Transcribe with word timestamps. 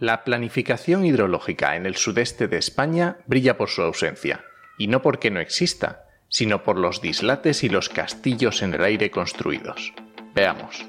La 0.00 0.22
planificación 0.22 1.04
hidrológica 1.04 1.74
en 1.74 1.84
el 1.84 1.96
sudeste 1.96 2.46
de 2.46 2.56
España 2.56 3.16
brilla 3.26 3.58
por 3.58 3.68
su 3.68 3.82
ausencia, 3.82 4.44
y 4.78 4.86
no 4.86 5.02
porque 5.02 5.32
no 5.32 5.40
exista, 5.40 6.04
sino 6.28 6.62
por 6.62 6.78
los 6.78 7.02
dislates 7.02 7.64
y 7.64 7.68
los 7.68 7.88
castillos 7.88 8.62
en 8.62 8.74
el 8.74 8.84
aire 8.84 9.10
construidos. 9.10 9.92
Veamos. 10.36 10.86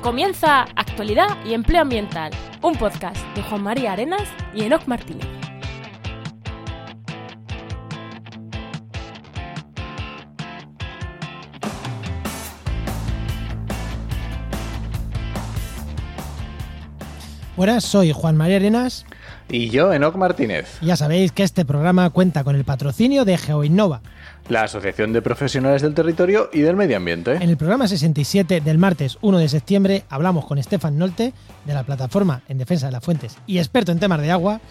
Comienza 0.00 0.62
Actualidad 0.76 1.44
y 1.44 1.54
Empleo 1.54 1.82
Ambiental, 1.82 2.30
un 2.62 2.76
podcast 2.76 3.18
de 3.34 3.42
Juan 3.42 3.64
María 3.64 3.94
Arenas 3.94 4.28
y 4.54 4.62
Enoc 4.62 4.86
Martínez. 4.86 5.39
Buenas, 17.60 17.84
soy 17.84 18.10
Juan 18.12 18.38
María 18.38 18.56
Arenas. 18.56 19.04
Y 19.50 19.68
yo, 19.68 19.92
Enoc 19.92 20.16
Martínez. 20.16 20.78
Ya 20.80 20.96
sabéis 20.96 21.30
que 21.30 21.42
este 21.42 21.66
programa 21.66 22.08
cuenta 22.08 22.42
con 22.42 22.56
el 22.56 22.64
patrocinio 22.64 23.26
de 23.26 23.36
GeoInnova, 23.36 24.00
la 24.48 24.62
Asociación 24.62 25.12
de 25.12 25.20
Profesionales 25.20 25.82
del 25.82 25.92
Territorio 25.92 26.48
y 26.54 26.60
del 26.60 26.74
Medio 26.74 26.96
Ambiente. 26.96 27.34
En 27.34 27.50
el 27.50 27.58
programa 27.58 27.86
67 27.86 28.62
del 28.62 28.78
martes 28.78 29.18
1 29.20 29.36
de 29.36 29.48
septiembre 29.50 30.04
hablamos 30.08 30.46
con 30.46 30.56
Estefan 30.56 30.96
Nolte 30.96 31.34
de 31.66 31.74
la 31.74 31.82
plataforma 31.82 32.40
en 32.48 32.56
defensa 32.56 32.86
de 32.86 32.92
las 32.92 33.04
fuentes 33.04 33.36
y 33.46 33.58
experto 33.58 33.92
en 33.92 34.00
temas 34.00 34.22
de 34.22 34.30
agua 34.30 34.62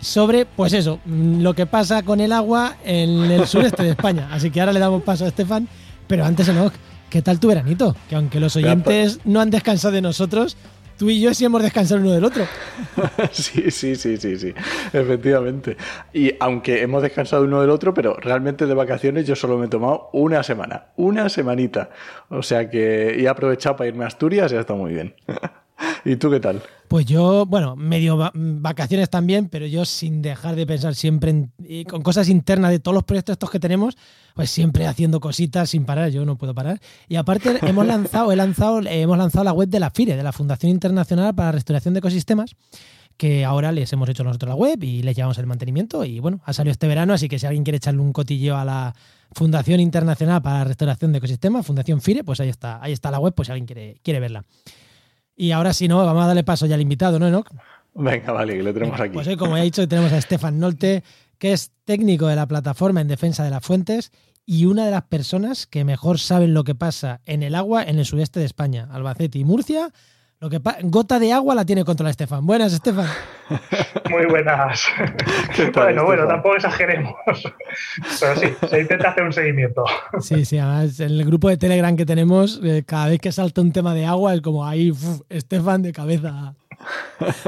sobre, 0.00 0.46
pues 0.46 0.72
eso, 0.72 1.00
mm, 1.04 1.42
lo 1.42 1.52
que 1.52 1.66
pasa 1.66 2.02
con 2.02 2.18
el 2.18 2.32
agua 2.32 2.78
en 2.82 3.30
el 3.30 3.46
sureste 3.46 3.82
de 3.82 3.90
España. 3.90 4.26
Así 4.32 4.50
que 4.50 4.60
ahora 4.60 4.72
le 4.72 4.80
damos 4.80 5.02
paso 5.02 5.26
a 5.26 5.28
Estefan, 5.28 5.68
pero 6.06 6.24
antes 6.24 6.48
Enoch, 6.48 6.72
¿qué 7.10 7.20
tal 7.20 7.40
tu 7.40 7.48
veranito? 7.48 7.94
Que 8.08 8.14
aunque 8.14 8.40
los 8.40 8.56
oyentes 8.56 9.20
no 9.26 9.42
han 9.42 9.50
descansado 9.50 9.92
de 9.92 10.00
nosotros, 10.00 10.56
tú 10.98 11.08
y 11.08 11.20
yo 11.20 11.32
sí 11.32 11.44
hemos 11.44 11.62
descansado 11.62 12.00
uno 12.00 12.12
del 12.12 12.24
otro. 12.24 12.44
sí, 13.30 13.70
sí, 13.70 13.94
sí, 13.96 14.16
sí, 14.16 14.36
sí, 14.36 14.52
efectivamente. 14.92 15.76
Y 16.12 16.34
aunque 16.40 16.82
hemos 16.82 17.02
descansado 17.02 17.44
uno 17.44 17.60
del 17.60 17.70
otro, 17.70 17.94
pero 17.94 18.14
realmente 18.16 18.66
de 18.66 18.74
vacaciones 18.74 19.26
yo 19.26 19.36
solo 19.36 19.56
me 19.56 19.66
he 19.66 19.68
tomado 19.68 20.10
una 20.12 20.42
semana, 20.42 20.88
una 20.96 21.28
semanita. 21.28 21.90
O 22.28 22.42
sea 22.42 22.68
que 22.68 23.20
he 23.20 23.28
aprovechado 23.28 23.76
para 23.76 23.88
irme 23.88 24.04
a 24.04 24.08
Asturias 24.08 24.52
y 24.52 24.56
ha 24.56 24.60
estado 24.60 24.78
muy 24.78 24.92
bien. 24.92 25.14
¿Y 26.04 26.16
tú 26.16 26.30
qué 26.30 26.40
tal? 26.40 26.62
Pues 26.88 27.04
yo, 27.04 27.44
bueno, 27.44 27.76
medio 27.76 28.30
vacaciones 28.34 29.10
también, 29.10 29.48
pero 29.50 29.66
yo 29.66 29.84
sin 29.84 30.22
dejar 30.22 30.56
de 30.56 30.66
pensar 30.66 30.94
siempre 30.94 31.30
en, 31.30 31.84
con 31.84 32.00
cosas 32.00 32.30
internas 32.30 32.70
de 32.70 32.78
todos 32.78 32.94
los 32.94 33.04
proyectos 33.04 33.34
estos 33.34 33.50
que 33.50 33.60
tenemos, 33.60 33.96
pues 34.34 34.50
siempre 34.50 34.86
haciendo 34.86 35.20
cositas 35.20 35.68
sin 35.68 35.84
parar, 35.84 36.10
yo 36.10 36.24
no 36.24 36.36
puedo 36.36 36.54
parar. 36.54 36.80
Y 37.06 37.16
aparte 37.16 37.58
hemos 37.66 37.86
lanzado, 37.86 38.32
he 38.32 38.36
lanzado, 38.36 38.80
hemos 38.86 39.18
lanzado 39.18 39.44
la 39.44 39.52
web 39.52 39.68
de 39.68 39.80
la 39.80 39.90
FIRE, 39.90 40.16
de 40.16 40.22
la 40.22 40.32
Fundación 40.32 40.70
Internacional 40.70 41.34
para 41.34 41.48
la 41.48 41.52
Restauración 41.52 41.92
de 41.92 41.98
Ecosistemas, 41.98 42.56
que 43.18 43.44
ahora 43.44 43.70
les 43.70 43.92
hemos 43.92 44.08
hecho 44.08 44.24
nosotros 44.24 44.48
la 44.48 44.54
web 44.54 44.82
y 44.82 45.02
les 45.02 45.14
llevamos 45.14 45.36
el 45.36 45.46
mantenimiento 45.46 46.04
y 46.04 46.20
bueno, 46.20 46.40
ha 46.44 46.54
salido 46.54 46.72
este 46.72 46.86
verano, 46.86 47.12
así 47.12 47.28
que 47.28 47.38
si 47.38 47.44
alguien 47.44 47.64
quiere 47.64 47.76
echarle 47.76 48.00
un 48.00 48.14
cotilleo 48.14 48.56
a 48.56 48.64
la 48.64 48.94
Fundación 49.32 49.80
Internacional 49.80 50.40
para 50.40 50.60
la 50.60 50.64
Restauración 50.64 51.12
de 51.12 51.18
Ecosistemas, 51.18 51.66
Fundación 51.66 52.00
FIRE, 52.00 52.24
pues 52.24 52.40
ahí 52.40 52.48
está, 52.48 52.82
ahí 52.82 52.92
está 52.92 53.10
la 53.10 53.18
web, 53.18 53.34
pues 53.34 53.46
si 53.46 53.52
alguien 53.52 53.66
quiere, 53.66 54.00
quiere 54.02 54.20
verla. 54.20 54.44
Y 55.40 55.52
ahora 55.52 55.72
si 55.72 55.86
no, 55.86 56.04
vamos 56.04 56.24
a 56.24 56.26
darle 56.26 56.42
paso 56.42 56.66
ya 56.66 56.74
al 56.74 56.80
invitado, 56.80 57.20
¿no, 57.20 57.28
Enoch? 57.28 57.48
Venga, 57.94 58.32
vale, 58.32 58.56
que 58.56 58.62
lo 58.64 58.74
tenemos 58.74 59.00
aquí. 59.00 59.14
Pues 59.14 59.28
hoy, 59.28 59.36
como 59.36 59.56
ya 59.56 59.62
he 59.62 59.66
dicho, 59.66 59.86
tenemos 59.86 60.12
a 60.12 60.20
Stefan 60.20 60.58
Nolte, 60.58 61.04
que 61.38 61.52
es 61.52 61.70
técnico 61.84 62.26
de 62.26 62.34
la 62.34 62.48
plataforma 62.48 63.00
en 63.00 63.06
defensa 63.06 63.44
de 63.44 63.50
las 63.50 63.64
fuentes 63.64 64.10
y 64.44 64.66
una 64.66 64.84
de 64.84 64.90
las 64.90 65.04
personas 65.04 65.68
que 65.68 65.84
mejor 65.84 66.18
saben 66.18 66.54
lo 66.54 66.64
que 66.64 66.74
pasa 66.74 67.20
en 67.24 67.44
el 67.44 67.54
agua 67.54 67.84
en 67.84 68.00
el 68.00 68.04
sudeste 68.04 68.40
de 68.40 68.46
España, 68.46 68.88
Albacete 68.90 69.38
y 69.38 69.44
Murcia. 69.44 69.92
Lo 70.40 70.48
que 70.48 70.60
gota 70.84 71.18
de 71.18 71.32
agua 71.32 71.52
la 71.56 71.64
tiene 71.64 71.84
contra 71.84 72.08
Estefan. 72.10 72.46
Buenas, 72.46 72.72
Estefan. 72.72 73.08
Muy 74.10 74.24
buenas. 74.26 74.86
bueno, 75.74 76.04
bueno, 76.04 76.28
tampoco 76.28 76.54
exageremos. 76.54 77.12
Pero 78.20 78.36
sí, 78.36 78.46
se 78.70 78.80
intenta 78.80 79.10
hacer 79.10 79.24
un 79.24 79.32
seguimiento. 79.32 79.84
Sí, 80.20 80.44
sí, 80.44 80.58
además 80.58 81.00
en 81.00 81.10
el 81.10 81.24
grupo 81.24 81.48
de 81.48 81.56
Telegram 81.56 81.96
que 81.96 82.06
tenemos, 82.06 82.60
eh, 82.62 82.84
cada 82.86 83.08
vez 83.08 83.18
que 83.18 83.32
salta 83.32 83.60
un 83.60 83.72
tema 83.72 83.94
de 83.94 84.06
agua 84.06 84.32
es 84.32 84.40
como 84.40 84.64
ahí, 84.64 84.92
Estefan 85.28 85.82
de 85.82 85.92
cabeza. 85.92 86.54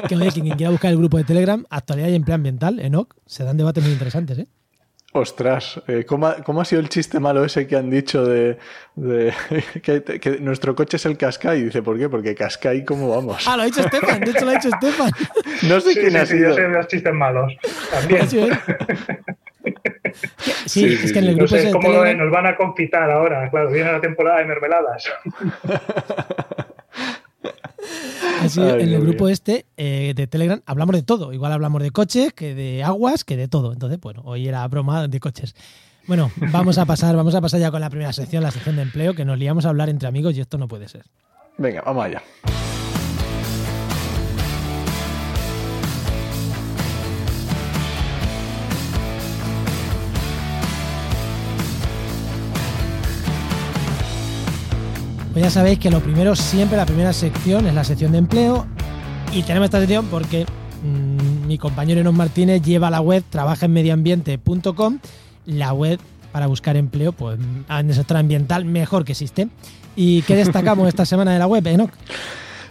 Que 0.08 0.16
oye, 0.16 0.32
quien 0.32 0.56
quiera 0.56 0.70
buscar 0.70 0.90
el 0.90 0.98
grupo 0.98 1.16
de 1.16 1.22
Telegram, 1.22 1.64
actualidad 1.70 2.08
y 2.08 2.16
empleo 2.16 2.34
ambiental, 2.34 2.80
ENOC, 2.80 3.14
se 3.24 3.44
dan 3.44 3.56
debates 3.56 3.84
muy 3.84 3.92
interesantes, 3.92 4.36
¿eh? 4.38 4.48
Ostras, 5.12 5.82
eh, 5.88 6.04
¿cómo, 6.06 6.28
ha, 6.28 6.64
sido 6.64 6.80
el 6.80 6.88
chiste 6.88 7.18
malo 7.18 7.44
ese 7.44 7.66
que 7.66 7.74
han 7.74 7.90
dicho 7.90 8.24
de, 8.24 8.58
que, 9.82 10.38
nuestro 10.40 10.76
coche 10.76 10.98
es 10.98 11.06
el 11.06 11.18
Cascai? 11.18 11.64
Dice, 11.64 11.82
¿por 11.82 11.98
qué? 11.98 12.08
Porque 12.08 12.36
Cascai, 12.36 12.84
¿cómo 12.84 13.08
vamos? 13.08 13.44
Ah, 13.48 13.56
lo 13.56 13.62
ha 13.62 13.66
dicho 13.66 13.80
Estefan, 13.80 14.20
de 14.20 14.30
hecho 14.30 14.44
lo 14.44 14.52
ha 14.52 14.54
dicho 14.54 14.68
Estefan. 14.68 15.10
No 15.68 15.80
sé 15.80 15.94
quién 15.94 16.16
ha 16.16 16.24
sí, 16.24 16.36
sido. 16.36 16.50
Yo 16.50 16.54
sé 16.54 16.68
los 16.68 16.86
chistes 16.86 17.12
malos. 17.12 17.52
También. 17.90 18.28
Sí, 20.66 20.84
es 20.86 21.12
que 21.12 21.18
en 21.18 21.24
el 21.26 21.34
grupo 21.34 21.56
no 21.56 21.60
sé, 21.60 21.72
cómo 21.72 22.04
nos 22.04 22.30
van 22.30 22.46
a 22.46 22.56
confitar 22.56 23.10
ahora. 23.10 23.50
Claro, 23.50 23.70
viene 23.70 23.92
la 23.92 24.00
temporada 24.00 24.38
de 24.38 24.44
mermeladas. 24.46 25.12
Así, 28.40 28.60
en 28.60 28.92
el 28.92 29.00
grupo 29.00 29.28
este 29.28 29.66
eh, 29.76 30.12
de 30.16 30.26
Telegram 30.26 30.60
hablamos 30.66 30.94
de 30.94 31.02
todo. 31.02 31.32
Igual 31.32 31.52
hablamos 31.52 31.82
de 31.82 31.90
coches, 31.90 32.32
que 32.32 32.54
de 32.54 32.82
aguas, 32.82 33.24
que 33.24 33.36
de 33.36 33.48
todo. 33.48 33.72
Entonces, 33.72 34.00
bueno, 34.00 34.22
hoy 34.24 34.48
era 34.48 34.66
broma 34.68 35.08
de 35.08 35.20
coches. 35.20 35.54
Bueno, 36.06 36.30
vamos 36.50 36.78
a 36.78 36.86
pasar, 36.86 37.14
vamos 37.14 37.34
a 37.34 37.40
pasar 37.40 37.60
ya 37.60 37.70
con 37.70 37.80
la 37.80 37.90
primera 37.90 38.12
sección, 38.12 38.42
la 38.42 38.50
sección 38.50 38.76
de 38.76 38.82
empleo, 38.82 39.14
que 39.14 39.24
nos 39.24 39.38
liamos 39.38 39.66
a 39.66 39.68
hablar 39.68 39.88
entre 39.88 40.08
amigos 40.08 40.36
y 40.36 40.40
esto 40.40 40.58
no 40.58 40.66
puede 40.68 40.88
ser. 40.88 41.04
Venga, 41.58 41.82
vamos 41.82 42.04
allá. 42.06 42.22
Pues 55.40 55.54
ya 55.54 55.60
sabéis 55.60 55.78
que 55.78 55.90
lo 55.90 56.00
primero, 56.00 56.36
siempre 56.36 56.76
la 56.76 56.84
primera 56.84 57.14
sección 57.14 57.66
es 57.66 57.72
la 57.72 57.82
sección 57.82 58.12
de 58.12 58.18
empleo. 58.18 58.66
Y 59.32 59.42
tenemos 59.42 59.68
esta 59.68 59.78
sección 59.78 60.04
porque 60.10 60.44
mm, 60.44 61.46
mi 61.46 61.56
compañero 61.56 62.02
Enos 62.02 62.12
Martínez 62.12 62.60
lleva 62.60 62.90
la 62.90 63.00
web 63.00 63.24
trabaja 63.30 63.64
en 63.64 63.72
medioambiente.com, 63.72 64.98
la 65.46 65.72
web 65.72 65.98
para 66.30 66.46
buscar 66.46 66.76
empleo, 66.76 67.12
pues 67.12 67.38
en 67.70 67.88
el 67.88 67.94
sector 67.94 68.18
ambiental 68.18 68.66
mejor 68.66 69.06
que 69.06 69.12
existe. 69.12 69.48
¿Y 69.96 70.20
qué 70.22 70.36
destacamos 70.36 70.86
esta 70.88 71.06
semana 71.06 71.32
de 71.32 71.38
la 71.38 71.46
web, 71.46 71.66
Enoch? 71.66 71.90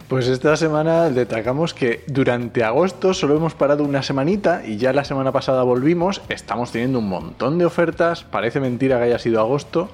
Pues 0.08 0.28
esta 0.28 0.56
semana 0.56 1.09
destacamos 1.09 1.74
que 1.74 2.03
durante 2.06 2.63
agosto 2.63 3.16
solo 3.16 3.35
hemos 3.35 3.56
parado 3.56 3.84
una 3.84 4.03
semanita 4.03 4.62
y 4.63 4.78
ya 4.78 4.94
la 4.94 5.06
semana 5.06 5.31
pasada 5.31 5.63
volvimos. 5.63 6.22
Estamos 6.29 6.72
teniendo 6.72 7.00
un 7.00 7.09
montón 7.09 7.58
de 7.58 7.66
ofertas. 7.66 8.25
Parece 8.25 8.59
mentira 8.59 9.00
que 9.00 9.06
haya 9.06 9.18
sido 9.18 9.40
agosto 9.40 9.90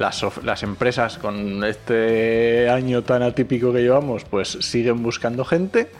las, 0.00 0.62
empresas 0.62 1.18
con 1.18 1.62
este 1.62 2.70
año 2.70 3.02
tan 3.02 3.22
atípico 3.22 3.72
que 3.72 3.82
llevamos, 3.82 4.24
pues 4.24 4.48
siguen 4.60 5.02
buscando 5.02 5.44
gente 5.44 5.90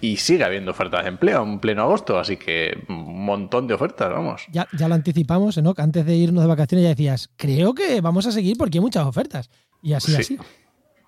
y 0.00 0.16
sigue 0.16 0.44
habiendo 0.44 0.70
ofertas 0.70 1.02
de 1.02 1.08
empleo 1.08 1.42
en 1.42 1.58
pleno 1.58 1.82
agosto, 1.82 2.18
así 2.18 2.36
que 2.36 2.78
un 2.88 3.24
montón 3.24 3.66
de 3.66 3.74
ofertas, 3.74 4.08
vamos. 4.08 4.46
Ya, 4.52 4.68
ya 4.72 4.88
lo 4.88 4.94
anticipamos, 4.94 5.58
¿no? 5.58 5.74
Antes 5.76 6.06
de 6.06 6.14
irnos 6.14 6.44
de 6.44 6.48
vacaciones 6.48 6.84
ya 6.84 6.90
decías, 6.90 7.30
creo 7.36 7.74
que 7.74 8.00
vamos 8.00 8.26
a 8.26 8.32
seguir 8.32 8.56
porque 8.56 8.78
hay 8.78 8.82
muchas 8.82 9.04
ofertas. 9.04 9.50
Y 9.82 9.94
así 9.94 10.14
así. 10.14 10.38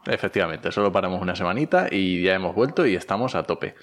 Efectivamente, 0.04 0.72
solo 0.72 0.90
paramos 0.90 1.22
una 1.22 1.36
semanita 1.36 1.86
y 1.88 2.22
ya 2.22 2.34
hemos 2.34 2.56
vuelto 2.56 2.84
y 2.86 2.96
estamos 2.96 3.36
a 3.36 3.44
tope. 3.44 3.76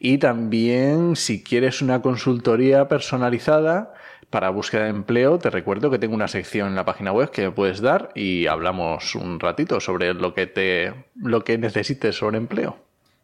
Y 0.00 0.18
también, 0.18 1.14
si 1.14 1.44
quieres 1.44 1.80
una 1.80 2.02
consultoría 2.02 2.88
personalizada, 2.88 3.94
para 4.34 4.50
búsqueda 4.50 4.82
de 4.82 4.90
empleo, 4.90 5.38
te 5.38 5.48
recuerdo 5.48 5.92
que 5.92 6.00
tengo 6.00 6.12
una 6.12 6.26
sección 6.26 6.66
en 6.66 6.74
la 6.74 6.84
página 6.84 7.12
web 7.12 7.30
que 7.30 7.52
puedes 7.52 7.80
dar 7.80 8.10
y 8.16 8.48
hablamos 8.48 9.14
un 9.14 9.38
ratito 9.38 9.78
sobre 9.78 10.12
lo 10.12 10.34
que 10.34 10.48
te 10.48 10.92
lo 11.14 11.44
que 11.44 11.56
necesites 11.56 12.16
sobre 12.16 12.38
empleo. 12.38 12.76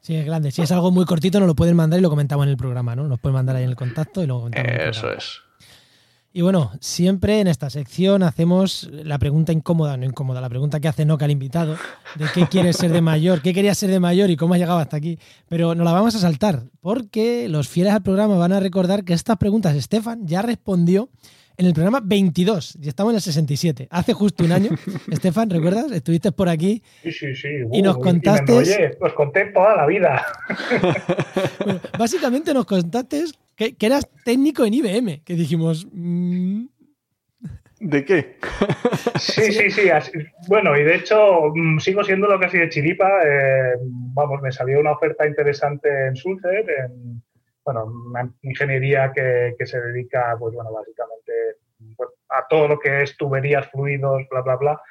Sí, 0.03 0.15
es 0.15 0.25
grande. 0.25 0.53
Si 0.53 0.63
es 0.63 0.71
algo 0.71 0.93
muy 0.93 1.07
cortito, 1.07 1.41
nos 1.41 1.49
lo 1.49 1.57
pueden 1.57 1.75
mandar 1.75 1.99
y 1.99 2.03
lo 2.03 2.11
comentamos 2.11 2.47
en 2.47 2.51
el 2.51 2.57
programa, 2.57 2.95
¿no? 2.95 3.09
Nos 3.09 3.19
pueden 3.19 3.35
mandar 3.35 3.57
ahí 3.57 3.65
en 3.65 3.71
el 3.71 3.75
contacto 3.75 4.23
y 4.23 4.29
luego 4.29 4.43
comentamos. 4.43 4.97
Eso 4.97 5.13
es. 5.13 5.41
Y 6.33 6.43
bueno, 6.43 6.71
siempre 6.81 7.41
en 7.41 7.49
esta 7.49 7.71
sección 7.71 8.23
hacemos 8.23 8.89
la 8.93 9.19
pregunta 9.19 9.53
incómoda, 9.53 9.97
no 9.97 10.05
incómoda, 10.05 10.41
la 10.41 10.49
pregunta 10.49 10.79
que 10.79 10.87
hace 10.87 11.05
Noca 11.05 11.25
al 11.25 11.33
invitado, 11.33 11.77
de 12.15 12.27
qué 12.33 12.47
quieres 12.47 12.77
ser 12.77 12.93
de 12.93 13.01
mayor, 13.01 13.43
qué 13.43 13.53
querías 13.53 13.77
ser 13.77 13.91
de 13.91 13.99
mayor 13.99 14.31
y 14.31 14.37
cómo 14.37 14.55
has 14.55 14.61
llegado 14.61 14.79
hasta 14.79 14.97
aquí. 14.97 15.19
Pero 15.49 15.75
no 15.75 15.83
la 15.83 15.91
vamos 15.91 16.15
a 16.15 16.21
saltar, 16.21 16.63
porque 16.81 17.49
los 17.49 17.69
fieles 17.69 17.93
al 17.93 18.03
programa 18.03 18.37
van 18.37 18.53
a 18.53 18.61
recordar 18.61 19.05
que 19.05 19.13
estas 19.13 19.39
preguntas 19.39 19.75
Estefan 19.75 20.25
ya 20.25 20.41
respondió 20.41 21.09
en 21.57 21.67
el 21.67 21.75
programa 21.75 22.01
22 22.01 22.79
y 22.81 22.89
estamos 22.89 23.11
en 23.11 23.17
el 23.17 23.23
67. 23.23 23.89
Hace 23.91 24.13
justo 24.13 24.45
un 24.45 24.53
año. 24.53 24.71
Estefan, 25.11 25.51
¿recuerdas? 25.51 25.91
Estuviste 25.91 26.31
por 26.31 26.49
aquí. 26.49 26.81
Sí, 27.03 27.11
sí, 27.11 27.35
sí. 27.35 27.49
y 27.73 27.83
nos 27.83 27.99
contaste. 27.99 28.53
Oye, 28.53 28.97
os 29.01 29.13
conté 29.15 29.47
toda 29.47 29.75
la 29.75 29.87
vida. 29.87 30.25
básicamente 31.99 32.55
nos 32.55 32.67
contaste 32.67 33.25
que, 33.69 33.87
eras 33.87 34.09
técnico 34.25 34.65
en 34.65 34.75
IBM, 34.75 35.23
que 35.25 35.35
dijimos... 35.35 35.87
Mm". 35.93 36.67
¿De 37.81 38.05
qué? 38.05 38.37
Sí, 39.19 39.53
sí, 39.53 39.71
sí. 39.71 39.89
bueno, 40.49 40.77
y 40.77 40.85
de 40.85 40.97
hecho 40.97 41.51
mm, 41.55 41.79
sigo 41.79 42.05
siendo 42.05 42.27
lo 42.27 42.39
que 42.39 42.47
así 42.47 42.59
de 42.59 42.69
chiripa. 42.69 43.09
Eh, 43.25 43.75
vamos, 44.15 44.41
me 44.43 44.53
salió 44.53 44.81
una 44.81 44.93
oferta 44.93 45.27
interesante 45.27 46.07
en 46.07 46.17
Sulzer, 46.17 46.67
en 46.69 47.23
bueno, 47.65 47.85
una 47.85 48.31
ingeniería 48.43 49.13
que, 49.15 49.55
se 49.67 49.81
dedica, 49.81 50.37
pues 50.39 50.55
bueno, 50.55 50.73
básicamente 50.73 51.33
pues, 51.97 52.11
a 52.29 52.47
todo 52.49 52.69
lo 52.69 52.79
que 52.79 53.03
es 53.03 53.17
tuberías, 53.17 53.71
fluidos, 53.71 54.27
bla, 54.31 54.43
bla, 54.43 54.57
bla. 54.57 54.83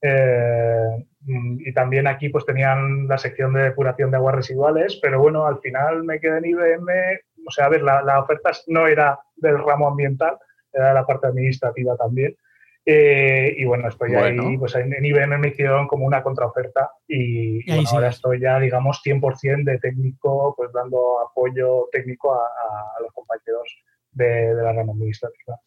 Eh, 0.00 1.06
mm, 1.20 1.60
y 1.60 1.72
también 1.72 2.08
aquí 2.08 2.28
pues 2.28 2.44
tenían 2.44 3.06
la 3.06 3.18
sección 3.18 3.52
de 3.52 3.62
depuración 3.62 4.10
de 4.10 4.16
aguas 4.16 4.34
residuales, 4.34 4.98
pero 5.00 5.20
bueno, 5.20 5.46
al 5.46 5.60
final 5.60 6.02
me 6.02 6.18
quedé 6.18 6.38
en 6.38 6.44
IBM, 6.46 7.20
o 7.46 7.50
sea, 7.50 7.66
a 7.66 7.68
ver, 7.68 7.82
la, 7.82 8.02
la 8.02 8.20
oferta 8.20 8.50
no 8.68 8.86
era 8.86 9.18
del 9.36 9.58
ramo 9.58 9.88
ambiental, 9.88 10.38
era 10.72 10.94
la 10.94 11.06
parte 11.06 11.26
administrativa 11.26 11.96
también. 11.96 12.36
Eh, 12.84 13.54
y 13.58 13.64
bueno, 13.64 13.88
estoy 13.88 14.14
ahí, 14.16 14.58
pues 14.58 14.74
en, 14.74 14.92
IBM 15.04 15.38
me 15.38 15.48
hicieron 15.48 15.86
como 15.86 16.04
una 16.04 16.20
contraoferta 16.22 16.90
y, 17.06 17.60
ahora 17.70 18.08
estoy 18.08 18.40
ya, 18.40 18.58
digamos, 18.58 19.00
100% 19.04 19.64
de 19.64 19.78
técnico, 19.78 20.54
pues 20.56 20.72
dando 20.72 21.20
apoyo 21.20 21.88
técnico 21.92 22.34
a, 22.34 23.00
los 23.00 23.12
compañeros 23.12 23.68
de, 24.10 24.54
la 24.54 24.72
rama 24.72 24.92
administrativa. 24.92 25.60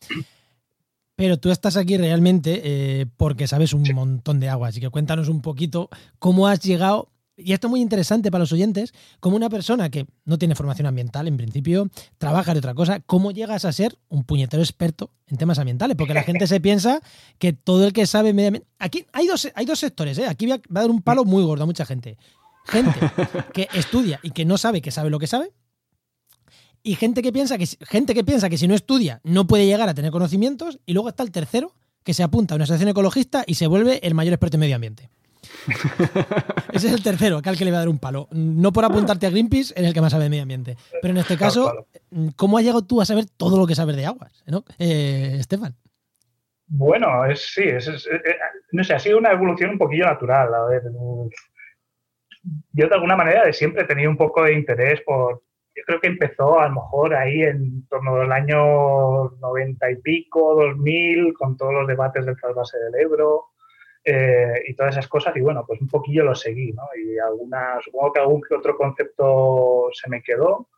Pero 1.15 1.37
tú 1.37 1.51
estás 1.51 1.77
aquí 1.77 1.95
realmente 1.95 2.61
eh, 2.65 3.05
porque 3.15 3.47
sabes 3.47 3.71
un 3.71 3.83
montón 3.93 4.41
de 4.41 4.49
agua, 4.49 4.67
así 4.67 4.81
que 4.81 4.89
cuéntanos 4.89 5.29
un 5.29 5.41
poquito 5.41 5.89
cómo 6.19 6.49
has 6.49 6.59
llegado 6.59 7.07
y 7.37 7.53
esto 7.53 7.67
es 7.67 7.71
muy 7.71 7.81
interesante 7.81 8.31
para 8.31 8.43
los 8.43 8.51
oyentes, 8.51 8.93
como 9.19 9.35
una 9.35 9.49
persona 9.49 9.89
que 9.89 10.05
no 10.23 10.37
tiene 10.37 10.55
formación 10.55 10.87
ambiental, 10.87 11.27
en 11.27 11.37
principio, 11.37 11.89
trabaja 12.17 12.53
de 12.53 12.59
otra 12.59 12.73
cosa, 12.73 13.01
¿cómo 13.01 13.31
llegas 13.31 13.65
a 13.65 13.73
ser 13.73 13.97
un 14.07 14.23
puñetero 14.23 14.63
experto 14.63 15.11
en 15.27 15.37
temas 15.37 15.59
ambientales? 15.59 15.97
Porque 15.97 16.13
la 16.13 16.23
gente 16.23 16.47
se 16.47 16.61
piensa 16.61 17.01
que 17.37 17.53
todo 17.53 17.85
el 17.87 17.93
que 17.93 18.07
sabe 18.07 18.33
medio 18.33 18.49
ambiente... 18.49 18.69
Aquí 18.79 19.05
hay 19.11 19.27
dos, 19.27 19.49
hay 19.53 19.65
dos 19.65 19.79
sectores, 19.79 20.17
¿eh? 20.17 20.27
Aquí 20.27 20.45
voy 20.45 20.55
a, 20.55 20.61
dar 20.69 20.89
un 20.89 21.01
palo 21.01 21.25
muy 21.25 21.43
gordo 21.43 21.63
a 21.63 21.67
mucha 21.67 21.85
gente. 21.85 22.17
Gente 22.65 22.99
que 23.53 23.67
estudia 23.73 24.19
y 24.23 24.31
que 24.31 24.45
no 24.45 24.57
sabe 24.57 24.81
que 24.81 24.91
sabe 24.91 25.09
lo 25.09 25.19
que 25.19 25.27
sabe. 25.27 25.51
Y 26.83 26.95
gente 26.95 27.21
que 27.21 27.33
piensa 27.33 27.57
que, 27.57 27.65
gente 27.65 28.13
que 28.13 28.23
piensa 28.23 28.49
que 28.49 28.57
si 28.57 28.67
no 28.67 28.75
estudia 28.75 29.19
no 29.23 29.47
puede 29.47 29.65
llegar 29.65 29.89
a 29.89 29.93
tener 29.93 30.11
conocimientos. 30.11 30.79
Y 30.85 30.93
luego 30.93 31.09
está 31.09 31.23
el 31.23 31.31
tercero, 31.31 31.75
que 32.03 32.13
se 32.13 32.23
apunta 32.23 32.53
a 32.53 32.55
una 32.55 32.63
asociación 32.63 32.89
ecologista 32.89 33.43
y 33.45 33.55
se 33.55 33.67
vuelve 33.67 33.99
el 34.03 34.13
mayor 34.13 34.33
experto 34.33 34.57
en 34.57 34.61
medio 34.61 34.75
ambiente. 34.75 35.09
Ese 36.73 36.87
es 36.87 36.93
el 36.93 37.03
tercero, 37.03 37.37
acá 37.37 37.49
al 37.49 37.57
que 37.57 37.65
le 37.65 37.71
va 37.71 37.77
a 37.77 37.79
dar 37.81 37.89
un 37.89 37.99
palo. 37.99 38.27
No 38.31 38.71
por 38.71 38.85
apuntarte 38.85 39.25
a 39.25 39.29
Greenpeace, 39.29 39.73
en 39.77 39.85
el 39.85 39.93
que 39.93 40.01
más 40.01 40.11
sabe 40.11 40.25
de 40.25 40.29
medio 40.29 40.43
ambiente. 40.43 40.77
Pero 41.01 41.13
en 41.13 41.17
este 41.17 41.37
caso, 41.37 41.87
¿cómo 42.35 42.57
has 42.57 42.63
llegado 42.63 42.83
tú 42.83 43.01
a 43.01 43.05
saber 43.05 43.25
todo 43.37 43.57
lo 43.57 43.67
que 43.67 43.75
sabes 43.75 43.95
de 43.95 44.05
aguas? 44.05 44.43
¿no? 44.47 44.63
Eh, 44.79 45.37
Estefan. 45.39 45.75
Bueno, 46.67 47.25
es, 47.25 47.53
sí, 47.53 47.63
es, 47.63 47.87
eh, 47.87 48.15
eh, 48.15 48.35
no 48.71 48.83
sé, 48.83 48.95
ha 48.95 48.99
sido 48.99 49.17
una 49.17 49.31
evolución 49.31 49.71
un 49.71 49.77
poquillo 49.77 50.05
natural. 50.05 50.53
A 50.53 50.65
ver, 50.65 50.81
yo 52.71 52.87
de 52.87 52.95
alguna 52.95 53.15
manera 53.15 53.45
de 53.45 53.53
siempre 53.53 53.83
he 53.83 53.87
tenido 53.87 54.09
un 54.09 54.17
poco 54.17 54.43
de 54.43 54.53
interés 54.53 55.01
por, 55.01 55.43
yo 55.75 55.83
creo 55.85 55.99
que 55.99 56.07
empezó 56.07 56.59
a 56.59 56.69
lo 56.69 56.75
mejor 56.75 57.13
ahí 57.13 57.43
en 57.43 57.85
torno 57.87 58.15
al 58.15 58.31
año 58.31 59.29
90 59.41 59.91
y 59.91 59.95
pico, 59.97 60.55
2000, 60.55 61.33
con 61.33 61.57
todos 61.57 61.73
los 61.73 61.87
debates 61.87 62.25
del 62.25 62.37
trasvase 62.39 62.77
del 62.77 62.95
Ebro. 63.01 63.47
Eh, 64.07 64.61
y 64.67 64.75
todas 64.75 64.93
esas 64.93 65.07
cosas. 65.07 65.35
Y 65.35 65.41
bueno, 65.41 65.65
pues 65.65 65.81
un 65.81 65.87
poquillo 65.87 66.23
lo 66.23 66.35
seguí, 66.35 66.71
¿no? 66.73 66.83
Y 66.95 67.17
alguna, 67.17 67.79
supongo 67.81 68.13
que 68.13 68.19
algún 68.19 68.41
que 68.41 68.53
otro 68.53 68.77
concepto 68.77 69.89
se 69.93 70.07
me 70.11 70.21
quedó, 70.21 70.69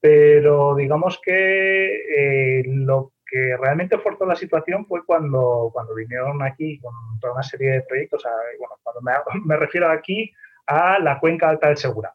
pero 0.00 0.74
digamos 0.74 1.20
que 1.24 2.58
eh, 2.58 2.64
lo 2.66 3.12
que 3.24 3.56
realmente 3.56 3.98
forzó 3.98 4.26
la 4.26 4.34
situación 4.34 4.86
fue 4.86 5.04
cuando, 5.06 5.70
cuando 5.72 5.94
vinieron 5.94 6.42
aquí 6.42 6.80
con 6.80 6.92
toda 7.20 7.34
una 7.34 7.42
serie 7.44 7.70
de 7.70 7.82
proyectos. 7.82 8.24
bueno, 8.58 8.74
cuando 8.82 9.02
me, 9.46 9.56
refiero 9.56 9.88
aquí 9.88 10.32
a 10.66 10.98
la 10.98 11.20
cuenca 11.20 11.48
alta 11.48 11.68
del 11.68 11.76
Segura. 11.76 12.12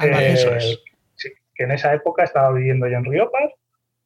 Eh, 0.00 0.36
sí, 1.16 1.28
que 1.52 1.64
en 1.64 1.72
esa 1.72 1.92
época 1.92 2.22
estaba 2.22 2.52
viviendo 2.52 2.86
yo 2.86 2.98
en 2.98 3.04
Riopar 3.04 3.52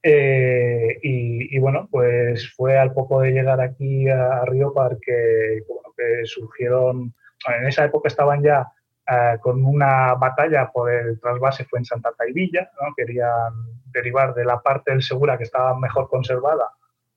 eh, 0.08 1.00
y, 1.02 1.58
bueno, 1.58 1.88
pues 1.90 2.54
fue 2.54 2.78
al 2.78 2.92
poco 2.92 3.22
de 3.22 3.32
llegar 3.32 3.60
aquí 3.60 4.08
a, 4.08 4.44
Río 4.44 4.72
que, 5.04 5.64
que 5.96 6.24
surgieron, 6.26 7.12
en 7.48 7.66
esa 7.66 7.86
época 7.86 8.06
estaban 8.06 8.40
ya 8.40 8.70
eh, 9.10 9.36
con 9.40 9.64
una 9.64 10.14
batalla 10.14 10.70
por 10.72 10.92
el 10.92 11.18
trasvase 11.18 11.64
fue 11.64 11.80
en 11.80 11.86
Santa 11.86 12.12
Taivilla, 12.16 12.70
¿no? 12.80 12.94
querían 12.96 13.52
derivar 13.86 14.32
de 14.32 14.44
la 14.44 14.62
parte 14.62 14.92
del 14.92 15.02
Segura 15.02 15.36
que 15.36 15.42
estaba 15.42 15.76
mejor 15.76 16.08
conservada, 16.08 16.70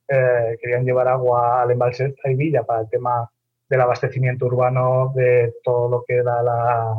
eh, 0.08 0.58
querían 0.60 0.84
llevar 0.84 1.10
agua 1.10 1.62
al 1.62 1.70
embalse 1.70 2.06
de 2.06 2.16
Taivilla 2.24 2.64
para 2.64 2.82
el 2.82 2.90
tema 2.90 3.30
del 3.70 3.82
abastecimiento 3.82 4.48
urbano 4.48 5.14
de 5.16 5.54
todo 5.64 5.90
lo 5.90 6.04
que 6.08 6.16
era 6.16 6.42
la, 6.42 6.92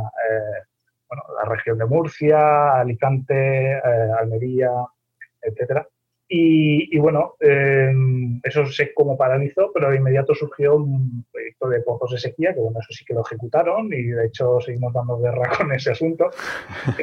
bueno, 1.08 1.22
la 1.36 1.48
región 1.50 1.78
de 1.78 1.86
Murcia, 1.86 2.78
Alicante, 2.78 3.74
Almería, 4.16 4.70
etcétera. 5.42 5.86
Y, 6.32 6.96
bueno, 6.98 7.34
em, 7.40 8.40
eso 8.44 8.64
se 8.66 8.94
como 8.94 9.18
paralizó, 9.18 9.72
pero 9.74 9.90
de 9.90 9.96
inmediato 9.96 10.32
surgió 10.32 10.76
un 10.76 11.26
proyecto 11.32 11.68
de 11.68 11.80
pozos 11.80 12.12
de 12.12 12.18
sequía, 12.18 12.54
que 12.54 12.60
bueno, 12.60 12.78
eso 12.78 12.92
sí 12.92 13.04
que 13.04 13.14
lo 13.14 13.22
ejecutaron 13.22 13.92
y 13.92 14.04
de 14.04 14.26
hecho 14.26 14.60
seguimos 14.60 14.92
dando 14.92 15.18
guerra 15.18 15.50
con 15.58 15.72
ese 15.72 15.90
asunto. 15.90 16.30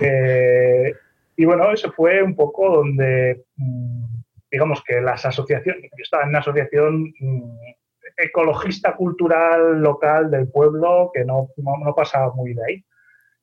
Eh, 0.02 0.94
y 1.36 1.44
bueno, 1.44 1.74
eso 1.74 1.92
fue 1.92 2.24
un 2.24 2.38
poco 2.38 2.70
donde, 2.70 3.44
mm, 3.58 4.06
digamos 4.50 4.82
que 4.88 5.02
las 5.02 5.26
asociaciones, 5.26 5.92
yo 5.92 6.04
estaba 6.04 6.24
en 6.24 6.30
una 6.30 6.40
asociación 6.40 7.14
mm, 7.20 7.60
ecologista 8.16 8.96
cultural 8.96 9.82
local 9.82 10.32
del 10.32 10.48
pueblo 10.48 11.12
que 11.14 11.26
no, 11.26 11.50
no, 11.58 11.94
pasaba 11.94 12.34
muy 12.34 12.54
de 12.54 12.64
ahí. 12.66 12.86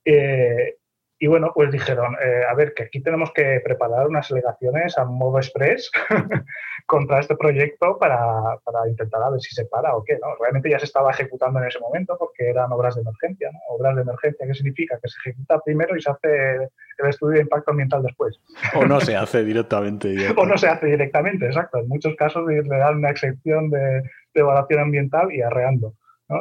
Eh, 0.03 0.77
y 1.25 1.27
bueno, 1.27 1.53
pues 1.55 1.73
dijeron, 1.73 2.15
eh, 2.23 2.43
a 2.47 2.53
ver, 2.53 2.75
que 2.75 2.83
aquí 2.83 3.01
tenemos 3.01 3.33
que 3.33 3.59
preparar 3.65 4.07
unas 4.07 4.31
alegaciones 4.31 4.99
a 4.99 5.07
modo 5.07 5.39
express 5.39 5.91
contra 6.87 7.21
este 7.21 7.35
proyecto 7.35 7.99
para, 7.99 8.59
para, 8.63 8.87
intentar 8.87 9.23
a 9.23 9.31
ver 9.31 9.41
si 9.41 9.55
se 9.55 9.65
para 9.65 9.97
o 9.97 10.05
qué. 10.05 10.19
¿no? 10.19 10.37
Realmente 10.39 10.69
ya 10.69 10.79
se 10.79 10.85
estaba 10.85 11.13
ejecutando 11.13 11.61
en 11.61 11.69
ese 11.69 11.81
momento 11.81 12.15
porque 12.19 12.51
eran 12.51 12.71
obras 12.73 12.97
de 12.97 13.01
emergencia. 13.01 13.49
¿no? 13.55 13.59
Obras 13.71 13.97
de 13.97 14.03
emergencia, 14.03 14.47
¿qué 14.47 14.53
significa? 14.53 14.99
Que 15.03 15.09
se 15.09 15.17
ejecuta 15.25 15.61
primero 15.61 15.97
y 15.97 16.03
se 16.03 16.11
hace 16.11 16.57
el 16.99 17.09
estudio 17.09 17.37
de 17.37 17.45
impacto 17.45 17.71
ambiental 17.71 18.03
después. 18.03 18.39
O 18.75 18.85
no 18.85 19.01
se 19.01 19.17
hace 19.17 19.45
directamente. 19.45 20.15
o 20.37 20.45
no 20.45 20.59
se 20.59 20.69
hace 20.69 20.89
directamente, 20.89 21.47
exacto. 21.47 21.79
En 21.79 21.89
muchos 21.89 22.15
casos 22.17 22.45
le 22.47 22.63
dan 22.65 22.97
una 22.97 23.09
excepción 23.09 23.71
de, 23.71 23.79
de 23.81 24.41
evaluación 24.41 24.81
ambiental 24.81 25.33
y 25.33 25.41
arreando. 25.41 25.95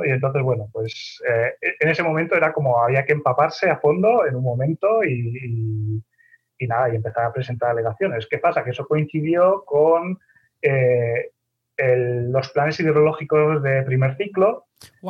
Y 0.05 0.09
entonces, 0.09 0.41
bueno, 0.41 0.69
pues 0.71 1.21
eh, 1.27 1.53
en 1.79 1.89
ese 1.89 2.03
momento 2.03 2.35
era 2.35 2.53
como 2.53 2.81
había 2.81 3.05
que 3.05 3.13
empaparse 3.13 3.69
a 3.69 3.77
fondo 3.77 4.25
en 4.25 4.35
un 4.35 4.43
momento 4.43 5.03
y, 5.03 6.01
nada, 6.67 6.89
y 6.89 6.95
empezar 6.95 7.25
a 7.25 7.33
presentar 7.33 7.71
alegaciones. 7.71 8.27
¿Qué 8.29 8.37
pasa? 8.37 8.63
Que 8.63 8.71
eso 8.71 8.87
coincidió 8.87 9.63
con 9.65 10.17
eh, 10.61 11.31
los 11.77 12.49
planes 12.51 12.79
hidrológicos 12.79 13.61
de 13.61 13.83
primer 13.83 14.15
ciclo. 14.15 14.67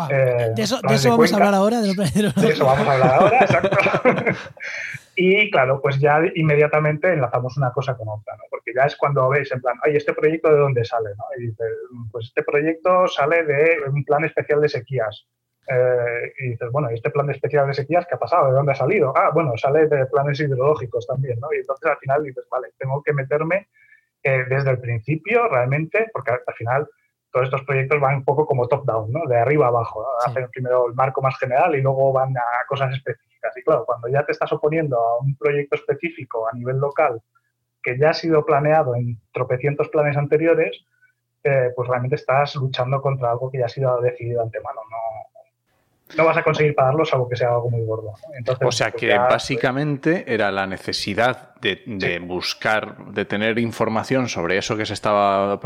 Eh, 0.09 0.51
de 0.55 0.63
eso, 0.63 0.79
vamos 0.83 1.33
a 1.33 1.35
hablar 1.35 1.53
ahora. 1.53 1.81
De, 1.81 1.93
de 1.93 2.49
eso 2.49 2.65
vamos 2.65 2.87
a 2.87 2.93
hablar 2.93 3.13
ahora, 3.13 3.39
exacto. 3.41 3.77
Y 5.15 5.51
claro, 5.51 5.79
pues 5.82 6.00
ya 6.00 6.22
inmediatamente 6.34 7.13
enlazamos 7.13 7.55
una 7.58 7.72
cosa 7.72 7.96
con 7.96 8.10
otra, 8.10 8.36
¿no? 8.36 8.43
Porque 8.50 8.74
ya 8.75 8.84
es 8.84 8.96
cuando 8.96 9.29
veis 9.29 9.51
en 9.51 9.62
plan, 9.62 9.75
ay, 9.84 9.96
¿este 9.96 10.13
proyecto 10.13 10.51
de 10.51 10.58
dónde 10.60 10.84
sale? 10.84 11.10
¿no? 11.17 11.24
Y 11.38 11.48
dices, 11.48 11.67
pues 12.12 12.27
este 12.27 12.43
proyecto 12.43 13.08
sale 13.08 13.43
de 13.43 13.77
un 13.88 14.03
plan 14.03 14.24
especial 14.25 14.62
de 14.62 14.70
sequías. 14.70 15.27
Eh, 15.67 16.34
y 16.39 16.50
dices, 16.50 16.70
bueno, 16.72 16.91
¿y 16.91 16.96
este 16.96 17.12
plan 17.12 17.29
especial 17.29 17.67
de 17.67 17.74
sequías 17.74 18.05
qué 18.08 18.15
ha 18.15 18.20
pasado? 18.20 18.48
¿De 18.48 18.53
dónde 18.53 18.72
ha 18.72 18.75
salido? 18.75 19.13
Ah, 19.15 19.29
bueno, 19.34 19.55
sale 19.55 19.88
de 19.88 20.05
planes 20.08 20.39
hidrológicos 20.39 21.05
también, 21.08 21.39
¿no? 21.39 21.48
Y 21.53 21.58
entonces 21.58 21.89
al 21.89 21.98
final 21.98 22.24
dices, 22.24 22.46
vale, 22.50 22.70
tengo 22.77 23.01
que 23.03 23.13
meterme 23.13 23.67
eh, 24.24 24.46
desde 24.50 24.72
el 24.72 24.79
principio 24.79 25.48
realmente, 25.48 26.10
porque 26.12 26.32
al 26.32 26.53
final 26.55 26.89
todos 27.33 27.45
estos 27.45 27.63
proyectos 27.63 27.99
van 27.99 28.17
un 28.17 28.23
poco 28.23 28.45
como 28.45 28.67
top-down, 28.67 29.11
¿no? 29.11 29.25
De 29.25 29.35
arriba 29.35 29.67
abajo. 29.67 30.05
Hacen 30.23 30.47
primero 30.51 30.87
el 30.87 30.93
marco 30.93 31.19
más 31.19 31.35
general 31.39 31.75
y 31.75 31.81
luego 31.81 32.13
van 32.13 32.37
a 32.37 32.65
cosas 32.69 32.93
específicas 32.93 33.57
y 33.57 33.63
claro, 33.63 33.85
cuando 33.85 34.07
ya 34.07 34.23
te 34.23 34.33
estás 34.33 34.53
oponiendo 34.53 34.97
a 34.97 35.17
un 35.17 35.35
proyecto 35.35 35.75
específico 35.75 36.47
a 36.47 36.53
nivel 36.53 36.77
local 36.77 37.19
que 37.81 37.97
ya 37.97 38.11
ha 38.11 38.13
sido 38.13 38.45
planeado 38.45 38.95
en 38.95 39.19
tropecientos 39.33 39.89
planes 39.89 40.15
anteriores, 40.15 40.85
eh, 41.43 41.71
pues 41.75 41.89
realmente 41.89 42.15
estás 42.15 42.55
luchando 42.55 43.01
contra 43.01 43.31
algo 43.31 43.49
que 43.51 43.57
ya 43.57 43.65
ha 43.65 43.69
sido 43.69 43.99
decidido 43.99 44.43
antemano. 44.43 44.81
No, 44.89 45.32
no 46.17 46.25
vas 46.25 46.38
a 46.38 46.43
conseguir 46.43 46.75
pagarlo 46.75 47.05
salvo 47.05 47.27
que 47.29 47.36
sea 47.36 47.50
algo 47.50 47.70
muy 47.70 47.86
gordo. 47.86 48.13
o 48.65 48.72
sea 48.72 48.91
pues 48.91 49.01
que 49.01 49.17
básicamente 49.17 50.25
era 50.27 50.51
la 50.51 50.67
necesidad 50.67 51.53
de, 51.63 52.20
buscar, 52.20 52.98
de 53.13 53.25
tener 53.25 53.58
información 53.58 54.27
sobre 54.27 54.58
eso 54.58 54.75
que 54.75 54.86
se 54.86 54.93
estaba, 54.93 55.60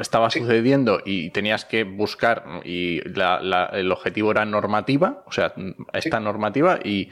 estaba 0.00 0.30
sucediendo 0.30 1.00
y 1.04 1.30
tenías 1.30 1.64
que 1.64 1.84
buscar 1.84 2.44
y 2.64 3.00
el 3.04 3.92
objetivo 3.92 4.30
era 4.30 4.44
normativa, 4.44 5.24
o 5.26 5.32
sea, 5.32 5.52
esta 5.92 6.20
normativa 6.20 6.78
y, 6.82 7.10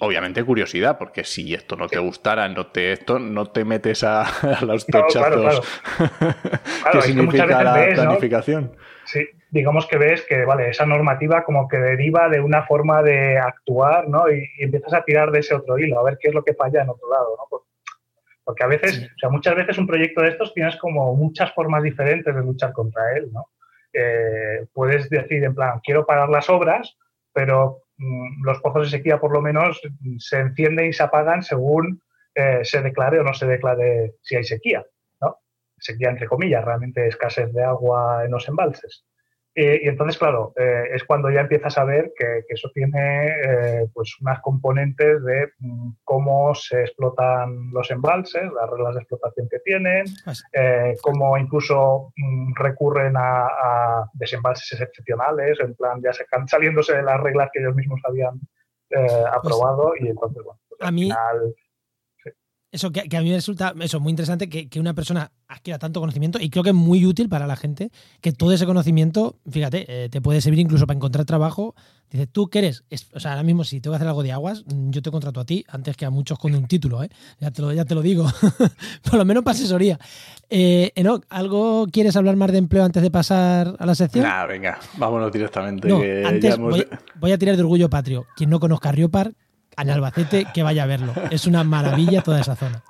obviamente 0.00 0.44
curiosidad, 0.44 0.96
porque 0.96 1.24
si 1.24 1.54
esto 1.54 1.76
no 1.76 1.88
te 1.88 1.98
gustara, 1.98 2.48
no 2.48 2.68
te, 2.68 2.92
esto, 2.92 3.18
no 3.18 3.46
te 3.46 3.64
metes 3.64 4.04
a, 4.04 4.26
los 4.62 4.86
tochazos 4.86 5.62
que 6.92 7.02
significa 7.02 7.46
la 7.46 7.88
planificación. 7.94 8.76
Sí, 9.04 9.28
digamos 9.54 9.86
que 9.86 9.98
ves 9.98 10.22
que, 10.22 10.44
vale, 10.44 10.70
esa 10.70 10.84
normativa 10.84 11.44
como 11.44 11.68
que 11.68 11.76
deriva 11.76 12.28
de 12.28 12.40
una 12.40 12.66
forma 12.66 13.04
de 13.04 13.38
actuar, 13.38 14.08
¿no? 14.08 14.28
Y, 14.28 14.50
empiezas 14.58 14.92
a 14.94 15.04
tirar 15.04 15.30
de 15.30 15.38
ese 15.38 15.54
otro 15.54 15.78
hilo, 15.78 16.00
a 16.00 16.02
ver 16.02 16.18
qué 16.20 16.28
es 16.28 16.34
lo 16.34 16.42
que 16.42 16.54
falla 16.54 16.82
en 16.82 16.88
otro 16.88 17.08
lado, 17.08 17.36
¿no? 17.38 17.60
Porque, 18.42 18.64
a 18.64 18.66
veces, 18.66 19.08
o 19.14 19.18
sea, 19.18 19.30
muchas 19.30 19.54
veces 19.54 19.78
un 19.78 19.86
proyecto 19.86 20.22
de 20.22 20.30
estos 20.30 20.52
tienes 20.52 20.76
como 20.76 21.14
muchas 21.14 21.54
formas 21.54 21.84
diferentes 21.84 22.34
de 22.34 22.42
luchar 22.42 22.72
contra 22.72 23.16
él, 23.16 23.30
¿no? 23.32 23.46
Eh, 23.92 24.66
puedes 24.72 25.08
decir, 25.08 25.44
en 25.44 25.54
plan, 25.54 25.80
quiero 25.84 26.04
parar 26.04 26.28
las 26.28 26.50
obras, 26.50 26.98
pero 27.32 27.84
mm, 27.96 28.44
los 28.44 28.58
pozos 28.58 28.90
de 28.90 28.98
sequía 28.98 29.20
por 29.20 29.32
lo 29.32 29.40
menos 29.40 29.80
se 30.18 30.40
encienden 30.40 30.86
y 30.86 30.92
se 30.92 31.04
apagan 31.04 31.44
según 31.44 32.02
eh, 32.34 32.64
se 32.64 32.82
declare 32.82 33.20
o 33.20 33.22
no 33.22 33.32
se 33.34 33.46
declare 33.46 34.16
si 34.20 34.34
hay 34.34 34.42
sequía, 34.42 34.84
¿no? 35.20 35.38
Sequía 35.78 36.10
entre 36.10 36.26
comillas, 36.26 36.64
realmente 36.64 37.06
escasez 37.06 37.52
de 37.52 37.62
agua 37.62 38.24
en 38.24 38.32
los 38.32 38.48
embalses. 38.48 39.04
Eh, 39.56 39.82
y 39.84 39.88
entonces, 39.88 40.18
claro, 40.18 40.52
eh, 40.56 40.88
es 40.94 41.04
cuando 41.04 41.30
ya 41.30 41.42
empiezas 41.42 41.78
a 41.78 41.84
ver 41.84 42.12
que, 42.18 42.44
eso 42.48 42.70
tiene 42.74 43.28
eh, 43.28 43.88
pues 43.94 44.16
unas 44.20 44.40
componentes 44.40 45.22
de 45.22 45.52
mm, 45.60 45.90
cómo 46.02 46.54
se 46.56 46.80
explotan 46.82 47.70
los 47.72 47.88
embalses, 47.92 48.42
las 48.52 48.68
reglas 48.68 48.94
de 48.94 49.00
explotación 49.00 49.48
que 49.48 49.60
tienen, 49.60 50.06
cómo 51.02 51.38
incluso 51.38 52.12
mm, 52.16 52.54
recurren 52.56 53.14
a, 53.16 54.10
desembalses 54.14 54.80
excepcionales, 54.80 55.58
en 55.60 55.74
plan 55.74 56.00
ya 56.02 56.12
se 56.12 56.24
saliéndose 56.46 56.96
de 56.96 57.02
las 57.02 57.20
reglas 57.20 57.48
que 57.52 57.60
ellos 57.60 57.76
mismos 57.76 58.00
habían 58.04 58.40
pues 58.88 59.12
aprobado 59.32 59.92
y 59.98 60.08
entonces, 60.08 60.42
bueno, 60.44 60.60
pues 60.68 60.80
al 60.80 60.94
final 60.94 61.54
eso 62.74 62.90
que, 62.90 63.16
a 63.16 63.20
mí 63.20 63.28
me 63.28 63.36
resulta 63.36 63.72
eso 63.80 64.00
muy 64.00 64.10
interesante 64.10 64.48
que, 64.48 64.80
una 64.80 64.94
persona 64.94 65.30
adquiera 65.46 65.78
tanto 65.78 66.00
conocimiento 66.00 66.40
y 66.40 66.50
creo 66.50 66.64
que 66.64 66.70
es 66.70 66.74
muy 66.74 67.06
útil 67.06 67.28
para 67.28 67.46
la 67.46 67.54
gente 67.54 67.90
que 68.20 68.32
todo 68.32 68.52
ese 68.52 68.66
conocimiento, 68.66 69.38
fíjate, 69.48 69.84
eh, 69.88 70.08
te 70.08 70.20
puede 70.20 70.40
servir 70.40 70.58
incluso 70.58 70.84
para 70.86 70.96
encontrar 70.96 71.24
trabajo. 71.24 71.76
Dices, 72.10 72.28
¿tú 72.30 72.48
qué 72.48 72.58
eres? 72.58 72.84
o 73.12 73.20
sea, 73.20 73.32
ahora 73.32 73.44
mismo 73.44 73.62
si 73.62 73.80
tengo 73.80 73.92
que 73.92 73.96
hacer 73.96 74.08
algo 74.08 74.24
de 74.24 74.32
aguas, 74.32 74.64
yo 74.66 75.02
te 75.02 75.10
contrato 75.12 75.40
a 75.40 75.44
ti 75.44 75.64
antes 75.68 75.96
que 75.96 76.04
a 76.04 76.10
muchos 76.10 76.36
con 76.38 76.54
un 76.54 76.66
título, 76.66 77.02
¿eh? 77.02 77.10
Ya 77.38 77.52
te 77.52 77.62
lo, 77.62 77.72
ya 77.72 77.84
te 77.84 77.94
lo 77.94 78.02
digo. 78.02 78.26
Por 79.02 79.14
lo 79.14 79.24
menos 79.24 79.44
para 79.44 79.56
asesoría. 79.56 79.98
Eh, 80.50 80.92
¿algo 81.28 81.86
quieres 81.92 82.16
hablar 82.16 82.34
más 82.34 82.50
de 82.50 82.58
empleo 82.58 82.84
antes 82.84 83.02
de 83.02 83.10
pasar 83.10 83.76
a 83.78 83.86
la 83.86 83.94
sección? 83.94 84.24
Nah, 84.24 84.46
venga, 84.46 84.78
vámonos 84.96 85.30
directamente. 85.30 86.24
antes 86.26 86.58
voy, 86.58 86.86
voy, 87.20 87.32
a 87.32 87.38
tirar 87.38 87.56
de 87.56 87.62
orgullo 87.62 87.88
patrio. 87.88 88.26
Quien 88.36 88.50
no 88.50 88.58
conozca 88.58 88.88
a 88.88 88.92
Riopar, 88.92 89.32
en 89.76 89.90
Albacete, 89.90 90.46
que 90.52 90.62
vaya 90.62 90.84
a 90.84 90.86
verlo. 90.86 91.12
Es 91.30 91.46
una 91.46 91.64
maravilla 91.64 92.22
toda 92.22 92.40
esa 92.40 92.56
zona. 92.56 92.82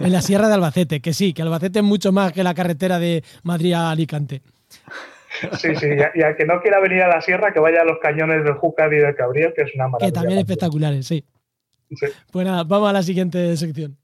En 0.00 0.12
la 0.12 0.22
Sierra 0.22 0.48
de 0.48 0.54
Albacete, 0.54 1.00
que 1.00 1.12
sí, 1.12 1.32
que 1.32 1.42
Albacete 1.42 1.80
es 1.80 1.84
mucho 1.84 2.12
más 2.12 2.32
que 2.32 2.44
la 2.44 2.54
carretera 2.54 2.98
de 2.98 3.24
Madrid 3.42 3.72
a 3.72 3.90
Alicante. 3.90 4.42
Sí, 5.58 5.74
sí, 5.76 5.86
y 6.14 6.22
al 6.22 6.36
que 6.36 6.44
no 6.46 6.60
quiera 6.62 6.80
venir 6.80 7.02
a 7.02 7.08
la 7.08 7.20
sierra, 7.20 7.52
que 7.52 7.60
vaya 7.60 7.82
a 7.82 7.84
los 7.84 7.98
cañones 8.00 8.42
del 8.44 8.54
Júcar 8.54 8.92
y 8.92 8.98
del 8.98 9.14
Cabriel, 9.14 9.52
que 9.54 9.62
es 9.62 9.74
una 9.74 9.88
maravilla. 9.88 10.08
Que 10.08 10.12
también 10.12 10.38
espectaculares, 10.38 11.06
sí. 11.06 11.24
sí. 11.90 12.06
Pues 12.30 12.46
nada, 12.46 12.64
vamos 12.64 12.88
a 12.88 12.92
la 12.92 13.02
siguiente 13.02 13.56
sección. 13.56 13.96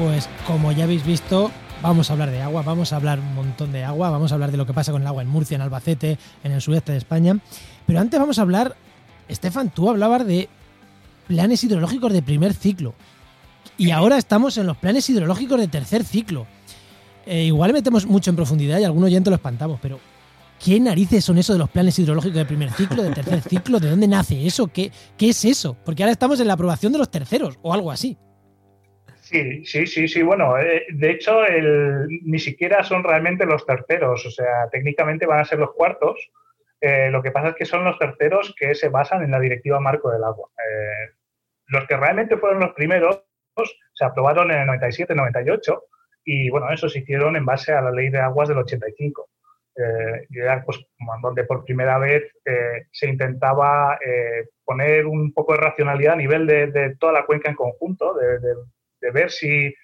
Pues 0.00 0.30
como 0.46 0.72
ya 0.72 0.84
habéis 0.84 1.04
visto, 1.04 1.50
vamos 1.82 2.08
a 2.08 2.14
hablar 2.14 2.30
de 2.30 2.40
agua, 2.40 2.62
vamos 2.62 2.90
a 2.90 2.96
hablar 2.96 3.20
un 3.20 3.34
montón 3.34 3.70
de 3.70 3.84
agua, 3.84 4.08
vamos 4.08 4.32
a 4.32 4.34
hablar 4.34 4.50
de 4.50 4.56
lo 4.56 4.64
que 4.64 4.72
pasa 4.72 4.92
con 4.92 5.02
el 5.02 5.06
agua 5.06 5.20
en 5.20 5.28
Murcia, 5.28 5.56
en 5.56 5.60
Albacete, 5.60 6.18
en 6.42 6.52
el 6.52 6.62
sureste 6.62 6.92
de 6.92 6.98
España. 6.98 7.38
Pero 7.86 8.00
antes 8.00 8.18
vamos 8.18 8.38
a 8.38 8.42
hablar, 8.42 8.76
Estefan, 9.28 9.68
tú 9.68 9.90
hablabas 9.90 10.26
de 10.26 10.48
planes 11.26 11.62
hidrológicos 11.64 12.14
de 12.14 12.22
primer 12.22 12.54
ciclo. 12.54 12.94
Y 13.76 13.90
ahora 13.90 14.16
estamos 14.16 14.56
en 14.56 14.68
los 14.68 14.78
planes 14.78 15.08
hidrológicos 15.10 15.60
de 15.60 15.68
tercer 15.68 16.02
ciclo. 16.02 16.46
Eh, 17.26 17.44
igual 17.44 17.74
metemos 17.74 18.06
mucho 18.06 18.30
en 18.30 18.36
profundidad 18.36 18.78
y 18.78 18.84
algunos 18.84 19.08
oyentes 19.08 19.30
lo 19.30 19.36
espantamos, 19.36 19.80
pero 19.82 20.00
¿qué 20.64 20.80
narices 20.80 21.22
son 21.22 21.36
eso 21.36 21.52
de 21.52 21.58
los 21.58 21.68
planes 21.68 21.98
hidrológicos 21.98 22.38
de 22.38 22.46
primer 22.46 22.72
ciclo, 22.72 23.02
de 23.02 23.10
tercer 23.10 23.42
ciclo? 23.42 23.78
¿De 23.78 23.90
dónde 23.90 24.08
nace 24.08 24.46
eso? 24.46 24.68
¿Qué, 24.68 24.90
qué 25.18 25.28
es 25.28 25.44
eso? 25.44 25.76
Porque 25.84 26.02
ahora 26.02 26.12
estamos 26.12 26.40
en 26.40 26.46
la 26.46 26.54
aprobación 26.54 26.90
de 26.90 26.98
los 26.98 27.10
terceros 27.10 27.58
o 27.60 27.74
algo 27.74 27.90
así. 27.90 28.16
Sí, 29.30 29.64
sí, 29.64 29.86
sí, 29.86 30.08
sí. 30.08 30.22
Bueno, 30.24 30.58
eh, 30.58 30.86
de 30.90 31.10
hecho, 31.12 31.46
el, 31.46 32.08
ni 32.24 32.40
siquiera 32.40 32.82
son 32.82 33.04
realmente 33.04 33.46
los 33.46 33.64
terceros. 33.64 34.26
O 34.26 34.30
sea, 34.30 34.68
técnicamente 34.72 35.24
van 35.24 35.38
a 35.38 35.44
ser 35.44 35.60
los 35.60 35.72
cuartos. 35.72 36.32
Eh, 36.80 37.10
lo 37.12 37.22
que 37.22 37.30
pasa 37.30 37.50
es 37.50 37.54
que 37.54 37.64
son 37.64 37.84
los 37.84 37.96
terceros 37.96 38.52
que 38.58 38.74
se 38.74 38.88
basan 38.88 39.22
en 39.22 39.30
la 39.30 39.38
Directiva 39.38 39.78
Marco 39.78 40.10
del 40.10 40.24
Agua. 40.24 40.48
Eh, 40.58 41.14
los 41.66 41.86
que 41.86 41.96
realmente 41.96 42.38
fueron 42.38 42.58
los 42.58 42.72
primeros 42.72 43.24
se 43.94 44.04
aprobaron 44.04 44.50
en 44.50 44.62
el 44.62 44.68
97-98 44.68 45.80
y, 46.24 46.50
bueno, 46.50 46.72
eso 46.72 46.88
se 46.88 47.00
hicieron 47.00 47.36
en 47.36 47.44
base 47.44 47.72
a 47.72 47.82
la 47.82 47.92
Ley 47.92 48.08
de 48.08 48.18
Aguas 48.18 48.48
del 48.48 48.58
85. 48.58 49.28
y 50.28 50.38
era, 50.38 50.64
pues, 50.64 50.78
donde 51.22 51.44
por 51.44 51.64
primera 51.64 51.98
vez 51.98 52.32
se 52.90 53.08
intentaba 53.08 53.98
poner 54.64 55.06
un 55.06 55.32
poco 55.32 55.52
de 55.52 55.60
racionalidad 55.60 56.14
a 56.14 56.16
nivel 56.16 56.46
de, 56.46 56.96
toda 56.98 57.12
la 57.12 57.26
cuenca 57.26 57.50
en 57.50 57.56
conjunto, 57.56 58.14
de, 58.14 58.38
de 58.38 58.54
ver 59.12 59.30
si 59.30 59.74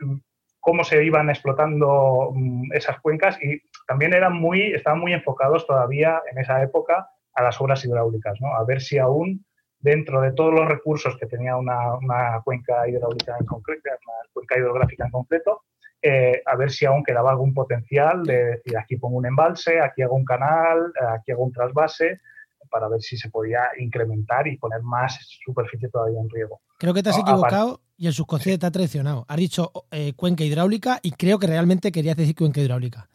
mm, 0.00 0.16
cómo 0.60 0.84
se 0.84 1.04
iban 1.04 1.30
explotando 1.30 2.32
mm, 2.34 2.72
esas 2.72 3.00
cuencas 3.00 3.38
y 3.42 3.62
también 3.86 4.12
eran 4.14 4.34
muy, 4.34 4.74
estaban 4.74 5.00
muy 5.00 5.12
enfocados 5.12 5.66
todavía 5.66 6.20
en 6.30 6.38
esa 6.38 6.62
época 6.62 7.08
a 7.34 7.42
las 7.42 7.60
obras 7.60 7.84
hidráulicas, 7.84 8.40
¿no? 8.40 8.54
a 8.54 8.64
ver 8.64 8.80
si 8.80 8.98
aún 8.98 9.44
dentro 9.78 10.20
de 10.20 10.32
todos 10.32 10.52
los 10.52 10.66
recursos 10.66 11.16
que 11.18 11.26
tenía 11.26 11.56
una, 11.56 12.40
cuenca 12.44 12.88
hidráulica 12.88 13.36
en 13.38 13.46
concreto, 13.46 13.90
una 13.90 14.32
cuenca 14.32 14.58
hidrográfica 14.58 15.04
en 15.04 15.10
concreto, 15.10 15.62
eh, 16.02 16.42
a 16.44 16.56
ver 16.56 16.70
si 16.70 16.84
aún 16.86 17.04
quedaba 17.04 17.30
algún 17.30 17.54
potencial 17.54 18.24
de 18.24 18.44
decir 18.44 18.76
aquí 18.76 18.96
pongo 18.96 19.18
un 19.18 19.26
embalse, 19.26 19.80
aquí 19.80 20.02
hago 20.02 20.16
un 20.16 20.24
canal, 20.24 20.92
aquí 21.10 21.32
hago 21.32 21.44
un 21.44 21.52
trasvase, 21.52 22.20
para 22.70 22.88
ver 22.88 23.00
si 23.00 23.16
se 23.16 23.30
podía 23.30 23.60
incrementar 23.78 24.46
y 24.46 24.56
poner 24.58 24.82
más 24.82 25.18
superficie 25.44 25.88
todavía 25.88 26.20
en 26.20 26.28
riego. 26.30 26.60
Creo 26.78 26.94
que 26.94 27.02
te 27.02 27.10
has 27.10 27.18
equivocado 27.18 27.80
y 27.96 28.06
el 28.06 28.12
subconsciente 28.12 28.60
te 28.60 28.66
ha 28.66 28.70
traicionado. 28.70 29.24
Has 29.28 29.36
dicho 29.36 29.72
eh, 29.90 30.12
cuenca 30.14 30.44
hidráulica 30.44 30.98
y 31.02 31.12
creo 31.12 31.38
que 31.38 31.46
realmente 31.46 31.92
querías 31.92 32.16
decir 32.16 32.34
cuenca 32.34 32.60
hidráulica. 32.60 33.08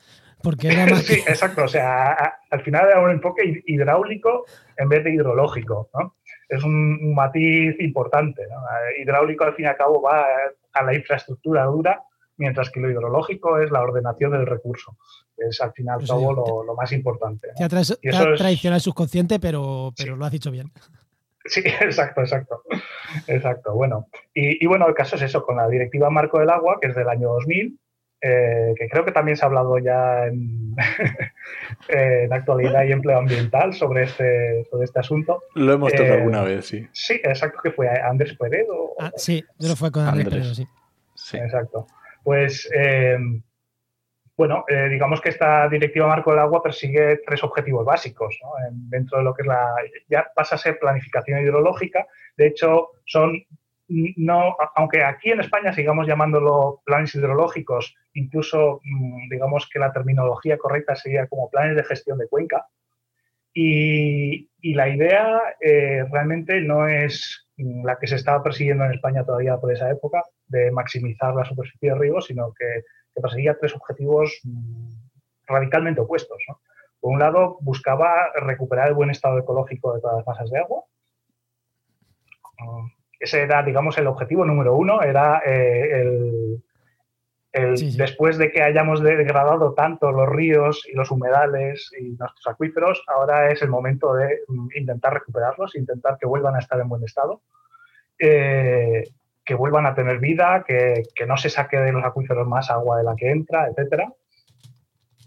Porque 0.43 0.69
era 0.69 0.87
más 0.87 1.03
sí, 1.05 1.19
exacto. 1.27 1.63
O 1.63 1.67
sea, 1.67 2.39
al 2.49 2.61
final 2.61 2.87
era 2.87 3.01
un 3.01 3.11
enfoque 3.11 3.63
hidráulico 3.65 4.45
en 4.77 4.89
vez 4.89 5.03
de 5.03 5.13
hidrológico. 5.13 5.89
¿no? 5.93 6.15
Es 6.49 6.63
un, 6.63 7.13
matiz 7.13 7.79
importante. 7.79 8.43
Hidráulico, 8.99 9.43
al 9.43 9.55
fin 9.55 9.65
y 9.65 9.67
al 9.67 9.77
cabo, 9.77 10.01
va 10.01 10.25
a 10.73 10.83
la 10.83 10.95
infraestructura 10.95 11.65
dura, 11.65 12.03
mientras 12.37 12.69
que 12.69 12.79
lo 12.79 12.89
hidrológico 12.89 13.59
es 13.59 13.71
la 13.71 13.81
ordenación 13.81 14.31
del 14.31 14.45
recurso. 14.45 14.97
Es 15.37 15.61
al 15.61 15.73
final 15.73 16.03
todo 16.05 16.63
lo, 16.63 16.75
más 16.75 16.91
importante. 16.91 17.49
Te 17.57 17.63
ha, 17.63 17.69
traicionado 17.69 18.77
el 18.77 18.81
subconsciente, 18.81 19.39
pero, 19.39 19.93
pero 19.97 20.15
lo 20.15 20.25
has 20.25 20.31
dicho 20.31 20.51
bien. 20.51 20.71
Sí, 21.45 21.61
exacto, 21.81 22.21
exacto. 22.21 22.63
Exacto. 23.27 23.73
Bueno, 23.73 24.07
y, 24.33 24.65
bueno, 24.67 24.87
el 24.87 24.93
caso 24.93 25.15
es 25.15 25.23
eso, 25.23 25.43
con 25.43 25.57
la 25.57 25.67
Directiva 25.67 26.09
Marco 26.09 26.39
del 26.39 26.49
Agua, 26.49 26.77
que 26.81 26.87
es 26.87 26.95
del 26.95 27.09
año 27.09 27.29
2000, 27.29 27.79
eh, 28.23 28.73
que 28.77 28.87
creo 28.87 29.03
que 29.03 29.11
también 29.11 29.35
se 29.35 29.43
ha 29.43 29.47
hablado 29.47 29.79
ya 29.79 30.27
en, 30.27 30.75
en, 31.89 32.31
actualidad 32.31 32.83
y 32.83 32.91
empleo 32.91 33.17
ambiental 33.17 33.73
sobre 33.73 34.03
este, 34.03 34.63
sobre 34.69 34.85
este 34.85 34.99
asunto. 34.99 35.43
Lo 35.55 35.73
hemos 35.73 35.91
tocado 35.91 36.13
eh, 36.13 36.17
alguna 36.17 36.43
vez, 36.43 36.67
sí. 36.67 36.87
Sí, 36.91 37.15
exacto, 37.23 37.59
que 37.63 37.71
fue 37.71 37.89
Andrés 37.89 38.37
Peredo. 38.37 38.93
Ah, 38.99 39.11
sí, 39.15 39.43
yo 39.57 39.69
lo 39.69 39.75
fue 39.75 39.91
con 39.91 40.03
Andrés, 40.03 40.29
Peredo, 40.29 40.53
sí. 40.53 40.67
sí. 41.15 41.37
Exacto. 41.37 41.87
Pues 42.23 42.69
eh, 42.73 43.17
bueno, 44.37 44.65
eh, 44.67 44.87
digamos 44.89 45.21
que 45.21 45.29
esta 45.29 45.67
directiva 45.69 46.07
marco 46.07 46.31
del 46.31 46.39
agua 46.39 46.63
persigue 46.63 47.21
tres 47.25 47.43
objetivos 47.43 47.85
básicos 47.85 48.39
dentro 48.71 49.19
de 49.19 49.23
lo 49.23 49.33
que 49.33 49.43
es 49.43 49.47
la, 49.47 49.75
ya 50.09 50.31
pasa 50.35 50.55
a 50.55 50.57
ser 50.57 50.79
planificación 50.79 51.41
hidrológica. 51.41 52.07
De 52.37 52.47
hecho, 52.47 52.89
son 53.05 53.45
no, 54.15 54.55
aunque 54.75 55.03
aquí 55.03 55.31
en 55.31 55.41
España 55.41 55.73
sigamos 55.73 56.07
llamándolo 56.07 56.81
planes 56.85 57.13
hidrológicos, 57.13 57.95
incluso 58.13 58.79
mm, 58.83 59.29
digamos 59.29 59.69
que 59.71 59.79
la 59.79 59.91
terminología 59.91 60.57
correcta 60.57 60.95
sería 60.95 61.27
como 61.27 61.49
planes 61.49 61.75
de 61.75 61.83
gestión 61.83 62.17
de 62.17 62.27
cuenca. 62.27 62.67
Y, 63.53 64.49
la 64.75 64.89
idea 64.89 65.41
eh, 65.59 66.05
realmente 66.11 66.61
no 66.61 66.87
es 66.87 67.47
la 67.57 67.97
que 67.97 68.07
se 68.07 68.15
estaba 68.15 68.43
persiguiendo 68.43 68.85
en 68.85 68.93
España 68.93 69.25
todavía 69.25 69.57
por 69.57 69.73
esa 69.73 69.89
época, 69.89 70.23
de 70.47 70.71
maximizar 70.71 71.33
la 71.33 71.45
superficie 71.45 71.89
de 71.89 71.95
río, 71.95 72.21
sino 72.21 72.53
que, 72.53 72.83
perseguía 73.13 73.57
tres 73.59 73.75
objetivos 73.75 74.39
mm, 74.43 74.93
radicalmente 75.47 75.99
opuestos. 75.99 76.41
Por 76.99 77.11
un 77.11 77.19
lado, 77.19 77.57
buscaba 77.61 78.31
recuperar 78.35 78.87
el 78.87 78.93
buen 78.93 79.09
estado 79.09 79.37
ecológico 79.39 79.93
de 79.93 80.01
todas 80.01 80.17
las 80.17 80.27
masas 80.27 80.49
de 80.49 80.59
agua. 80.59 80.83
Ese 83.19 83.41
era, 83.41 83.61
digamos, 83.63 83.97
el 83.97 84.07
objetivo 84.07 84.45
número 84.45 84.75
uno, 84.75 85.01
era 85.01 85.41
eh, 85.45 86.01
el, 86.01 86.63
después 87.53 88.37
de 88.37 88.51
que 88.51 88.61
hayamos 88.61 89.01
degradado 89.01 89.73
tanto 89.73 90.11
los 90.11 90.29
ríos 90.29 90.87
y 90.87 90.95
los 90.95 91.11
humedales 91.11 91.91
y 91.99 92.11
nuestros 92.11 92.47
acuíferos, 92.47 93.03
ahora 93.07 93.51
es 93.51 93.61
el 93.61 93.69
momento 93.69 94.13
de 94.13 94.39
mm, 94.47 94.69
intentar 94.75 95.13
recuperarlos, 95.13 95.75
intentar 95.75 96.17
que 96.17 96.27
vuelvan 96.27 96.55
a 96.55 96.59
estar 96.59 96.79
en 96.79 96.87
buen 96.87 97.03
estado, 97.03 97.41
eh, 98.17 99.03
que 99.43 99.55
vuelvan 99.55 99.85
a 99.85 99.93
tener 99.93 100.19
vida, 100.19 100.63
que, 100.65 101.03
no 101.27 101.35
se 101.35 101.49
saque 101.49 101.77
de 101.77 101.91
los 101.91 102.05
acuíferos 102.05 102.47
más 102.47 102.71
agua 102.71 102.97
de 102.97 103.03
la 103.03 103.15
que 103.15 103.29
entra, 103.29 103.67
etc. 103.67 104.03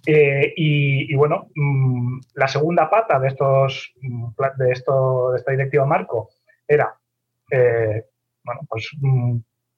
Eh, 0.07 0.55
y, 0.57 1.15
bueno, 1.15 1.49
mm, 1.55 2.21
la 2.35 2.49
segunda 2.49 2.89
pata 2.89 3.19
de, 3.19 3.29
estos, 3.29 3.93
mm, 4.01 4.29
de, 4.57 4.73
esto, 4.73 5.33
de 5.33 5.39
esta 5.39 5.51
directiva 5.51 5.85
marco 5.85 6.31
era, 6.67 6.95
eh, 7.51 8.03
bueno, 8.43 8.61
pues 8.69 8.91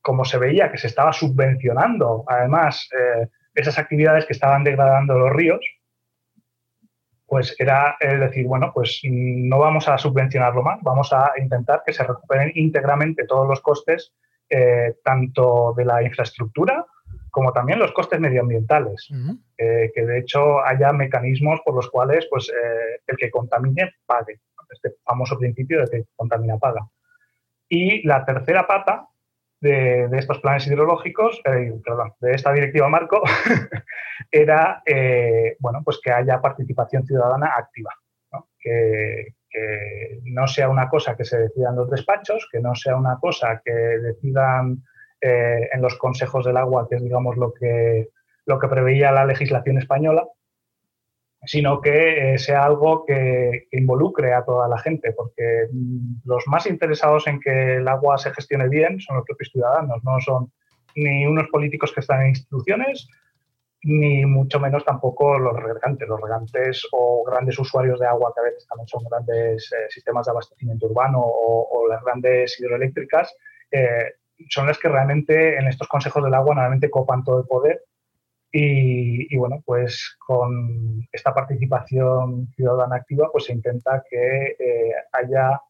como 0.07 0.25
se 0.25 0.39
veía 0.39 0.71
que 0.71 0.79
se 0.79 0.87
estaba 0.87 1.13
subvencionando, 1.13 2.23
además, 2.29 2.89
eh, 2.97 3.27
esas 3.53 3.77
actividades 3.77 4.25
que 4.25 4.35
estaban 4.35 4.63
degradando 4.63 5.19
los 5.19 5.33
ríos, 5.33 5.67
pues 7.27 7.57
era 7.59 7.97
decir, 8.01 8.47
bueno, 8.47 8.71
pues 8.73 9.01
no 9.03 9.59
vamos 9.59 9.89
a 9.89 9.99
subvencionarlo 9.99 10.63
más, 10.63 10.79
vamos 10.81 11.13
a 11.13 11.33
intentar 11.39 11.83
que 11.85 11.93
se 11.93 12.05
recuperen 12.05 12.53
íntegramente 12.55 13.27
todos 13.27 13.49
los 13.49 13.61
costes, 13.61 14.13
eh, 14.49 14.95
tanto 15.03 15.75
de 15.77 15.85
la 15.85 16.01
infraestructura 16.05 16.87
como 17.33 17.53
también 17.53 17.81
los 17.81 17.91
costes 17.91 18.21
medioambientales, 18.21 19.09
eh, 19.59 19.91
que 19.93 20.07
de 20.07 20.21
hecho 20.21 20.65
haya 20.65 20.93
mecanismos 20.93 21.61
por 21.65 21.75
los 21.75 21.91
cuales 21.91 22.29
pues, 22.31 22.49
el 23.09 23.17
que 23.17 23.29
contamine 23.29 23.93
pague, 24.07 24.39
este 24.71 24.95
famoso 25.05 25.37
principio 25.37 25.81
de 25.81 25.91
que 25.91 26.05
contamina 26.15 26.59
paga. 26.59 26.87
Y 27.69 28.07
la 28.07 28.25
tercera 28.25 28.69
pata 28.69 29.09
de, 29.61 30.09
estos 30.13 30.41
planes 30.41 30.67
hidrológicos, 30.67 31.41
eh, 31.45 31.73
perdón, 31.85 32.13
de 32.21 32.33
esta 32.33 32.53
directiva 32.53 32.89
marco, 32.89 33.23
era 34.31 34.83
eh, 34.85 35.57
bueno, 35.59 35.83
pues 35.85 36.01
que 36.03 36.13
haya 36.13 36.41
participación 36.41 37.07
ciudadana 37.07 37.53
activa, 37.57 37.93
Que, 38.59 39.35
no 40.25 40.47
sea 40.47 40.69
una 40.69 40.87
cosa 40.87 41.17
que 41.17 41.25
se 41.25 41.39
decida 41.39 41.71
en 41.71 41.77
los 41.77 41.89
despachos, 41.89 42.47
que 42.53 42.61
no 42.61 42.75
sea 42.75 42.95
una 42.95 43.17
cosa 43.19 43.63
que 43.65 43.73
decidan 43.73 44.83
eh, 45.19 45.71
en 45.73 45.81
los 45.81 45.97
consejos 45.97 46.45
del 46.45 46.59
agua, 46.59 46.87
que 46.87 46.97
es 46.97 47.03
digamos 47.03 47.39
lo 47.39 47.55
que, 47.55 48.11
lo 48.45 48.59
que 48.59 48.69
preveía 48.69 49.13
la 49.13 49.25
legislación 49.25 49.79
española, 49.79 50.27
sino 51.47 51.81
que 51.81 52.35
eh, 52.35 52.39
sea 52.39 52.65
algo 52.65 53.05
que, 53.07 53.69
involucre 53.73 54.35
a 54.35 54.45
toda 54.45 54.69
la 54.69 54.79
gente, 54.79 55.13
porque 55.13 55.69
mm, 55.73 56.23
los 56.25 56.47
más 56.49 56.67
interesados 56.67 57.27
en 57.29 57.41
que 57.41 57.77
el 57.77 57.89
agua 57.89 58.19
se 58.19 58.33
gestione 58.33 58.69
bien 58.69 59.01
son 59.01 59.17
los 59.17 59.25
propios 59.25 59.51
ciudadanos, 59.53 60.03
no 60.05 60.21
son 60.21 60.53
ni 60.97 61.27
unos 61.27 61.49
políticos 61.49 61.93
que 61.93 62.01
están 62.01 62.23
en 62.23 62.29
instituciones, 62.29 63.09
ni 63.85 64.27
mucho 64.27 64.59
menos 64.59 64.85
tampoco 64.85 65.39
los 65.39 65.55
regantes. 65.55 66.09
Los 66.09 66.21
regantes 66.21 66.87
o 66.91 67.23
grandes 67.25 67.59
usuarios 67.59 68.01
de 68.01 68.07
agua, 68.07 68.33
que 68.35 68.41
a 68.41 68.45
veces 68.45 68.67
también 68.67 68.89
son 68.89 69.05
grandes 69.05 69.71
eh, 69.73 69.87
sistemas 69.91 70.27
de 70.27 70.33
abastecimiento 70.33 70.87
urbano 70.87 71.21
o, 71.23 71.87
las 71.89 72.03
grandes 72.03 72.59
hidroeléctricas, 72.59 73.33
eh, 73.71 74.15
son 74.49 74.67
las 74.67 74.79
que 74.79 74.89
realmente 74.89 75.57
en 75.57 75.69
estos 75.69 75.87
consejos 75.87 76.25
del 76.25 76.35
agua 76.35 76.55
normalmente 76.55 76.91
copan 76.91 77.23
todo 77.23 77.41
el 77.41 77.47
poder 77.47 77.81
y, 78.59 79.37
bueno, 79.37 79.63
pues 79.65 80.17
con 80.19 81.07
esta 81.13 81.35
participación 81.35 82.49
ciudadana 82.55 82.97
activa, 82.97 83.29
pues 83.31 83.45
se 83.45 83.53
intenta 83.53 84.03
que 84.09 84.57
eh, 84.59 84.93
haya 85.13 85.61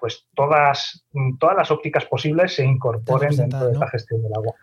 pues 0.00 0.26
todas, 0.34 1.04
todas 1.40 1.56
las 1.56 1.70
ópticas 1.70 2.04
posibles 2.04 2.54
se 2.54 2.64
incorporen 2.64 3.36
dentro 3.36 3.66
de 3.66 3.72
esta 3.72 3.88
gestión 3.88 4.22
del 4.22 4.32
agua. 4.32 4.54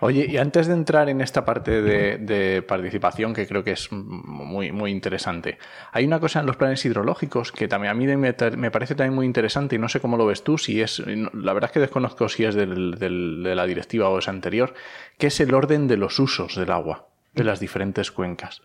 Oye, 0.00 0.26
y 0.28 0.36
antes 0.36 0.68
de 0.68 0.74
entrar 0.74 1.08
en 1.08 1.20
esta 1.20 1.44
parte 1.44 1.82
de, 1.82 2.62
participación 2.62 3.34
que 3.34 3.46
creo 3.46 3.64
que 3.64 3.72
es 3.72 3.90
muy, 3.90 4.70
muy 4.70 4.90
interesante, 4.92 5.58
hay 5.92 6.04
una 6.04 6.20
cosa 6.20 6.40
en 6.40 6.46
los 6.46 6.56
planes 6.56 6.84
hidrológicos 6.84 7.50
que 7.50 7.66
también 7.66 7.90
a 7.90 7.94
mí 7.94 8.06
me, 8.06 8.32
parece 8.70 8.94
también 8.94 9.14
muy 9.14 9.26
interesante 9.26 9.74
y 9.74 9.78
no 9.78 9.88
sé 9.88 10.00
cómo 10.00 10.16
lo 10.16 10.26
ves 10.26 10.44
tú, 10.44 10.56
si 10.56 10.80
es, 10.80 11.02
la 11.06 11.52
verdad 11.52 11.70
es 11.70 11.72
que 11.72 11.80
desconozco 11.80 12.28
si 12.28 12.44
es 12.44 12.54
de 12.54 12.66
la 13.54 13.66
directiva 13.66 14.08
o 14.08 14.18
es 14.18 14.28
anterior, 14.28 14.74
que 15.18 15.28
es 15.28 15.40
el 15.40 15.52
orden 15.52 15.88
de 15.88 15.96
los 15.96 16.18
usos 16.18 16.54
del 16.54 16.70
agua 16.70 17.08
de 17.34 17.44
las 17.44 17.60
diferentes 17.60 18.10
cuencas. 18.10 18.62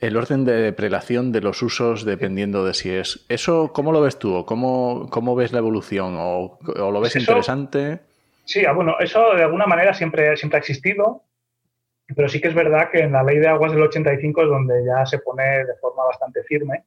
El 0.00 0.16
orden 0.16 0.44
de 0.44 0.72
prelación 0.72 1.32
de 1.32 1.40
los 1.40 1.62
usos 1.62 2.04
dependiendo 2.04 2.64
de 2.64 2.74
si 2.74 2.90
es... 2.90 3.24
¿Eso 3.28 3.72
cómo 3.72 3.92
lo 3.92 4.00
ves 4.02 4.18
tú? 4.18 4.44
¿Cómo, 4.44 5.08
cómo 5.10 5.34
ves 5.34 5.52
la 5.52 5.58
evolución? 5.58 6.16
¿O, 6.18 6.58
lo 6.76 7.00
ves 7.00 7.16
interesante? 7.16 8.00
Sí, 8.44 8.64
ah, 8.66 8.72
bueno, 8.72 8.96
eso 9.00 9.34
de 9.34 9.42
alguna 9.42 9.66
manera 9.66 9.94
siempre, 9.94 10.36
siempre 10.36 10.58
ha 10.58 10.60
existido, 10.60 11.22
pero 12.14 12.28
sí 12.28 12.40
que 12.40 12.48
es 12.48 12.54
verdad 12.54 12.90
que 12.90 13.00
en 13.00 13.12
la 13.12 13.22
ley 13.22 13.38
de 13.38 13.48
aguas 13.48 13.72
del 13.72 13.82
85 13.82 14.42
es 14.42 14.48
donde 14.48 14.84
ya 14.84 15.06
se 15.06 15.18
pone 15.18 15.64
de 15.64 15.76
forma 15.80 16.04
bastante 16.04 16.42
firme, 16.44 16.84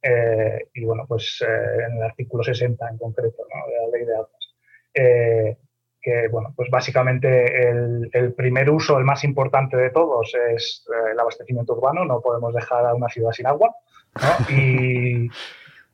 eh, 0.00 0.68
y 0.74 0.84
bueno, 0.84 1.04
pues 1.08 1.42
eh, 1.46 1.84
en 1.88 1.96
el 1.96 2.02
artículo 2.02 2.44
60 2.44 2.88
en 2.88 2.98
concreto 2.98 3.42
de 3.44 3.80
la 3.80 3.96
ley 3.96 4.06
de 4.06 4.14
aguas, 4.14 4.54
eh, 4.92 5.56
que 6.00 6.28
bueno, 6.28 6.52
pues 6.54 6.70
básicamente 6.70 7.70
el, 7.70 8.34
primer 8.36 8.68
uso, 8.70 8.98
el 8.98 9.04
más 9.04 9.24
importante 9.24 9.76
de 9.76 9.90
todos, 9.90 10.34
es 10.54 10.86
el 11.10 11.18
abastecimiento 11.18 11.72
urbano, 11.72 12.04
no 12.04 12.20
podemos 12.20 12.54
dejar 12.54 12.84
a 12.84 12.94
una 12.94 13.08
ciudad 13.08 13.32
sin 13.32 13.46
agua, 13.46 13.74
¿no? 14.16 14.54
y, 14.54 15.30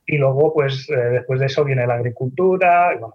y, 0.05 0.19
luego, 0.19 0.53
pues 0.53 0.89
después 0.89 1.39
de 1.39 1.47
eso 1.47 1.65
viene 1.65 1.87
la 1.87 1.95
agricultura, 1.95 2.93
y 2.93 2.99
bueno, 2.99 3.15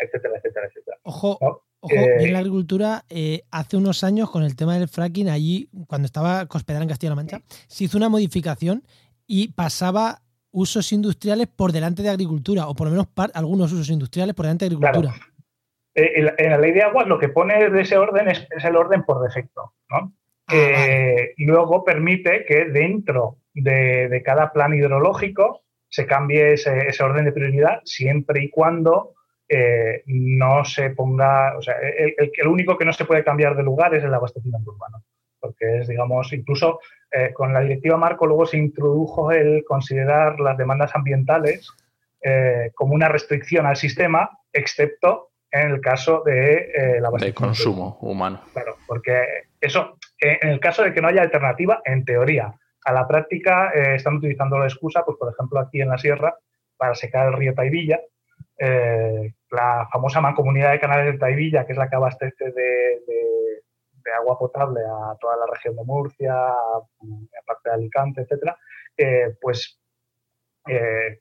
etcétera, 0.00 0.34
etcétera, 0.38 0.66
etcétera. 0.68 0.96
Ojo, 1.02 1.38
ojo 1.40 1.60
en 1.90 2.32
la 2.32 2.38
agricultura, 2.38 3.04
eh, 3.08 3.42
hace 3.50 3.76
unos 3.76 4.04
años 4.04 4.30
con 4.30 4.42
el 4.42 4.56
tema 4.56 4.78
del 4.78 4.88
fracking, 4.88 5.28
allí, 5.28 5.68
cuando 5.86 6.06
estaba 6.06 6.46
Cospedal 6.46 6.82
en 6.82 6.88
Castilla-La 6.88 7.16
Mancha, 7.16 7.40
se 7.68 7.84
hizo 7.84 7.98
una 7.98 8.08
modificación 8.08 8.82
y 9.26 9.52
pasaba 9.52 10.22
usos 10.50 10.92
industriales 10.92 11.48
por 11.48 11.72
delante 11.72 12.02
de 12.02 12.10
agricultura, 12.10 12.68
o 12.68 12.74
por 12.74 12.86
lo 12.86 12.92
menos 12.92 13.08
algunos 13.34 13.72
usos 13.72 13.90
industriales 13.90 14.34
por 14.34 14.46
delante 14.46 14.64
de 14.64 14.74
agricultura. 14.74 15.14
Eh, 15.94 16.12
en, 16.38 16.50
la 16.50 16.58
ley 16.58 16.72
de 16.72 16.82
aguas 16.82 17.06
lo 17.06 17.18
que 17.18 17.28
pone 17.28 17.70
de 17.70 17.80
ese 17.80 17.96
orden 17.96 18.28
es, 18.28 18.46
el 18.64 18.76
orden 18.76 19.04
por 19.04 19.22
defecto, 19.22 19.74
¿no? 19.90 20.14
Ah, 20.46 20.86
y 21.36 21.46
luego 21.46 21.84
permite 21.84 22.44
que 22.44 22.66
dentro 22.66 23.38
de, 23.54 24.22
cada 24.24 24.52
plan 24.52 24.74
hidrológico 24.74 25.62
se 25.88 26.06
cambie 26.06 26.52
ese, 26.52 26.88
ese, 26.88 27.02
orden 27.02 27.24
de 27.24 27.32
prioridad 27.32 27.80
siempre 27.84 28.44
y 28.44 28.50
cuando 28.50 29.14
eh, 29.48 30.02
no 30.06 30.64
se 30.64 30.90
ponga, 30.90 31.56
o 31.58 31.62
sea, 31.62 31.74
el, 31.78 32.14
el, 32.32 32.46
único 32.46 32.78
que 32.78 32.86
no 32.86 32.92
se 32.94 33.04
puede 33.04 33.22
cambiar 33.22 33.54
de 33.54 33.62
lugar 33.62 33.94
es 33.94 34.02
el 34.02 34.14
abastecimiento 34.14 34.70
urbano, 34.70 35.04
porque 35.38 35.80
es, 35.80 35.88
digamos, 35.88 36.32
incluso 36.32 36.80
eh, 37.10 37.32
con 37.34 37.52
la 37.52 37.60
directiva 37.60 37.98
Marco 37.98 38.26
luego 38.26 38.46
se 38.46 38.56
introdujo 38.56 39.32
el 39.32 39.62
considerar 39.64 40.40
las 40.40 40.56
demandas 40.56 40.92
ambientales 40.94 41.70
eh, 42.22 42.70
como 42.74 42.94
una 42.94 43.08
restricción 43.08 43.66
al 43.66 43.76
sistema, 43.76 44.30
excepto 44.50 45.28
en 45.50 45.72
el 45.72 45.80
caso 45.82 46.22
de 46.24 46.98
la 47.00 47.10
de 47.10 47.34
consumo 47.34 47.98
humano. 48.00 48.40
Claro, 48.54 48.76
porque 48.88 49.24
eso, 49.60 49.98
en 50.18 50.48
el 50.48 50.58
caso 50.58 50.82
de 50.82 50.92
que 50.92 51.02
no 51.02 51.08
haya 51.08 51.22
alternativa, 51.22 51.80
en 51.84 52.04
teoría, 52.04 52.54
a 52.84 52.92
la 52.92 53.06
práctica 53.06 53.70
están 53.70 54.16
utilizando 54.16 54.58
la 54.58 54.64
excusa, 54.64 55.04
pues 55.04 55.16
por 55.16 55.32
ejemplo 55.32 55.60
aquí 55.60 55.80
en 55.80 55.90
la 55.90 55.98
sierra, 55.98 56.34
para 56.76 56.94
secar 56.94 57.28
el 57.28 57.34
río 57.34 57.54
Taivilla, 57.54 58.00
eh, 58.58 59.34
la 59.50 59.88
famosa 59.90 60.20
mancomunidad 60.20 60.72
de 60.72 60.80
canales 60.80 61.12
de 61.12 61.18
Taivilla, 61.18 61.66
que 61.66 61.72
es 61.72 61.78
la 61.78 61.88
que 61.88 61.96
abastece 61.96 62.52
de, 62.52 63.00
agua 64.16 64.38
potable 64.38 64.80
a 64.80 65.16
toda 65.18 65.36
la 65.36 65.46
región 65.52 65.74
de 65.74 65.82
Murcia, 65.82 66.34
aparte 66.34 67.68
de 67.68 67.74
Alicante, 67.74 68.20
etcétera, 68.20 68.56
eh, 68.96 69.34
pues 69.40 69.80
eh, 70.68 71.20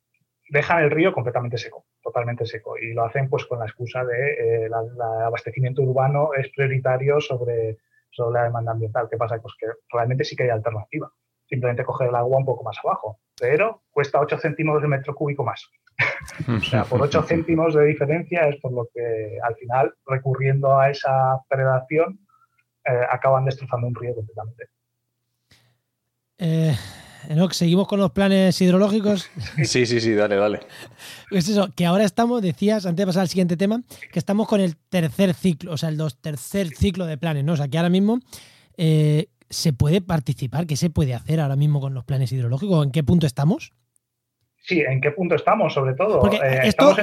dejan 0.49 0.83
el 0.83 0.91
río 0.91 1.11
completamente 1.11 1.57
seco, 1.57 1.85
totalmente 2.03 2.45
seco, 2.45 2.77
y 2.77 2.93
lo 2.93 3.03
hacen 3.05 3.29
pues 3.29 3.45
con 3.45 3.59
la 3.59 3.65
excusa 3.65 4.05
de 4.05 4.65
el 4.65 4.73
abastecimiento 4.73 5.81
urbano 5.81 6.33
es 6.37 6.49
prioritario 6.51 7.19
sobre, 7.19 7.77
sobre 8.11 8.39
la 8.39 8.43
demanda 8.43 8.73
ambiental. 8.73 9.07
¿Qué 9.09 9.17
pasa? 9.17 9.41
Pues 9.41 9.55
que 9.57 9.67
realmente 9.91 10.23
sí 10.23 10.35
que 10.35 10.43
hay 10.43 10.49
alternativa. 10.49 11.11
Simplemente 11.47 11.83
coger 11.83 12.09
el 12.09 12.15
agua 12.15 12.37
un 12.37 12.45
poco 12.45 12.63
más 12.63 12.77
abajo, 12.83 13.19
pero 13.39 13.83
cuesta 13.91 14.19
8 14.19 14.37
céntimos 14.39 14.81
de 14.81 14.87
metro 14.87 15.13
cúbico 15.13 15.43
más. 15.43 15.69
o 16.47 16.59
sea, 16.61 16.83
por 16.85 17.01
8 17.01 17.23
céntimos 17.27 17.75
de 17.75 17.85
diferencia 17.85 18.47
es 18.47 18.59
por 18.61 18.71
lo 18.71 18.87
que 18.93 19.37
al 19.43 19.55
final, 19.55 19.93
recurriendo 20.05 20.77
a 20.77 20.89
esa 20.89 21.41
predación, 21.47 22.19
eh, 22.85 23.01
acaban 23.09 23.45
destrozando 23.45 23.87
un 23.87 23.95
río 23.95 24.15
completamente. 24.15 24.65
Eh, 26.37 26.75
seguimos 27.51 27.87
con 27.87 27.99
los 27.99 28.11
planes 28.11 28.59
hidrológicos. 28.61 29.29
Sí, 29.63 29.85
sí, 29.85 29.99
sí, 30.01 30.13
dale, 30.13 30.35
dale. 30.35 30.59
Es 31.31 31.47
eso, 31.47 31.69
que 31.75 31.85
ahora 31.85 32.03
estamos, 32.03 32.41
decías, 32.41 32.85
antes 32.85 33.03
de 33.03 33.07
pasar 33.07 33.21
al 33.21 33.29
siguiente 33.29 33.57
tema, 33.57 33.81
que 34.11 34.19
estamos 34.19 34.47
con 34.47 34.59
el 34.59 34.75
tercer 34.89 35.33
ciclo, 35.33 35.73
o 35.73 35.77
sea, 35.77 35.89
el 35.89 35.97
dos, 35.97 36.17
tercer 36.17 36.75
ciclo 36.75 37.05
de 37.05 37.17
planes, 37.17 37.43
¿no? 37.43 37.53
O 37.53 37.57
sea, 37.57 37.67
que 37.67 37.77
ahora 37.77 37.89
mismo 37.89 38.19
eh, 38.77 39.27
se 39.49 39.73
puede 39.73 40.01
participar, 40.01 40.67
¿qué 40.67 40.75
se 40.75 40.89
puede 40.89 41.13
hacer 41.13 41.39
ahora 41.39 41.55
mismo 41.55 41.79
con 41.79 41.93
los 41.93 42.03
planes 42.03 42.31
hidrológicos? 42.31 42.85
¿En 42.85 42.91
qué 42.91 43.03
punto 43.03 43.25
estamos? 43.25 43.73
Sí, 44.57 44.81
¿en 44.81 45.01
qué 45.01 45.11
punto 45.11 45.35
estamos, 45.35 45.73
sobre 45.73 45.93
todo? 45.93 46.19
Porque 46.19 46.39
esto, 46.63 46.95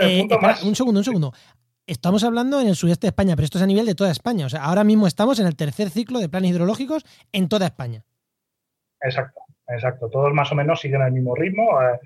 un 0.64 0.74
segundo, 0.74 1.00
un 1.00 1.04
segundo. 1.04 1.32
Estamos 1.86 2.24
hablando 2.24 2.60
en 2.60 2.68
el 2.68 2.76
sudeste 2.76 3.06
de 3.06 3.10
España, 3.10 3.36
pero 3.36 3.44
esto 3.44 3.58
es 3.58 3.64
a 3.64 3.66
nivel 3.66 3.84
de 3.84 3.94
toda 3.94 4.10
España. 4.10 4.46
O 4.46 4.48
sea, 4.48 4.64
ahora 4.64 4.84
mismo 4.84 5.06
estamos 5.06 5.40
en 5.40 5.46
el 5.46 5.56
tercer 5.56 5.90
ciclo 5.90 6.20
de 6.20 6.28
planes 6.28 6.52
hidrológicos 6.52 7.04
en 7.32 7.48
toda 7.48 7.66
España. 7.66 8.04
Exacto, 9.02 9.40
exacto. 9.68 10.08
Todos 10.08 10.32
más 10.32 10.50
o 10.52 10.54
menos 10.54 10.80
siguen 10.80 11.02
el 11.02 11.12
mismo 11.12 11.34
ritmo. 11.34 11.82
Eh, 11.82 11.98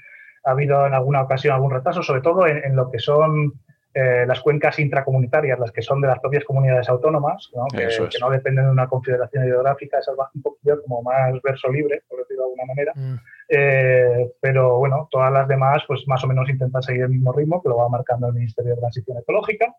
ha 0.44 0.50
habido 0.50 0.86
en 0.86 0.94
alguna 0.94 1.22
ocasión 1.22 1.54
algún 1.54 1.70
retraso, 1.70 2.02
sobre 2.02 2.20
todo 2.20 2.46
en, 2.46 2.74
lo 2.74 2.90
que 2.90 2.98
son 2.98 3.52
eh, 3.94 4.24
las 4.26 4.40
cuencas 4.40 4.76
intracomunitarias, 4.80 5.56
las 5.58 5.70
que 5.70 5.80
son 5.80 6.00
de 6.00 6.08
las 6.08 6.18
propias 6.18 6.44
comunidades 6.44 6.88
autónomas, 6.88 7.48
Que, 7.72 7.88
no 8.20 8.30
dependen 8.30 8.64
de 8.64 8.70
una 8.72 8.88
confederación 8.88 9.46
hidrográfica, 9.46 10.00
esas 10.00 10.16
van 10.16 10.26
un 10.34 10.42
poquito 10.42 10.82
como 10.82 11.02
más 11.02 11.40
verso 11.42 11.70
libre, 11.70 12.02
por 12.08 12.18
decirlo 12.18 12.42
de 12.42 12.48
alguna 12.48 12.64
manera. 12.66 12.92
Mm. 12.96 13.16
Eh, 13.48 14.32
pero 14.40 14.78
bueno, 14.78 15.08
todas 15.10 15.32
las 15.32 15.46
demás, 15.46 15.84
pues 15.86 16.02
más 16.08 16.24
o 16.24 16.26
menos 16.26 16.48
intentan 16.48 16.82
seguir 16.82 17.02
el 17.02 17.10
mismo 17.10 17.32
ritmo 17.32 17.62
que 17.62 17.68
lo 17.68 17.76
va 17.76 17.88
marcando 17.88 18.26
el 18.26 18.34
Ministerio 18.34 18.74
de 18.74 18.80
Transición 18.80 19.18
Ecológica. 19.18 19.72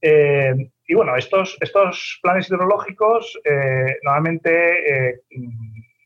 y 0.00 0.94
bueno, 0.94 1.16
estos, 1.16 1.58
estos 1.60 2.20
planes 2.22 2.48
hidrológicos 2.48 3.38
normalmente 4.04 5.22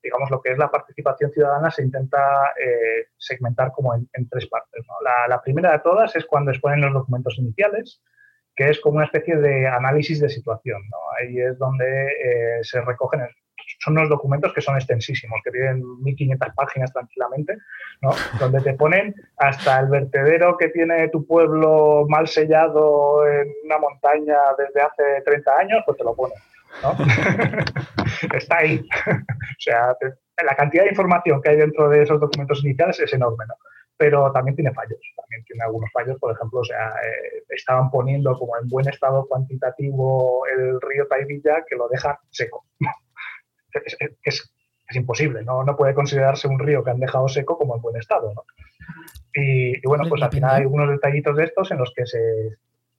digamos, 0.05 0.31
lo 0.31 0.41
que 0.41 0.53
es 0.53 0.59
la 0.59 0.71
participación 0.71 1.33
ciudadana 1.33 1.71
se 1.71 1.83
intenta 1.83 2.53
eh, 2.61 3.09
segmentar 3.17 3.73
como 3.73 3.95
en, 3.95 4.29
tres 4.29 4.47
partes. 4.47 4.85
La, 5.29 5.43
primera 5.43 5.73
de 5.73 5.79
todas 5.79 6.15
es 6.15 6.27
cuando 6.27 6.51
exponen 6.51 6.83
los 6.83 6.93
documentos 6.93 7.39
iniciales, 7.39 8.03
que 8.55 8.69
es 8.69 8.81
como 8.81 8.97
una 8.97 9.07
especie 9.07 9.37
de 9.37 9.67
análisis 9.67 10.21
de 10.21 10.29
situación. 10.29 10.83
Ahí 11.19 11.41
es 11.41 11.59
donde 11.59 12.07
eh, 12.07 12.59
se 12.63 12.83
recogen, 12.83 13.23
son 13.81 13.97
unos 13.97 14.11
documentos 14.11 14.53
que 14.53 14.61
son 14.61 14.77
extensísimos, 14.77 15.41
que 15.43 15.51
tienen 15.51 15.83
1.500 15.83 16.55
páginas 16.55 16.93
tranquilamente, 16.93 17.57
donde 18.39 18.61
te 18.61 18.75
ponen 18.75 19.15
hasta 19.39 19.81
el 19.81 19.89
vertedero 19.89 20.57
que 20.59 20.69
tiene 20.69 21.09
tu 21.09 21.27
pueblo 21.27 22.05
mal 22.09 22.29
sellado 22.29 23.27
en 23.27 23.51
una 23.65 23.79
montaña 23.79 24.37
desde 24.59 24.83
hace 24.83 25.23
30 25.25 25.57
años, 25.57 25.83
pues 25.87 25.97
te 25.97 26.05
lo 26.05 26.15
ponen. 26.15 26.37
Está 28.35 28.59
ahí. 28.59 28.87
o 29.07 29.61
sea, 29.61 29.97
la 30.45 30.57
cantidad 30.57 30.85
de 30.85 30.91
información 30.91 31.41
que 31.41 31.51
hay 31.51 31.57
dentro 31.57 31.89
de 31.89 32.03
esos 32.03 32.21
documentos 32.21 32.65
iniciales 32.65 32.99
es 33.01 33.13
enorme, 33.13 33.45
¿no? 33.47 33.55
Pero 33.97 34.33
también 34.33 34.57
tiene 34.57 34.75
fallos, 34.75 34.99
también 35.17 35.45
tiene 35.45 35.63
algunos 35.63 35.91
fallos, 35.93 36.19
por 36.19 36.35
ejemplo, 36.35 36.61
o 36.61 36.65
sea, 36.65 36.89
eh, 37.05 37.45
estaban 37.51 37.91
poniendo 37.91 38.37
como 38.37 38.59
en 38.59 38.69
buen 38.69 38.89
estado 38.89 39.25
cuantitativo 39.27 40.45
el 40.47 40.81
río 40.81 41.07
Taivilla 41.07 41.65
que 41.69 41.77
lo 41.77 41.89
deja 41.89 42.19
seco. 42.31 42.67
es, 43.73 43.97
es, 44.25 44.51
imposible, 44.97 45.43
¿no? 45.43 45.65
no 45.65 45.77
puede 45.77 45.95
considerarse 45.95 46.47
un 46.47 46.59
río 46.59 46.85
que 46.85 46.91
han 46.91 47.01
dejado 47.01 47.27
seco 47.27 47.57
como 47.57 47.75
en 47.75 47.83
buen 47.83 47.97
estado, 47.97 48.33
¿no? 48.35 48.45
Y, 49.33 49.77
y 49.79 49.83
bueno, 49.87 50.05
pues 50.09 50.23
al 50.23 50.31
final 50.31 50.55
hay 50.55 50.63
algunos 50.63 50.91
detallitos 50.91 51.37
de 51.37 51.45
estos 51.45 51.71
en 51.71 51.79
los 51.79 51.93
que 51.95 52.07
se, 52.07 52.19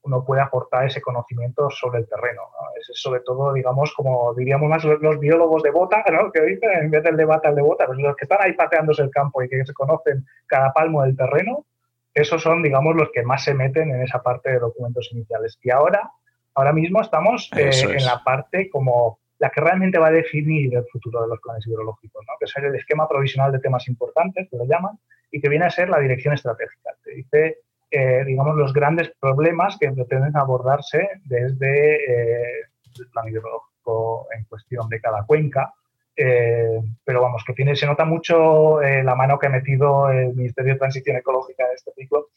uno 0.06 0.24
puede 0.24 0.42
aportar 0.42 0.86
ese 0.86 1.02
conocimiento 1.02 1.70
sobre 1.70 2.00
el 2.00 2.08
terreno. 2.08 2.44
Es 2.80 2.90
sobre 2.94 3.22
todo, 3.22 3.54
digamos, 3.54 3.94
como 3.94 4.34
diríamos 4.36 4.70
más 4.70 4.84
los, 4.84 5.20
biólogos 5.20 5.64
de 5.64 5.72
bota, 5.72 6.04
¿no? 6.12 6.32
que 6.32 6.42
dicen, 6.42 6.70
en 6.72 6.92
vez 6.92 7.04
del 7.04 7.18
de 7.18 7.26
bata, 7.26 7.50
el 7.50 7.56
de 7.56 7.62
bota, 7.62 7.86
pues 7.88 7.98
los 7.98 8.16
que 8.16 8.26
están 8.26 8.40
ahí 8.42 8.54
pateándose 8.54 9.02
el 9.02 9.10
campo 9.10 9.42
y 9.42 9.50
que 9.50 9.66
se 9.66 9.74
conocen 9.74 10.26
cada 10.46 10.72
palmo 10.74 11.02
del 11.04 11.18
terreno, 11.18 11.66
esos 12.14 12.42
son, 12.42 12.62
digamos, 12.64 12.96
los 12.96 13.10
que 13.12 13.24
más 13.24 13.44
se 13.44 13.54
meten 13.54 13.90
en 13.90 14.02
esa 14.02 14.22
parte 14.22 14.52
de 14.52 14.60
documentos 14.60 15.10
iniciales. 15.12 15.58
Y 15.62 15.72
ahora, 15.72 16.12
ahora 16.54 16.72
mismo 16.72 17.02
estamos 17.02 17.50
eh, 17.58 17.72
en 17.84 18.06
la 18.06 18.24
parte 18.24 18.70
como 18.70 19.20
la 19.40 19.50
que 19.50 19.60
realmente 19.60 20.00
va 20.00 20.08
a 20.08 20.12
definir 20.12 20.74
el 20.76 20.86
futuro 20.86 21.24
de 21.24 21.28
los 21.28 21.42
planes 21.42 21.68
hidrológicos, 21.68 22.24
¿no? 22.26 22.34
que 22.40 22.46
es 22.46 22.54
el 22.56 22.74
esquema 22.76 23.08
provisional 23.08 23.52
de 23.52 23.60
temas 23.60 23.88
importantes, 23.90 24.48
que 24.50 24.56
lo 24.56 24.66
llaman, 24.66 24.98
y 25.30 25.42
que 25.42 25.50
viene 25.50 25.66
a 25.66 25.70
ser 25.70 25.90
la 25.90 26.00
dirección 26.00 26.34
estratégica. 26.34 26.92
Te 27.04 27.12
dice 27.12 27.58
eh, 27.98 28.26
digamos, 28.26 28.58
los 28.58 28.74
grandes 28.74 29.10
problemas 29.22 29.78
que 29.80 29.90
pretenden 29.90 30.36
abordarse 30.36 31.08
desde 31.24 31.96
eh, 31.96 32.66
el 33.00 33.08
plan 33.08 33.26
hidrológico 33.30 34.28
en 34.38 34.44
cuestión 34.44 34.90
de 34.90 35.00
cada 35.00 35.24
cuenca. 35.26 35.74
Eh, 36.14 36.82
pero 37.06 37.22
vamos, 37.22 37.46
que 37.48 37.54
tiene, 37.54 37.74
se 37.74 37.86
nota 37.86 38.04
mucho 38.04 38.82
la 38.82 39.16
mano 39.16 39.40
que 39.40 39.48
ha 39.48 39.50
metido 39.50 40.10
el 40.10 40.36
Ministerio 40.36 40.74
de 40.74 40.80
Transición 40.80 41.16
Ecológica 41.16 41.64
en 41.64 41.74
este 41.74 41.94
ciclo, 41.94 42.28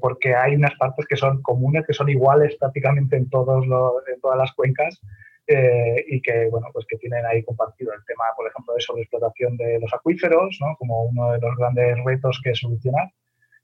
porque 0.00 0.36
hay 0.36 0.54
unas 0.54 0.76
partes 0.76 1.06
que 1.06 1.16
son 1.16 1.42
comunes, 1.42 1.84
que 1.84 1.92
son 1.92 2.08
iguales 2.08 2.54
prácticamente 2.56 3.16
en, 3.16 3.28
todos 3.28 3.64
en 3.64 4.20
todas 4.20 4.38
las 4.38 4.52
cuencas, 4.52 5.00
y 5.48 6.20
que 6.22 6.48
bueno 6.50 6.68
pues 6.72 6.86
que 6.88 6.98
tienen 6.98 7.24
ahí 7.26 7.42
compartido 7.42 7.92
el 7.92 8.04
tema 8.04 8.24
por 8.36 8.46
ejemplo 8.48 8.74
de 8.74 8.80
sobreexplotación 8.80 9.56
de 9.56 9.80
los 9.80 9.92
acuíferos 9.92 10.58
¿no? 10.60 10.76
como 10.76 11.04
uno 11.04 11.32
de 11.32 11.40
los 11.40 11.56
grandes 11.56 11.96
retos 12.04 12.40
que 12.44 12.54
solucionar 12.54 13.08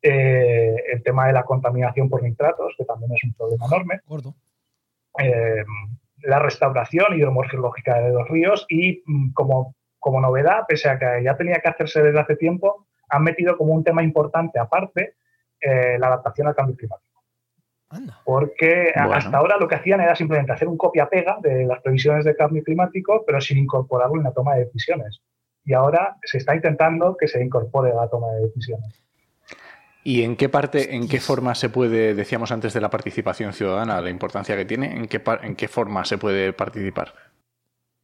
eh, 0.07 0.77
el 0.93 1.03
tema 1.03 1.27
de 1.27 1.33
la 1.33 1.45
contaminación 1.45 2.11
por 2.11 2.23
nitratos, 2.23 2.75
que 2.77 2.85
también 2.85 3.12
es 3.14 3.25
un 3.25 3.33
problema 3.33 3.64
enorme. 3.64 4.01
Eh, 5.19 5.64
la 6.25 6.38
restauración 6.40 7.17
hidromorfológica 7.17 8.01
de 8.01 8.12
los 8.12 8.29
ríos 8.29 8.67
y 8.69 9.03
mm, 9.07 9.33
como, 9.33 9.75
como 9.99 10.21
novedad, 10.21 10.64
pese 10.69 10.90
a 10.90 10.99
que 10.99 11.23
ya 11.25 11.38
tenía 11.38 11.59
que 11.59 11.71
hacerse 11.71 12.03
desde 12.03 12.21
hace 12.21 12.37
tiempo, 12.37 12.87
han 13.09 13.23
metido 13.23 13.57
como 13.57 13.73
un 13.73 13.83
tema 13.83 14.03
importante 14.03 14.59
aparte 14.59 15.14
eh, 15.59 15.97
la 15.99 16.09
adaptación 16.09 16.49
al 16.49 16.55
cambio 16.55 16.77
climático. 16.77 17.23
Porque 18.25 18.93
hasta 18.95 19.38
ahora 19.38 19.57
lo 19.57 19.69
que 19.69 19.77
hacían 19.77 20.03
era 20.03 20.14
simplemente 20.14 20.53
hacer 20.53 20.69
un 20.69 20.77
copia-pega 20.77 21.38
de 21.40 21.64
las 21.64 21.81
previsiones 21.81 22.27
de 22.27 22.37
cambio 22.37 22.62
climático, 22.62 23.25
pero 23.25 23.40
sin 23.40 23.57
incorporarlo 23.57 24.17
en 24.17 24.25
la 24.25 24.33
toma 24.33 24.57
de 24.57 24.67
decisiones. 24.67 25.23
Y 25.64 25.73
ahora 25.73 26.19
se 26.25 26.38
está 26.38 26.55
intentando 26.55 27.17
que 27.17 27.27
se 27.27 27.43
incorpore 27.43 27.95
la 27.95 28.09
toma 28.09 28.33
de 28.33 28.43
decisiones. 28.43 29.04
¿Y 30.07 30.23
en 30.23 30.37
qué 30.37 30.51
parte, 30.51 30.95
en 30.95 31.09
qué 31.09 31.19
forma 31.19 31.55
se 31.55 31.71
puede, 31.71 32.14
decíamos 32.14 32.53
antes 32.53 32.75
de 32.75 32.81
la 32.83 32.90
participación 32.90 33.55
ciudadana, 33.55 34.03
la 34.03 34.11
importancia 34.11 34.55
que 34.55 34.67
tiene, 34.67 34.95
en 34.95 35.09
qué, 35.09 35.23
en 35.43 35.57
qué 35.57 35.67
forma 35.67 36.05
se 36.05 36.19
puede 36.19 36.53
participar? 36.53 37.14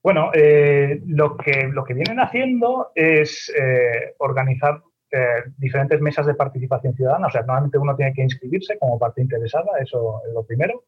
Bueno, 0.03 0.31
eh, 0.33 1.03
lo, 1.07 1.37
que, 1.37 1.69
lo 1.71 1.85
que 1.85 1.93
vienen 1.93 2.19
haciendo 2.21 2.91
es 2.95 3.53
eh, 3.55 4.15
organizar 4.17 4.81
eh, 5.11 5.43
diferentes 5.59 6.01
mesas 6.01 6.25
de 6.25 6.35
participación 6.35 6.95
ciudadana. 6.95 7.27
O 7.27 7.31
sea, 7.31 7.43
normalmente 7.43 7.77
uno 7.77 7.95
tiene 7.95 8.15
que 8.15 8.23
inscribirse 8.23 8.79
como 8.79 8.99
parte 8.99 9.21
interesada, 9.21 9.69
eso 9.79 10.23
es 10.27 10.33
lo 10.33 10.43
primero, 10.45 10.85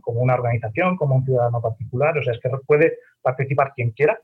como 0.00 0.20
una 0.20 0.32
organización, 0.32 0.96
como 0.96 1.16
un 1.16 1.26
ciudadano 1.26 1.60
particular. 1.60 2.16
O 2.16 2.22
sea, 2.22 2.32
es 2.32 2.40
que 2.40 2.48
puede 2.66 3.00
participar 3.20 3.74
quien 3.74 3.90
quiera. 3.90 4.18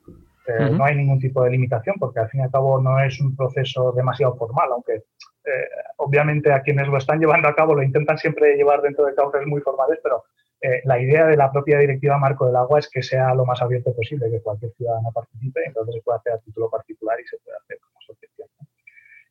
No 0.72 0.84
hay 0.84 0.96
ningún 0.96 1.20
tipo 1.20 1.44
de 1.44 1.50
limitación 1.50 1.94
porque 2.00 2.18
al 2.18 2.28
fin 2.28 2.40
y 2.40 2.42
al 2.42 2.50
cabo 2.50 2.80
no 2.80 2.98
es 2.98 3.20
un 3.20 3.36
proceso 3.36 3.92
demasiado 3.92 4.34
formal, 4.34 4.70
aunque 4.72 5.04
eh, 5.44 5.68
obviamente 5.96 6.52
a 6.52 6.60
quienes 6.60 6.86
lo 6.88 6.98
están 6.98 7.18
llevando 7.18 7.48
a 7.48 7.54
cabo 7.54 7.74
lo 7.74 7.82
intentan 7.82 8.18
siempre 8.18 8.56
llevar 8.56 8.82
dentro 8.82 9.06
de 9.06 9.14
cauces 9.14 9.46
muy 9.46 9.60
formales, 9.62 9.98
pero 10.02 10.24
eh, 10.60 10.82
la 10.84 11.00
idea 11.00 11.26
de 11.26 11.36
la 11.36 11.50
propia 11.50 11.78
directiva 11.78 12.18
Marco 12.18 12.46
del 12.46 12.56
Agua 12.56 12.78
es 12.78 12.88
que 12.90 13.02
sea 13.02 13.34
lo 13.34 13.46
más 13.46 13.62
abierto 13.62 13.94
posible, 13.94 14.30
que 14.30 14.42
cualquier 14.42 14.72
ciudadano 14.72 15.10
participe, 15.12 15.64
entonces 15.64 15.94
se 15.94 16.02
puede 16.02 16.18
hacer 16.18 16.32
a 16.34 16.38
título 16.38 16.68
particular 16.68 17.18
y 17.18 17.26
se 17.26 17.38
puede 17.38 17.56
hacer 17.56 17.78
como 17.80 17.98
asociación. 17.98 18.48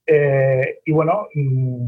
Eh, 0.08 0.80
y 0.84 0.92
bueno, 0.92 1.28
mm, 1.36 1.86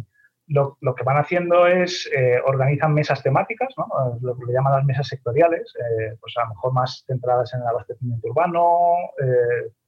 lo, 0.49 0.77
que 0.95 1.03
van 1.03 1.17
haciendo 1.17 1.65
es 1.65 2.09
organizan 2.45 2.93
mesas 2.93 3.23
temáticas, 3.23 3.73
lo 4.21 4.35
que 4.35 4.45
le 4.45 4.53
llaman 4.53 4.73
las 4.73 4.85
mesas 4.85 5.07
sectoriales, 5.07 5.73
pues 6.19 6.33
a 6.37 6.43
lo 6.43 6.49
mejor 6.49 6.73
más 6.73 7.05
centradas 7.07 7.53
en 7.53 7.61
el 7.61 7.67
abastecimiento 7.67 8.27
urbano, 8.27 8.97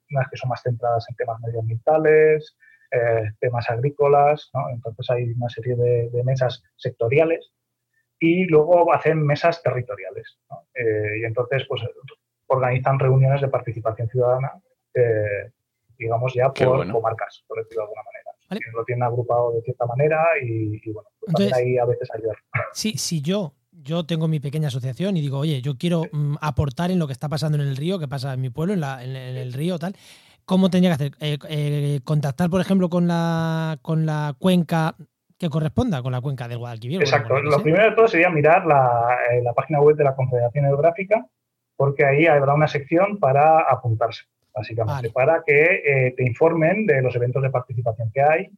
unas 0.09 0.29
que 0.29 0.37
son 0.37 0.49
más 0.49 0.61
centradas 0.63 1.05
en 1.09 1.15
temas 1.17 1.39
medioambientales, 1.41 2.55
eh, 2.93 3.31
temas 3.39 3.67
agrícolas, 3.71 4.51
entonces 4.71 5.09
hay 5.09 5.23
una 5.31 5.49
serie 5.49 5.75
de, 5.75 6.23
mesas 6.23 6.61
sectoriales 6.75 7.51
y 8.19 8.45
luego 8.45 8.93
hacen 8.93 9.25
mesas 9.25 9.63
territoriales. 9.63 10.37
Eh, 10.75 11.19
y 11.21 11.25
entonces 11.25 11.65
pues 11.67 11.81
organizan 12.45 12.99
reuniones 12.99 13.41
de 13.41 13.47
participación 13.47 14.09
ciudadana, 14.09 14.51
eh, 14.93 15.51
digamos 15.97 16.35
ya 16.35 16.53
por 16.53 16.91
comarcas, 16.91 17.43
por 17.47 17.63
decirlo 17.63 17.81
de 17.81 17.85
alguna 17.85 18.01
manera. 18.03 18.69
Lo 18.73 18.85
tienen 18.85 19.03
agrupado 19.03 19.53
de 19.53 19.63
cierta 19.63 19.87
manera 19.87 20.23
y, 20.39 20.79
bueno, 20.91 21.09
pues 21.19 21.51
ahí 21.51 21.79
a 21.79 21.85
veces 21.85 22.07
ayudar. 22.13 22.37
Sí, 22.73 22.93
si 22.97 23.21
yo 23.23 23.53
yo 23.71 24.05
tengo 24.05 24.27
mi 24.27 24.39
pequeña 24.39 24.67
asociación 24.67 25.17
y 25.17 25.21
digo, 25.21 25.39
oye, 25.39 25.61
yo 25.61 25.77
quiero 25.77 26.03
mm, 26.11 26.35
aportar 26.41 26.91
en 26.91 26.99
lo 26.99 27.07
que 27.07 27.13
está 27.13 27.27
pasando 27.27 27.57
en 27.57 27.67
el 27.67 27.75
río, 27.75 27.97
que 27.97 28.07
pasa 28.07 28.33
en 28.33 28.41
mi 28.41 28.51
pueblo, 28.51 28.73
en, 28.73 28.83
en 28.83 29.35
el 29.35 29.51
río, 29.51 29.79
tal. 29.79 29.95
¿Cómo 30.45 30.69
tendría 30.69 30.91
que 30.91 31.05
hacer? 31.05 31.11
Eh, 31.19 31.37
eh, 31.49 31.99
¿Contactar, 32.03 32.49
por 32.49 32.61
ejemplo, 32.61 32.89
con 32.89 33.07
la, 33.07 33.77
con 33.81 34.05
la 34.05 34.35
cuenca 34.37 34.95
que 35.43 35.49
corresponda 35.49 36.01
con 36.01 36.13
la 36.13 36.21
cuenca 36.21 36.47
del 36.47 36.57
Guadalquivir. 36.57 37.01
Exacto. 37.01 37.37
Lo 37.41 37.61
primero 37.61 37.89
de 37.89 37.95
todo 37.97 38.07
sería 38.07 38.29
mirar 38.29 38.63
eh, 39.29 39.41
la, 39.41 39.53
página 39.53 39.81
web 39.81 39.97
de 39.97 40.05
la 40.05 40.15
Confederación 40.15 40.65
Hidrográfica, 40.65 41.25
porque 41.75 42.05
ahí 42.05 42.25
habrá 42.25 42.53
una 42.53 42.69
sección 42.69 43.19
para 43.19 43.59
apuntarse, 43.59 44.23
básicamente, 44.55 45.09
para 45.09 45.43
que 45.45 45.81
eh, 45.85 46.13
te 46.15 46.25
informen 46.25 46.85
de 46.85 47.01
los 47.01 47.13
eventos 47.17 47.43
de 47.43 47.49
participación 47.49 48.09
que 48.13 48.21
hay. 48.21 48.49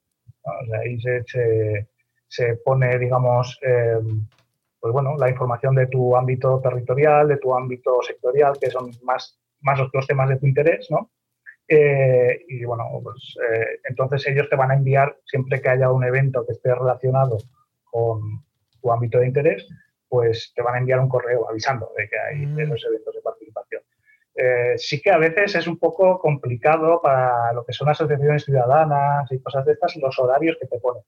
ahí 0.79 0.99
se, 0.99 2.55
pone, 2.63 2.99
digamos, 2.99 3.57
eh, 3.63 3.97
pues 4.79 4.93
bueno, 4.93 5.15
la 5.17 5.31
información 5.31 5.73
de 5.73 5.87
tu 5.87 6.15
ámbito 6.15 6.59
territorial, 6.59 7.27
de 7.27 7.37
tu 7.37 7.55
ámbito 7.55 7.99
sectorial, 8.05 8.59
que 8.61 8.69
son 8.69 8.91
más, 9.01 9.39
más 9.61 9.79
los 9.91 10.05
temas 10.05 10.29
de 10.29 10.37
tu 10.37 10.45
interés, 10.45 10.85
¿no? 10.91 11.09
Eh, 11.67 12.45
y 12.47 12.63
bueno, 12.63 12.85
pues 13.03 13.35
eh, 13.49 13.79
entonces 13.89 14.27
ellos 14.27 14.47
te 14.49 14.55
van 14.55 14.71
a 14.71 14.75
enviar, 14.75 15.17
siempre 15.25 15.61
que 15.61 15.69
haya 15.69 15.91
un 15.91 16.03
evento 16.03 16.45
que 16.45 16.53
esté 16.53 16.73
relacionado 16.73 17.37
con 17.83 18.43
tu 18.81 18.91
ámbito 18.91 19.19
de 19.19 19.27
interés, 19.27 19.67
pues 20.07 20.53
te 20.55 20.61
van 20.61 20.75
a 20.75 20.77
enviar 20.77 20.99
un 20.99 21.09
correo 21.09 21.49
avisando 21.49 21.91
de 21.97 22.07
que 22.07 22.19
hay 22.19 22.45
mm. 22.45 22.59
esos 22.59 22.85
eventos 22.85 23.15
de 23.15 23.21
participación. 23.21 23.81
Eh, 24.35 24.73
sí 24.77 25.01
que 25.01 25.11
a 25.11 25.17
veces 25.17 25.55
es 25.55 25.65
un 25.65 25.79
poco 25.79 26.19
complicado 26.19 27.01
para 27.01 27.53
lo 27.53 27.65
que 27.65 27.73
son 27.73 27.89
asociaciones 27.89 28.43
ciudadanas 28.43 29.31
y 29.31 29.39
cosas 29.39 29.65
de 29.65 29.73
estas, 29.73 29.95
los 29.95 30.19
horarios 30.19 30.57
que 30.59 30.67
te 30.67 30.79
ponen. 30.79 31.03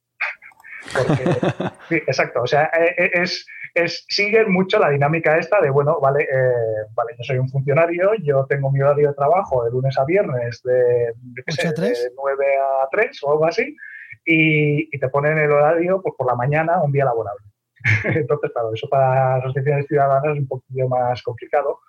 sí, 1.89 1.95
exacto, 1.95 2.41
o 2.41 2.47
sea, 2.47 2.71
es, 2.95 3.45
es, 3.73 4.05
sigue 4.07 4.45
mucho 4.45 4.79
la 4.79 4.89
dinámica 4.89 5.37
esta 5.37 5.61
de, 5.61 5.69
bueno, 5.69 5.99
vale, 6.01 6.23
eh, 6.23 6.85
vale, 6.93 7.13
yo 7.17 7.23
soy 7.23 7.37
un 7.37 7.49
funcionario, 7.49 8.11
yo 8.23 8.45
tengo 8.47 8.71
mi 8.71 8.81
horario 8.81 9.09
de 9.09 9.15
trabajo 9.15 9.63
de 9.63 9.71
lunes 9.71 9.97
a 9.97 10.05
viernes 10.05 10.61
de, 10.63 11.13
de 11.15 12.11
9 12.15 12.45
a 12.83 12.87
3 12.91 13.23
o 13.23 13.31
algo 13.31 13.45
así, 13.45 13.75
y, 14.25 14.89
te 14.97 15.09
ponen 15.09 15.37
el 15.37 15.51
horario 15.51 16.01
pues, 16.01 16.15
por 16.17 16.27
la 16.27 16.35
mañana, 16.35 16.81
un 16.81 16.91
día 16.91 17.05
laborable. 17.05 17.45
Entonces, 18.03 18.51
claro, 18.51 18.73
eso 18.73 18.89
para 18.89 19.35
asociaciones 19.35 19.85
ciudadanas 19.87 20.35
es 20.35 20.39
un 20.39 20.47
poquito 20.47 20.87
más 20.89 21.21
complicado. 21.23 21.79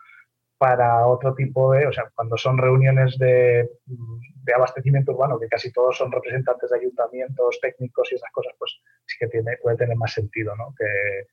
Para 0.57 1.07
otro 1.07 1.35
tipo 1.35 1.73
de, 1.73 1.87
o 1.87 1.93
sea, 1.93 2.11
cuando 2.13 2.37
son 2.37 2.59
reuniones 2.59 3.17
de, 3.17 3.71
de 3.87 4.55
abastecimiento 4.55 5.13
urbano, 5.13 5.39
que 5.39 5.47
casi 5.47 5.73
todos 5.73 5.97
son 5.97 6.11
representantes 6.11 6.69
de 6.71 6.79
ayuntamientos, 6.79 7.61
técnicos 7.63 8.11
y 8.11 8.17
esas 8.17 8.31
cosas, 8.33 8.55
pues 8.59 8.81
sí 9.07 9.17
que 9.21 9.29
tiene, 9.29 9.57
puede 9.63 9.77
tener 9.77 9.97
más 9.97 10.13
sentido, 10.13 10.57
¿no? 10.57 10.75
Que, 10.77 11.29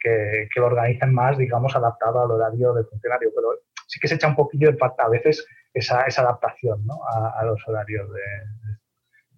que, 0.00 0.48
lo 0.56 0.66
organizan 0.66 1.12
más, 1.12 1.38
digamos, 1.38 1.76
adaptado 1.76 2.22
al 2.22 2.30
horario 2.30 2.72
del 2.72 2.86
funcionario, 2.86 3.30
pero 3.34 3.48
sí 3.86 4.00
que 4.00 4.08
se 4.08 4.14
echa 4.14 4.28
un 4.28 4.36
poquillo 4.36 4.70
en 4.70 4.78
falta 4.78 5.04
a 5.04 5.08
veces 5.08 5.46
esa, 5.72 6.04
adaptación 6.04 6.84
a, 7.36 7.44
los 7.44 7.62
horarios 7.68 8.10
de, 8.12 8.20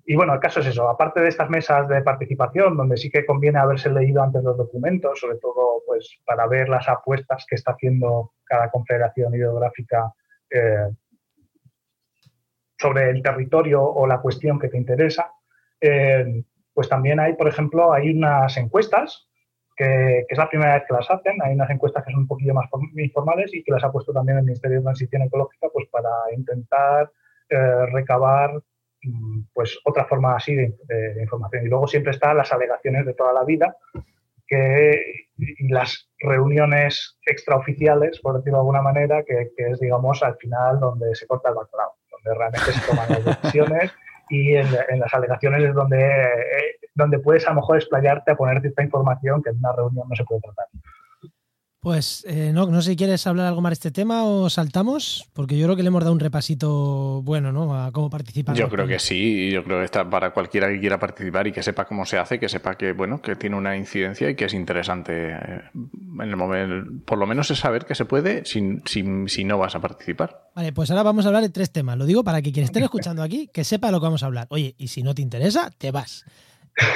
y 0.04 0.16
bueno, 0.16 0.34
el 0.34 0.40
caso 0.40 0.60
es 0.60 0.66
eso, 0.66 0.88
aparte 0.88 1.20
de 1.20 1.28
estas 1.28 1.48
mesas 1.48 1.88
de 1.88 2.02
participación, 2.02 2.76
donde 2.76 2.96
sí 2.96 3.10
que 3.10 3.24
conviene 3.24 3.60
haberse 3.60 3.90
leído 3.90 4.22
antes 4.22 4.42
los 4.42 4.56
documentos, 4.56 5.20
sobre 5.20 5.38
todo 5.38 5.82
pues 5.86 6.18
para 6.24 6.46
ver 6.46 6.68
las 6.68 6.88
apuestas 6.88 7.46
que 7.48 7.54
está 7.54 7.72
haciendo 7.72 8.32
cada 8.44 8.70
confederación 8.70 9.34
hidrográfica 9.34 10.12
eh, 10.50 10.88
sobre 12.78 13.10
el 13.10 13.22
territorio 13.22 13.82
o 13.82 14.06
la 14.06 14.20
cuestión 14.20 14.58
que 14.58 14.68
te 14.68 14.76
interesa, 14.76 15.32
eh, 15.80 16.44
pues 16.74 16.88
también 16.88 17.20
hay, 17.20 17.34
por 17.34 17.46
ejemplo, 17.46 17.92
hay 17.92 18.10
unas 18.10 18.56
encuestas 18.56 19.28
que, 19.82 20.26
es 20.28 20.38
la 20.38 20.48
primera 20.48 20.74
vez 20.74 20.84
que 20.86 20.94
las 20.94 21.10
hacen. 21.10 21.42
Hay 21.42 21.54
unas 21.54 21.70
encuestas 21.70 22.04
que 22.04 22.12
son 22.12 22.20
un 22.20 22.26
poquillo 22.26 22.54
más 22.54 22.68
informales 22.96 23.52
y 23.54 23.62
que 23.62 23.72
las 23.72 23.82
ha 23.84 23.90
puesto 23.90 24.12
también 24.12 24.38
el 24.38 24.44
Ministerio 24.44 24.78
de 24.78 24.84
Transición 24.84 25.22
Ecológica 25.22 25.68
pues 25.72 25.88
para 25.90 26.10
intentar 26.36 27.10
eh, 27.48 27.86
recabar 27.92 28.50
mm, 29.02 29.42
pues 29.52 29.78
otra 29.84 30.04
forma 30.04 30.36
así 30.36 30.54
de, 30.54 30.74
información. 31.20 31.66
Y 31.66 31.68
luego 31.68 31.86
siempre 31.86 32.12
están 32.12 32.36
las 32.36 32.52
alegaciones 32.52 33.06
de 33.06 33.14
toda 33.14 33.32
la 33.32 33.44
vida 33.44 33.76
que, 34.46 35.28
y 35.38 35.68
las 35.68 36.10
reuniones 36.20 37.18
extraoficiales, 37.26 38.20
por 38.20 38.36
decirlo 38.36 38.58
de 38.58 38.60
alguna 38.60 38.82
manera, 38.82 39.22
que, 39.24 39.50
es, 39.56 39.80
digamos, 39.80 40.22
al 40.22 40.36
final 40.36 40.78
donde 40.78 41.14
se 41.14 41.26
corta 41.26 41.48
el 41.48 41.54
bacalao, 41.54 41.94
donde 42.10 42.38
realmente 42.38 42.72
se 42.72 42.86
toman 42.86 43.08
las 43.08 43.24
decisiones 43.42 43.92
y 44.32 44.56
en, 44.56 44.66
las 44.98 45.12
alegaciones 45.12 45.62
es 45.62 45.74
donde 45.74 46.00
eh, 46.00 46.78
donde 46.94 47.18
puedes 47.18 47.46
a 47.46 47.50
lo 47.50 47.56
mejor 47.56 47.76
explayarte 47.76 48.32
a 48.32 48.34
poner 48.34 48.62
cierta 48.62 48.82
información 48.82 49.42
que 49.42 49.50
en 49.50 49.58
una 49.58 49.72
reunión 49.72 50.08
no 50.08 50.16
se 50.16 50.24
puede 50.24 50.40
tratar. 50.40 50.66
Pues 51.82 52.24
eh, 52.28 52.52
no, 52.54 52.66
no 52.66 52.80
sé 52.80 52.90
si 52.90 52.96
quieres 52.96 53.26
hablar 53.26 53.46
algo 53.46 53.60
más 53.60 53.70
de 53.70 53.74
este 53.74 53.90
tema 53.90 54.22
o 54.22 54.48
saltamos, 54.48 55.28
porque 55.32 55.58
yo 55.58 55.66
creo 55.66 55.74
que 55.74 55.82
le 55.82 55.88
hemos 55.88 56.04
dado 56.04 56.12
un 56.12 56.20
repasito 56.20 57.22
bueno, 57.22 57.50
¿no? 57.50 57.74
A 57.74 57.90
cómo 57.90 58.08
participar. 58.08 58.54
Yo 58.54 58.68
creo 58.68 58.86
que 58.86 59.00
sí, 59.00 59.50
yo 59.50 59.64
creo 59.64 59.80
que 59.80 59.86
está 59.86 60.08
para 60.08 60.32
cualquiera 60.32 60.68
que 60.68 60.78
quiera 60.78 61.00
participar 61.00 61.48
y 61.48 61.52
que 61.52 61.60
sepa 61.60 61.84
cómo 61.84 62.06
se 62.06 62.18
hace, 62.18 62.38
que 62.38 62.48
sepa 62.48 62.76
que, 62.76 62.92
bueno, 62.92 63.20
que 63.20 63.34
tiene 63.34 63.56
una 63.56 63.76
incidencia 63.76 64.30
y 64.30 64.36
que 64.36 64.44
es 64.44 64.54
interesante 64.54 65.32
eh, 65.32 65.60
en 65.74 66.20
el 66.20 66.36
momento, 66.36 67.04
por 67.04 67.18
lo 67.18 67.26
menos 67.26 67.50
es 67.50 67.58
saber 67.58 67.84
que 67.84 67.96
se 67.96 68.04
puede 68.04 68.44
sin, 68.44 68.80
si 68.86 69.42
no 69.42 69.58
vas 69.58 69.74
a 69.74 69.80
participar. 69.80 70.50
Vale, 70.54 70.72
pues 70.72 70.88
ahora 70.92 71.02
vamos 71.02 71.24
a 71.24 71.30
hablar 71.30 71.42
de 71.42 71.50
tres 71.50 71.72
temas. 71.72 71.98
Lo 71.98 72.06
digo 72.06 72.22
para 72.22 72.42
que 72.42 72.52
quien 72.52 72.64
esté 72.64 72.78
escuchando 72.78 73.24
aquí, 73.24 73.50
que 73.52 73.64
sepa 73.64 73.90
lo 73.90 73.98
que 73.98 74.04
vamos 74.04 74.22
a 74.22 74.26
hablar. 74.26 74.46
Oye, 74.50 74.76
y 74.78 74.86
si 74.86 75.02
no 75.02 75.16
te 75.16 75.22
interesa, 75.22 75.72
te 75.76 75.90
vas 75.90 76.24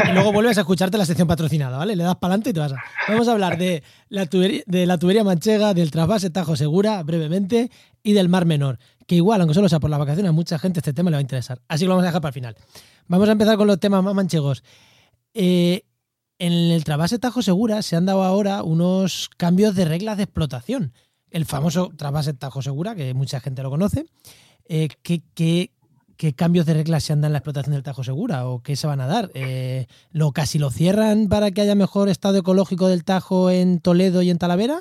y 0.08 0.12
luego 0.12 0.32
vuelves 0.32 0.56
a 0.58 0.62
escucharte 0.62 0.96
la 0.96 1.04
sección 1.04 1.28
patrocinada, 1.28 1.76
¿vale? 1.76 1.96
Le 1.96 2.04
das 2.04 2.16
para 2.16 2.32
adelante 2.32 2.50
y 2.50 2.52
te 2.52 2.60
vas 2.60 2.72
a... 2.72 2.76
Vamos 3.08 3.28
a 3.28 3.32
hablar 3.32 3.58
de 3.58 3.82
la, 4.08 4.26
tubería, 4.26 4.62
de 4.66 4.86
la 4.86 4.98
tubería 4.98 5.24
manchega, 5.24 5.74
del 5.74 5.90
trasvase 5.90 6.30
Tajo 6.30 6.56
Segura, 6.56 7.02
brevemente, 7.02 7.70
y 8.02 8.12
del 8.12 8.28
Mar 8.28 8.46
Menor, 8.46 8.78
que 9.06 9.16
igual, 9.16 9.40
aunque 9.40 9.54
solo 9.54 9.68
sea 9.68 9.80
por 9.80 9.90
las 9.90 9.98
vacaciones, 9.98 10.30
a 10.30 10.32
mucha 10.32 10.58
gente 10.58 10.80
este 10.80 10.92
tema 10.92 11.10
le 11.10 11.16
va 11.16 11.18
a 11.18 11.22
interesar. 11.22 11.60
Así 11.68 11.84
que 11.84 11.88
lo 11.88 11.94
vamos 11.94 12.04
a 12.04 12.06
dejar 12.06 12.22
para 12.22 12.30
el 12.30 12.34
final. 12.34 12.56
Vamos 13.08 13.28
a 13.28 13.32
empezar 13.32 13.56
con 13.56 13.66
los 13.66 13.78
temas 13.80 14.02
más 14.02 14.14
manchegos. 14.14 14.62
Eh, 15.34 15.82
en 16.38 16.52
el 16.52 16.84
trasvase 16.84 17.18
Tajo 17.18 17.42
Segura 17.42 17.82
se 17.82 17.96
han 17.96 18.06
dado 18.06 18.22
ahora 18.22 18.62
unos 18.62 19.28
cambios 19.36 19.74
de 19.74 19.84
reglas 19.84 20.16
de 20.16 20.24
explotación. 20.24 20.92
El 21.30 21.44
famoso 21.46 21.90
trasvase 21.96 22.32
Tajo 22.34 22.62
Segura, 22.62 22.94
que 22.94 23.12
mucha 23.14 23.40
gente 23.40 23.62
lo 23.62 23.70
conoce, 23.70 24.06
eh, 24.68 24.88
que, 25.02 25.72
qué 26.16 26.34
cambios 26.34 26.66
de 26.66 26.74
reglas 26.74 27.04
se 27.04 27.12
han 27.12 27.20
dado 27.20 27.28
en 27.28 27.32
la 27.32 27.38
explotación 27.38 27.74
del 27.74 27.82
Tajo 27.82 28.04
Segura 28.04 28.46
o 28.46 28.62
qué 28.62 28.76
se 28.76 28.86
van 28.86 29.00
a 29.00 29.06
dar. 29.06 29.30
Eh, 29.34 29.86
¿Lo 30.12 30.32
casi 30.32 30.58
lo 30.58 30.70
cierran 30.70 31.28
para 31.28 31.50
que 31.50 31.60
haya 31.60 31.74
mejor 31.74 32.08
estado 32.08 32.38
ecológico 32.38 32.88
del 32.88 33.04
Tajo 33.04 33.50
en 33.50 33.80
Toledo 33.80 34.22
y 34.22 34.30
en 34.30 34.38
Talavera? 34.38 34.80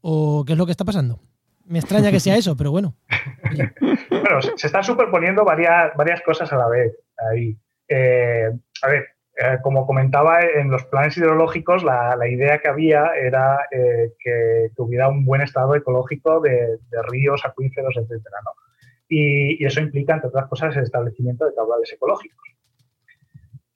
¿O 0.00 0.44
qué 0.44 0.52
es 0.52 0.58
lo 0.58 0.66
que 0.66 0.72
está 0.72 0.84
pasando? 0.84 1.20
Me 1.66 1.78
extraña 1.78 2.10
que 2.10 2.20
sea 2.20 2.36
eso, 2.36 2.56
pero 2.56 2.70
bueno. 2.70 2.94
bueno, 4.10 4.42
se 4.56 4.66
están 4.66 4.84
superponiendo 4.84 5.44
varias, 5.44 5.94
varias 5.96 6.20
cosas 6.20 6.52
a 6.52 6.56
la 6.56 6.68
vez 6.68 6.92
ahí. 7.30 7.56
Eh, 7.88 8.50
a 8.82 8.88
ver, 8.88 9.08
eh, 9.38 9.58
como 9.62 9.86
comentaba, 9.86 10.42
en 10.42 10.70
los 10.70 10.84
planes 10.84 11.16
hidrológicos 11.16 11.82
la, 11.82 12.16
idea 12.28 12.58
que 12.58 12.68
había 12.68 13.12
era 13.16 13.58
que 13.70 14.70
tuviera 14.76 15.08
un 15.08 15.24
buen 15.24 15.40
estado 15.40 15.74
ecológico 15.74 16.40
de, 16.40 16.78
de 16.90 17.02
ríos, 17.08 17.42
acuíferos, 17.44 17.96
etcétera, 17.96 18.36
¿no? 18.44 18.63
Y, 19.08 19.64
eso 19.64 19.80
implica, 19.80 20.14
entre 20.14 20.28
otras 20.28 20.48
cosas, 20.48 20.76
el 20.76 20.84
establecimiento 20.84 21.46
de 21.46 21.54
caudales 21.54 21.92
ecológicos. 21.92 22.48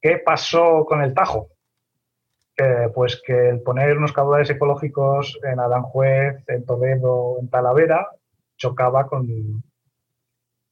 ¿Qué 0.00 0.18
pasó 0.24 0.84
con 0.84 1.02
el 1.02 1.14
Tajo? 1.14 1.50
pues 2.92 3.22
que 3.24 3.50
el 3.50 3.60
poner 3.60 3.96
unos 3.96 4.12
caudales 4.12 4.50
ecológicos 4.50 5.38
en 5.44 5.60
Aranjuez, 5.60 6.42
en 6.48 6.66
Toledo, 6.66 7.36
en 7.40 7.48
Talavera, 7.48 8.08
chocaba 8.56 9.06
con, 9.06 9.62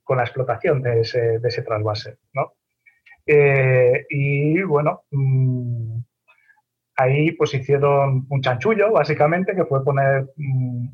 con 0.02 0.16
la 0.16 0.24
explotación 0.24 0.82
de 0.82 1.00
ese, 1.02 1.38
de 1.38 1.48
ese 1.48 1.62
trasvase. 1.62 2.18
¿no? 2.32 2.54
Eh, 3.26 4.06
y 4.08 4.62
bueno, 4.62 5.02
mm, 5.10 5.98
ahí 6.96 7.32
pues 7.32 7.54
hicieron 7.54 8.24
un 8.28 8.40
chanchullo, 8.40 8.92
básicamente, 8.92 9.54
que 9.54 9.64
fue 9.64 9.84
poner 9.84 10.30
mm, 10.36 10.88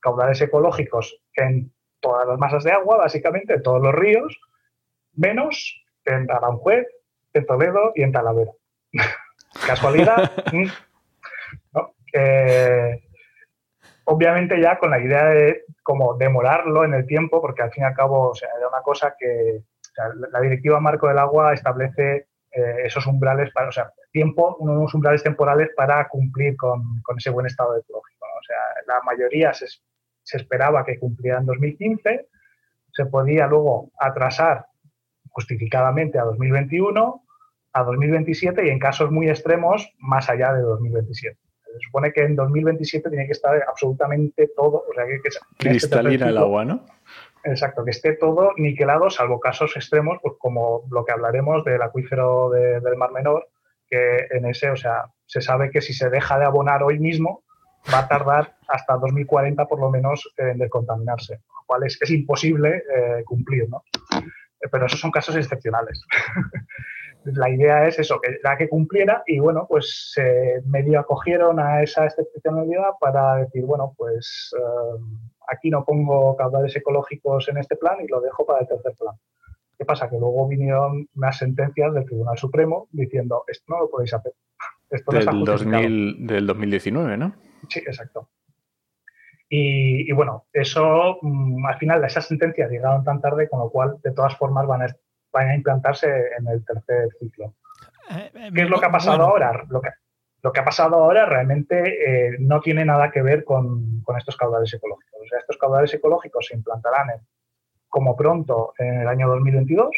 caudales 0.00 0.40
ecológicos 0.40 1.20
en 1.34 1.70
todas 2.00 2.26
las 2.26 2.38
masas 2.38 2.64
de 2.64 2.72
agua, 2.72 2.96
básicamente, 2.96 3.54
en 3.54 3.62
todos 3.62 3.82
los 3.82 3.94
ríos, 3.94 4.38
menos 5.14 5.84
en 6.04 6.30
Aranjuez, 6.30 6.86
en 7.32 7.46
Toledo 7.46 7.92
y 7.94 8.02
en 8.02 8.12
Talavera. 8.12 8.52
Casualidad. 9.66 10.30
Mm. 10.52 10.66
Eh, 12.12 13.02
obviamente 14.04 14.60
ya 14.60 14.78
con 14.78 14.90
la 14.90 14.98
idea 14.98 15.26
de 15.26 15.64
como 15.82 16.14
demorarlo 16.14 16.84
en 16.84 16.94
el 16.94 17.06
tiempo, 17.06 17.40
porque 17.40 17.62
al 17.62 17.70
fin 17.70 17.84
y 17.84 17.86
al 17.86 17.94
cabo 17.94 18.30
o 18.30 18.34
sea, 18.34 18.48
era 18.56 18.68
una 18.68 18.82
cosa 18.82 19.14
que 19.18 19.62
la 20.32 20.40
directiva 20.40 20.80
marco 20.80 21.08
del 21.08 21.18
agua 21.18 21.52
establece 21.52 22.26
eh, 22.52 22.76
esos 22.84 23.06
umbrales 23.06 23.52
para, 23.52 23.68
o 23.68 23.72
sea, 23.72 23.92
tiempo, 24.10 24.56
unos 24.58 24.92
umbrales 24.92 25.22
temporales 25.22 25.70
para 25.76 26.08
cumplir 26.08 26.56
con, 26.56 26.82
ese 27.16 27.30
buen 27.30 27.46
estado 27.46 27.76
ecológico. 27.76 28.26
O 28.26 28.42
sea, 28.42 28.56
la 28.86 29.00
mayoría 29.02 29.52
se, 29.54 29.66
se 30.22 30.38
esperaba 30.38 30.84
que 30.84 30.98
cumpliera 30.98 31.38
en 31.38 31.46
2015, 31.46 32.28
se 32.92 33.06
podía 33.06 33.46
luego 33.46 33.90
atrasar 33.98 34.66
justificadamente 35.30 36.18
a 36.18 36.24
2021, 36.24 37.24
a 37.72 37.82
2027 37.82 38.66
y 38.66 38.70
en 38.70 38.78
casos 38.78 39.10
muy 39.10 39.28
extremos 39.28 39.92
más 39.98 40.28
allá 40.28 40.52
de 40.52 40.62
2027. 40.62 41.38
Se 41.64 41.78
supone 41.86 42.12
que 42.12 42.22
en 42.22 42.34
2027 42.34 43.10
tiene 43.10 43.26
que 43.26 43.32
estar 43.32 43.62
absolutamente 43.68 44.50
todo, 44.56 44.84
o 44.90 44.94
sea, 44.94 45.06
que, 45.06 45.20
que 45.20 45.30
cristalina 45.56 46.28
el 46.28 46.38
agua, 46.38 46.64
¿no? 46.64 46.84
Exacto, 47.44 47.84
que 47.84 47.92
esté 47.92 48.14
todo 48.14 48.52
niquelado, 48.56 49.08
salvo 49.08 49.40
casos 49.40 49.76
extremos, 49.76 50.18
pues 50.20 50.34
como 50.38 50.82
lo 50.90 51.04
que 51.04 51.12
hablaremos 51.12 51.64
del 51.64 51.80
acuífero 51.80 52.50
del 52.50 52.96
Mar 52.96 53.12
Menor, 53.12 53.48
porque 53.90 54.26
en 54.30 54.46
ese, 54.46 54.70
o 54.70 54.76
sea, 54.76 55.06
se 55.26 55.40
sabe 55.40 55.70
que 55.70 55.80
si 55.80 55.92
se 55.92 56.10
deja 56.10 56.38
de 56.38 56.44
abonar 56.44 56.82
hoy 56.82 56.98
mismo, 56.98 57.44
va 57.92 58.00
a 58.00 58.08
tardar 58.08 58.56
hasta 58.68 58.96
2040 58.96 59.66
por 59.66 59.80
lo 59.80 59.90
menos 59.90 60.32
en 60.36 60.58
descontaminarse, 60.58 61.34
lo 61.34 61.66
cual 61.66 61.84
es, 61.84 61.98
es 62.00 62.10
imposible 62.10 62.82
eh, 62.94 63.24
cumplir, 63.24 63.68
¿no? 63.68 63.82
Pero 64.70 64.86
esos 64.86 65.00
son 65.00 65.10
casos 65.10 65.36
excepcionales. 65.36 66.04
la 67.24 67.50
idea 67.50 67.86
es 67.86 67.98
eso, 67.98 68.20
que 68.20 68.38
la 68.42 68.56
que 68.56 68.68
cumpliera 68.68 69.22
y 69.26 69.38
bueno, 69.38 69.66
pues 69.68 70.12
se 70.14 70.62
medio 70.66 71.00
acogieron 71.00 71.60
a 71.60 71.82
esa 71.82 72.06
excepcionalidad 72.06 72.90
para 73.00 73.36
decir, 73.36 73.64
bueno, 73.64 73.94
pues 73.96 74.54
eh, 74.56 75.02
aquí 75.48 75.70
no 75.70 75.84
pongo 75.84 76.36
caudales 76.36 76.74
ecológicos 76.76 77.48
en 77.48 77.58
este 77.58 77.76
plan 77.76 77.98
y 78.02 78.08
lo 78.08 78.20
dejo 78.20 78.44
para 78.46 78.60
el 78.60 78.68
tercer 78.68 78.94
plan. 78.98 79.14
¿Qué 79.78 79.84
pasa? 79.84 80.10
Que 80.10 80.18
luego 80.18 80.46
vinieron 80.46 81.08
unas 81.14 81.38
sentencias 81.38 81.94
del 81.94 82.04
Tribunal 82.04 82.36
Supremo 82.36 82.88
diciendo, 82.92 83.44
esto 83.46 83.64
no 83.68 83.80
lo 83.80 83.90
podéis 83.90 84.12
hacer. 84.12 84.32
Esto 84.90 85.12
del, 85.12 85.44
2000, 85.44 86.26
del 86.26 86.46
2019, 86.46 87.16
¿no? 87.16 87.34
Sí, 87.70 87.80
exacto. 87.80 88.28
Y, 89.52 90.12
bueno, 90.12 90.46
eso, 90.52 91.18
mm, 91.22 91.66
al 91.66 91.76
final, 91.76 92.04
esas 92.04 92.26
sentencias 92.26 92.70
llegaron 92.70 93.02
tan 93.02 93.20
tarde, 93.20 93.48
con 93.48 93.58
lo 93.58 93.68
cual, 93.68 93.96
de 94.02 94.12
todas 94.12 94.36
formas, 94.36 94.64
van 94.64 94.82
a, 94.82 94.96
van 95.32 95.48
a 95.48 95.54
implantarse 95.56 96.08
en 96.38 96.46
el 96.46 96.64
tercer 96.64 97.08
ciclo. 97.18 97.54
Eh, 98.10 98.30
eh, 98.32 98.50
¿Qué 98.54 98.62
es 98.62 98.70
lo 98.70 98.78
que 98.78 98.86
ha 98.86 98.92
pasado 98.92 99.24
ahora? 99.24 99.64
Lo 99.68 99.80
que, 99.80 99.90
lo 100.42 100.52
que 100.52 100.60
ha 100.60 100.64
pasado 100.64 100.94
ahora 100.94 101.26
realmente 101.26 102.28
eh, 102.28 102.36
no 102.38 102.60
tiene 102.60 102.84
nada 102.84 103.10
que 103.10 103.22
ver 103.22 103.42
con, 103.42 104.00
con, 104.02 104.16
estos 104.16 104.36
caudales 104.36 104.72
ecológicos. 104.72 105.20
O 105.20 105.26
sea, 105.26 105.40
estos 105.40 105.58
caudales 105.58 105.92
ecológicos 105.94 106.46
se 106.46 106.54
implantarán 106.54 107.10
en, 107.10 107.20
como 107.88 108.14
pronto 108.14 108.72
en 108.78 109.00
el 109.00 109.08
año 109.08 109.28
2022 109.28 109.90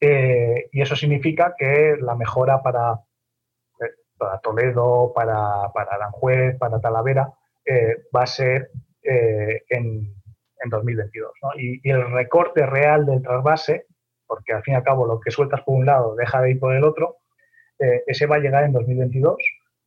y 0.00 0.80
eso 0.80 0.96
significa 0.96 1.54
que 1.56 1.96
la 2.00 2.16
mejora 2.16 2.60
para, 2.60 2.98
para 4.22 4.38
Toledo, 4.38 5.12
para, 5.14 5.64
Aranjuez, 5.74 6.56
para 6.58 6.80
Talavera, 6.80 7.32
va 8.14 8.22
a 8.22 8.26
ser 8.26 8.70
en, 9.02 10.14
en, 10.60 10.70
2022. 10.70 11.32
¿no? 11.42 11.50
Y, 11.58 11.80
el 11.88 12.10
recorte 12.12 12.64
real 12.66 13.06
del 13.06 13.22
trasvase 13.22 13.86
porque 14.32 14.54
al 14.54 14.62
fin 14.62 14.72
y 14.72 14.76
al 14.78 14.82
cabo 14.82 15.06
lo 15.06 15.20
que 15.20 15.30
sueltas 15.30 15.60
por 15.60 15.74
un 15.74 15.84
lado 15.84 16.14
deja 16.14 16.40
de 16.40 16.52
ir 16.52 16.58
por 16.58 16.74
el 16.74 16.84
otro, 16.84 17.18
eh, 17.78 18.02
ese 18.06 18.24
va 18.24 18.36
a 18.36 18.38
llegar 18.38 18.64
en 18.64 18.72
2022, 18.72 19.36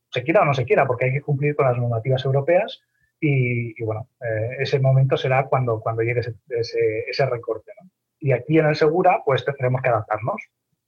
se 0.08 0.22
quiera 0.22 0.42
o 0.42 0.44
no 0.44 0.54
se 0.54 0.64
quiera, 0.64 0.86
porque 0.86 1.06
hay 1.06 1.12
que 1.12 1.20
cumplir 1.20 1.56
con 1.56 1.66
las 1.66 1.76
normativas 1.76 2.24
europeas 2.24 2.80
y, 3.18 3.82
bueno, 3.82 4.08
eh, 4.20 4.58
ese 4.60 4.78
momento 4.78 5.16
será 5.16 5.46
cuando, 5.46 5.82
llegue 5.98 6.20
ese, 6.20 7.26
recorte. 7.26 7.72
Y 8.20 8.30
aquí 8.30 8.60
en 8.60 8.66
el 8.66 8.76
Segura, 8.76 9.20
pues 9.24 9.44
tendremos 9.44 9.82
que 9.82 9.88
adaptarnos, 9.88 10.40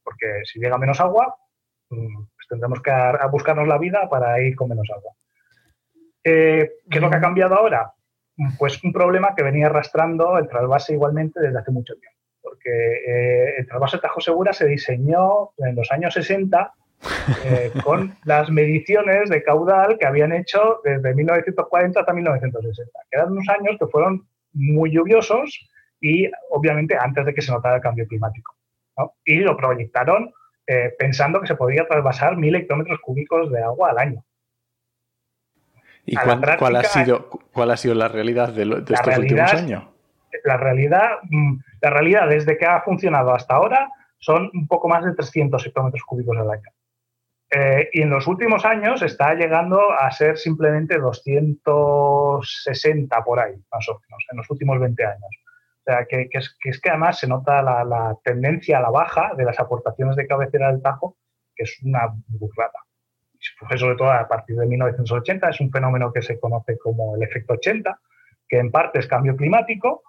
porque 0.05 0.27
si 0.45 0.61
llega 0.61 0.79
menos 0.79 1.01
agua, 1.01 1.35
pues 1.89 2.49
tendremos 2.49 2.81
que 2.83 2.93
buscarnos 3.31 3.67
la 3.69 3.79
vida 3.79 4.09
para 4.09 4.41
ir 4.41 4.55
con 4.57 4.69
menos 4.69 4.89
agua. 4.95 5.13
Eh, 6.25 6.71
¿Qué 6.91 6.99
es 6.99 7.03
lo 7.03 7.11
que 7.11 7.17
ha 7.17 7.21
cambiado 7.21 7.55
ahora? 7.55 7.93
Pues 8.59 8.83
un 8.85 8.93
problema 8.93 9.35
que 9.35 9.43
venía 9.43 9.67
arrastrando 9.67 10.39
el 10.39 10.49
trasvase 10.49 10.95
igualmente 10.95 11.41
desde 11.41 11.59
hace 11.59 11.71
mucho 11.71 11.95
tiempo 11.95 12.19
porque 12.49 12.71
eh, 12.71 13.55
el 13.59 13.67
trasvase 13.67 13.99
Tajo 13.99 14.21
Segura 14.21 14.53
se 14.53 14.67
diseñó 14.67 15.51
en 15.59 15.75
los 15.75 15.91
años 15.91 16.15
60 16.15 16.73
eh, 17.45 17.71
con 17.85 18.15
las 18.25 18.51
mediciones 18.51 19.31
de 19.31 19.43
caudal 19.43 19.99
que 19.99 20.07
habían 20.07 20.33
hecho 20.33 20.81
desde 20.85 21.15
1940 21.15 22.01
hasta 22.01 22.13
1960, 22.13 22.99
que 23.11 23.19
eran 23.19 23.33
unos 23.33 23.49
años 23.49 23.77
que 23.79 23.87
fueron 23.87 24.27
muy 24.53 24.91
lluviosos 24.91 25.69
y 26.01 26.31
obviamente 26.51 26.97
antes 26.99 27.27
de 27.27 27.35
que 27.35 27.43
se 27.43 27.53
notara 27.53 27.77
el 27.77 27.83
cambio 27.83 28.07
climático. 28.07 28.55
Y 29.25 29.37
lo 29.37 29.57
proyectaron 29.57 30.33
eh, 30.71 30.95
pensando 30.99 31.41
que 31.41 31.47
se 31.47 31.57
podía 31.57 31.89
trasvasar 31.89 32.37
mil 32.37 32.55
hectómetros 32.55 33.01
cúbicos 33.01 33.51
de 33.51 33.63
agua 33.63 33.89
al 33.89 33.99
año. 33.99 34.23
¿Y 36.05 36.15
cuál, 36.15 36.77
ha 36.77 36.85
sido, 36.85 37.31
cuál 37.53 37.71
ha 37.71 37.77
sido 37.79 37.95
la 37.95 38.09
realidad 38.09 38.53
de, 38.53 38.63
estos 38.63 39.17
últimos 39.17 39.55
años? 39.55 39.85
La 40.45 40.59
realidad, 40.59 41.21
mm, 41.23 41.57
la 41.81 41.89
realidad, 41.89 42.29
desde 42.29 42.59
que 42.59 42.67
ha 42.67 42.83
funcionado 42.83 43.33
hasta 43.33 43.55
ahora, 43.55 43.91
son 44.19 44.51
un 44.53 44.67
poco 44.67 44.89
más 44.89 45.07
de 45.07 45.15
300 45.15 45.67
hectómetros 45.67 46.03
cúbicos 46.05 46.37
al 46.37 46.51
año. 46.51 46.71
Eh, 47.51 47.89
y 47.95 48.03
en 48.03 48.11
los 48.11 48.27
últimos 48.27 48.67
años 48.67 49.01
está 49.01 49.33
llegando 49.33 49.91
a 49.91 50.11
ser 50.11 50.37
simplemente 50.37 50.99
260 50.99 53.25
por 53.25 53.41
ahí, 53.41 53.55
más 53.73 53.89
o 53.89 53.99
menos, 54.01 54.23
en 54.31 54.37
los 54.37 54.51
últimos 54.51 54.79
20 54.79 55.03
años. 55.03 55.31
Sea, 55.89 56.05
que, 56.05 56.29
es, 56.31 56.81
que 56.83 56.91
además 56.91 57.19
se 57.19 57.27
nota 57.27 57.63
la, 57.63 58.15
tendencia 58.23 58.77
a 58.77 58.83
la 58.83 58.91
baja 58.91 59.33
de 59.35 59.45
las 59.47 59.59
aportaciones 59.59 60.17
de 60.17 60.27
cabecera 60.27 60.71
del 60.71 60.83
Tajo, 60.83 61.17
que 61.57 61.63
es 61.63 61.81
una 61.83 62.13
burrada. 62.27 62.79
Sobre 63.75 63.97
todo 63.97 64.13
a 64.13 64.29
partir 64.29 64.57
de 64.57 64.67
1980, 64.67 65.49
es 65.49 65.61
un 65.63 65.71
fenómeno 65.71 66.13
que 66.13 66.21
se 66.21 66.39
conoce 66.39 66.77
como 66.77 67.17
el 67.17 67.23
efecto 67.23 67.55
80, 67.55 67.99
que 68.47 68.59
en 68.59 68.71
parte 68.71 68.99
es 68.99 69.07
cambio 69.07 69.35
climático, 69.35 70.03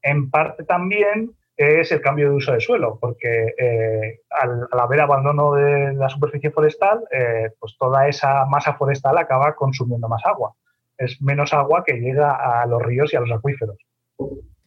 en 0.00 0.30
parte 0.30 0.62
también 0.62 1.32
es 1.56 1.90
el 1.90 2.00
cambio 2.00 2.30
de 2.30 2.36
uso 2.36 2.52
de 2.52 2.60
suelo, 2.60 2.96
porque 3.00 3.52
eh, 3.58 4.20
al, 4.30 4.68
haber 4.70 5.00
abandono 5.00 5.54
de 5.54 5.92
la 5.94 6.08
superficie 6.08 6.52
forestal, 6.52 7.02
eh, 7.10 7.50
pues 7.58 7.76
toda 7.76 8.06
esa 8.06 8.44
masa 8.44 8.74
forestal 8.74 9.18
acaba 9.18 9.56
consumiendo 9.56 10.08
más 10.08 10.24
agua. 10.24 10.54
Es 10.96 11.20
menos 11.20 11.52
agua 11.52 11.82
que 11.84 11.94
llega 11.94 12.62
a 12.62 12.64
los 12.66 12.80
ríos 12.80 13.12
y 13.12 13.16
a 13.16 13.20
los 13.20 13.32
acuíferos. 13.32 13.76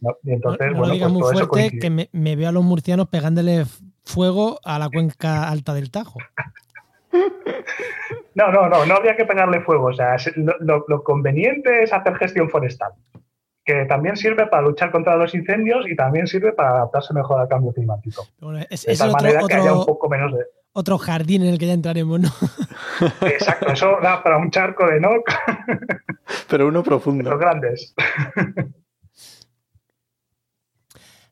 ¿No? 0.01 0.17
Y 0.23 0.31
entonces, 0.31 0.73
bueno, 0.75 0.93
pues 0.97 1.12
muy 1.12 1.21
fuerte 1.21 1.79
que 1.79 1.89
me, 1.89 2.35
veo 2.35 2.49
a 2.49 2.51
los 2.51 2.63
murcianos 2.63 3.07
pegándole 3.09 3.65
fuego 4.03 4.59
a 4.63 4.79
la 4.79 4.89
cuenca 4.89 5.49
alta 5.49 5.73
del 5.73 5.91
Tajo. 5.91 6.19
No, 8.35 8.53
no, 8.53 8.69
no, 8.69 8.85
no 8.85 8.95
habría 8.95 9.17
que 9.17 9.25
pegarle 9.25 9.59
fuego. 9.59 9.88
O 9.88 9.93
sea, 9.93 10.15
lo 10.38 11.03
conveniente 11.03 11.83
es 11.83 11.91
hacer 11.91 12.15
gestión 12.15 12.49
forestal 12.49 12.93
que 13.69 13.85
también 13.85 14.17
sirve 14.17 14.47
para 14.47 14.63
luchar 14.63 14.89
contra 14.89 15.15
los 15.15 15.35
incendios 15.35 15.88
y 15.88 15.95
también 15.95 16.25
sirve 16.25 16.53
para 16.53 16.71
adaptarse 16.71 17.13
mejor 17.13 17.39
al 17.39 17.47
cambio 17.47 17.71
climático. 17.71 18.25
es, 18.67 18.83
de 18.83 18.97
tal 18.97 19.12
manera 19.12 19.41
que 19.47 19.53
haya 19.53 19.73
un 19.73 19.85
poco 19.85 20.09
menos 20.09 20.33
de... 20.33 20.39
Otro 20.73 20.97
jardín 20.97 21.43
en 21.43 21.49
el 21.49 21.59
que 21.59 21.67
ya 21.67 21.73
entraremos, 21.73 22.19
¿no? 22.19 22.29
Exacto, 23.27 23.71
eso 23.71 23.97
da 24.01 24.23
para 24.23 24.38
un 24.38 24.49
charco 24.49 24.88
de 24.88 24.99
NOC. 24.99 25.23
Pero 26.49 26.67
uno 26.67 26.81
profundo. 26.81 27.29
Los 27.29 27.39
grandes. 27.39 27.93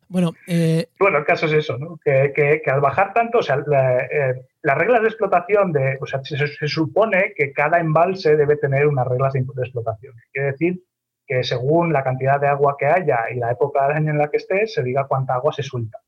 Bueno, 0.09 0.33
eh... 0.47 0.87
bueno, 0.99 1.17
el 1.17 1.25
caso 1.25 1.47
es 1.47 1.53
eso, 1.53 1.77
¿no? 1.77 1.99
que, 2.03 2.61
al 2.65 2.81
bajar 2.81 3.13
tanto, 3.13 3.39
o 3.39 3.41
sea, 3.43 3.57
eh, 3.57 4.41
las 4.61 4.77
reglas 4.77 5.01
de 5.01 5.07
explotación, 5.07 5.73
de, 5.73 5.97
o 5.99 6.05
sea, 6.05 6.21
se, 6.23 6.67
supone 6.67 7.33
que 7.35 7.51
cada 7.51 7.79
embalse 7.79 8.37
debe 8.37 8.55
tener 8.55 8.87
unas 8.87 9.07
reglas 9.07 9.33
de, 9.33 9.41
de 9.41 9.63
explotación. 9.63 10.13
Quiere 10.31 10.51
decir 10.51 10.81
que 11.27 11.43
según 11.43 11.91
la 11.91 12.03
cantidad 12.03 12.39
de 12.39 12.47
agua 12.47 12.77
que 12.79 12.85
haya 12.85 13.29
y 13.29 13.35
la 13.35 13.51
época 13.51 13.87
del 13.87 13.97
año 13.97 14.11
en 14.11 14.17
la 14.17 14.29
que 14.29 14.37
esté, 14.37 14.65
se 14.65 14.81
diga 14.81 15.07
cuánta 15.07 15.35
agua 15.35 15.51
se 15.51 15.61
suelta. 15.61 15.99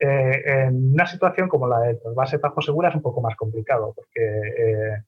Eh, 0.00 0.42
en 0.44 0.92
una 0.92 1.06
situación 1.06 1.48
como 1.48 1.68
la 1.68 1.78
de 1.80 1.98
base 2.16 2.38
Tajo 2.38 2.60
Segura 2.60 2.88
es 2.88 2.94
un 2.94 3.02
poco 3.02 3.20
más 3.20 3.36
complicado 3.36 3.92
porque 3.94 4.22
eh, 4.22 5.02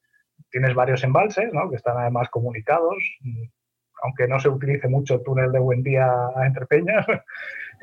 tienes 0.51 0.75
varios 0.75 1.03
embalses 1.03 1.51
que 1.51 1.77
están 1.77 1.97
además 1.97 2.29
comunicados, 2.29 2.99
aunque 4.03 4.29
no 4.29 4.39
se 4.41 4.49
utilice 4.49 4.89
mucho 4.89 5.15
el 5.15 5.23
túnel 5.23 5.53
de 5.53 5.59
Buen 5.59 5.83
Día 5.83 6.07
a 6.37 6.47
Entrepeñas. 6.47 7.07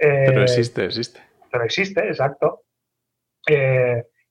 Eh, 0.01 0.27
pero 0.27 0.43
existe, 0.43 0.85
existe. 0.85 1.19
Pero 1.51 1.65
existe, 1.65 2.07
exacto. 2.07 2.63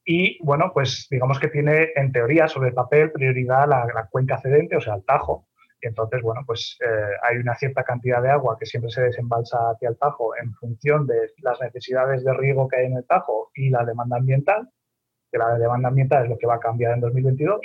y 0.02 0.42
bueno, 0.42 0.70
pues 0.72 1.08
digamos 1.10 1.38
que 1.38 1.48
tiene 1.48 1.90
en 1.94 2.10
teoría 2.10 2.48
sobre 2.48 2.68
el 2.70 2.74
papel 2.74 3.12
prioridad 3.12 3.68
la, 3.68 3.84
la 3.94 4.06
cuenca 4.10 4.38
cedente, 4.38 4.76
o 4.76 4.80
sea, 4.80 4.94
el 4.94 5.04
Tajo, 5.04 5.48
y 5.80 5.86
entonces, 5.86 6.22
bueno, 6.22 6.42
pues 6.44 6.76
eh, 6.80 7.16
hay 7.22 7.36
una 7.36 7.54
cierta 7.54 7.84
cantidad 7.84 8.20
de 8.22 8.30
agua 8.30 8.56
que 8.58 8.66
siempre 8.66 8.90
se 8.90 9.02
desembalsa 9.02 9.70
hacia 9.70 9.90
el 9.90 9.98
Tajo 9.98 10.36
en 10.36 10.52
función 10.54 11.06
de 11.06 11.32
las 11.38 11.60
necesidades 11.60 12.24
de 12.24 12.34
riego 12.34 12.66
que 12.66 12.78
hay 12.78 12.86
en 12.86 12.96
el 12.96 13.06
Tajo 13.06 13.50
y 13.54 13.70
la 13.70 13.84
demanda 13.84 14.16
ambiental, 14.16 14.68
que 15.30 15.38
la 15.38 15.56
demanda 15.56 15.88
ambiental 15.88 16.24
es 16.24 16.30
lo 16.30 16.38
que 16.38 16.46
va 16.46 16.56
a 16.56 16.60
cambiar 16.60 16.94
en 16.94 17.00
2022. 17.00 17.60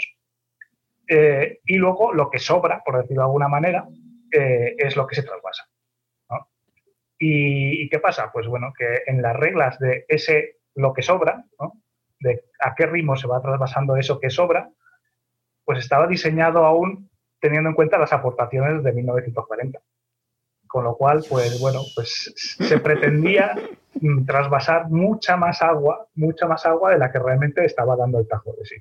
Eh, 1.10 1.60
y 1.66 1.76
luego 1.76 2.14
lo 2.14 2.30
que 2.30 2.40
sobra, 2.40 2.84
por 2.86 2.98
decirlo 2.98 3.24
de 3.24 3.28
alguna 3.28 3.48
manera, 3.48 3.88
es 4.34 4.96
lo 4.96 5.08
que 5.08 5.16
se 5.16 5.24
trasvasa. 5.24 5.68
¿Y, 7.20 7.88
qué 7.90 8.00
pasa? 8.00 8.32
Pues 8.34 8.48
bueno, 8.48 8.74
que 8.78 9.04
en 9.06 9.22
las 9.22 9.36
reglas 9.36 9.80
de 9.80 10.06
ese 10.10 10.58
lo 10.76 10.92
que 10.94 11.02
sobra, 11.02 11.46
de 12.20 12.44
a 12.60 12.76
qué 12.76 12.86
ritmo 12.86 13.16
se 13.16 13.28
va 13.28 13.42
trasvasando 13.42 13.96
eso 13.96 14.20
que 14.20 14.30
sobra, 14.30 14.70
pues 15.64 15.80
estaba 15.80 16.08
diseñado 16.08 16.66
aún 16.66 17.10
teniendo 17.40 17.70
en 17.70 17.76
cuenta 17.76 17.98
las 17.98 18.12
aportaciones 18.12 18.84
de 18.84 18.92
1940. 18.92 19.80
Con 20.68 20.84
lo 20.84 20.98
cual, 20.98 21.24
pues 21.30 21.60
bueno, 21.62 21.82
pues 21.96 22.34
se 22.36 22.80
pretendía 22.80 23.56
mm, 24.02 24.26
trasvasar 24.26 24.90
mucha 24.90 25.38
más 25.38 25.62
agua, 25.62 26.08
mucha 26.16 26.48
más 26.48 26.66
agua 26.66 26.92
de 26.92 26.98
la 26.98 27.12
que 27.12 27.20
realmente 27.20 27.64
estaba 27.64 27.96
dando 27.96 28.20
el 28.20 28.28
Tajo 28.28 28.54
de 28.58 28.66
sí. 28.66 28.76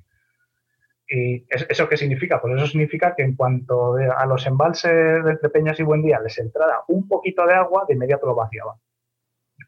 ¿Y 1.08 1.44
eso 1.50 1.88
qué 1.88 1.96
significa? 1.96 2.40
Pues 2.40 2.54
eso 2.56 2.66
significa 2.66 3.14
que 3.14 3.22
en 3.22 3.36
cuanto 3.36 3.96
a 3.96 4.24
los 4.24 4.46
embalses 4.46 5.24
de 5.24 5.50
Peñas 5.50 5.78
y 5.78 5.82
Buendía 5.82 6.20
les 6.20 6.38
entrara 6.38 6.80
un 6.88 7.06
poquito 7.06 7.44
de 7.46 7.54
agua, 7.54 7.84
de 7.86 7.94
inmediato 7.94 8.26
lo 8.26 8.34
vaciaban. 8.34 8.76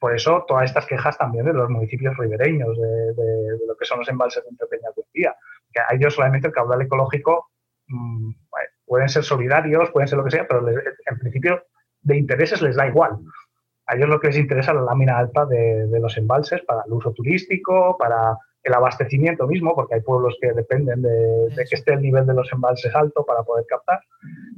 por 0.00 0.14
eso 0.14 0.44
todas 0.46 0.64
estas 0.64 0.86
quejas 0.86 1.18
también 1.18 1.44
de 1.44 1.52
los 1.52 1.68
municipios 1.68 2.16
ribereños, 2.16 2.76
de, 2.78 3.58
lo 3.66 3.76
que 3.76 3.84
son 3.84 3.98
los 3.98 4.08
embalses 4.08 4.42
de 4.42 4.50
entre 4.50 4.66
Peña 4.66 4.88
que 5.74 5.80
a 5.80 5.94
ellos 5.94 6.14
solamente 6.14 6.46
el 6.46 6.52
caudal 6.52 6.82
ecológico 6.82 7.50
mm, 7.88 8.30
pueden 8.86 9.08
ser 9.08 9.24
solidarios, 9.24 9.90
pueden 9.90 10.08
ser 10.08 10.18
lo 10.18 10.24
que 10.24 10.30
sea, 10.30 10.46
pero 10.46 10.66
en 10.68 11.18
principio 11.18 11.64
de 12.02 12.16
intereses 12.16 12.62
les 12.62 12.76
da 12.76 12.86
igual. 12.86 13.18
A 13.86 13.96
ellos 13.96 14.08
lo 14.08 14.20
que 14.20 14.28
les 14.28 14.38
interesa 14.38 14.70
es 14.70 14.76
la 14.76 14.82
lámina 14.82 15.18
alta 15.18 15.44
de, 15.46 15.86
los 16.00 16.16
embalses 16.16 16.62
para 16.62 16.82
el 16.86 16.92
uso 16.92 17.12
turístico, 17.12 17.96
para 17.98 18.36
el 18.64 18.74
abastecimiento 18.74 19.46
mismo, 19.46 19.74
porque 19.74 19.96
hay 19.96 20.00
pueblos 20.00 20.36
que 20.40 20.52
dependen 20.52 21.02
de, 21.02 21.66
que 21.68 21.74
esté 21.74 21.92
el 21.92 22.00
nivel 22.00 22.26
de 22.26 22.32
los 22.32 22.50
embalses 22.50 22.94
alto 22.94 23.24
para 23.24 23.42
poder 23.42 23.66
captar. 23.68 24.00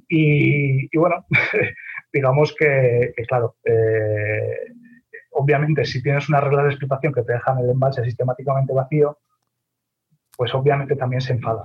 Y, 0.09 0.97
bueno, 0.97 1.27
digamos 2.13 2.55
que, 2.57 3.13
claro, 3.27 3.57
eh, 3.65 4.73
obviamente 5.33 5.85
si 5.85 6.03
tienes 6.03 6.29
una 6.29 6.41
regla 6.41 6.63
de 6.63 6.71
explotación 6.71 7.13
que 7.13 7.23
te 7.23 7.33
dejan 7.33 7.59
el 7.59 7.71
embalse 7.71 8.05
sistemáticamente 8.05 8.73
vacío, 8.73 9.19
pues 10.37 10.55
obviamente 10.55 10.95
también 10.95 11.21
se 11.21 11.33
enfada. 11.33 11.65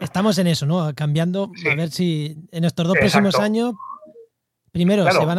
estamos 0.00 0.38
en 0.38 0.46
eso, 0.46 0.66
¿no? 0.66 0.94
Cambiando, 0.94 1.50
a 1.70 1.74
ver 1.74 1.90
si 1.90 2.36
en 2.52 2.64
estos 2.64 2.86
dos 2.86 2.96
próximos 2.96 3.40
años, 3.40 3.74
primero 4.70 5.04
se, 5.10 5.18
van 5.24 5.38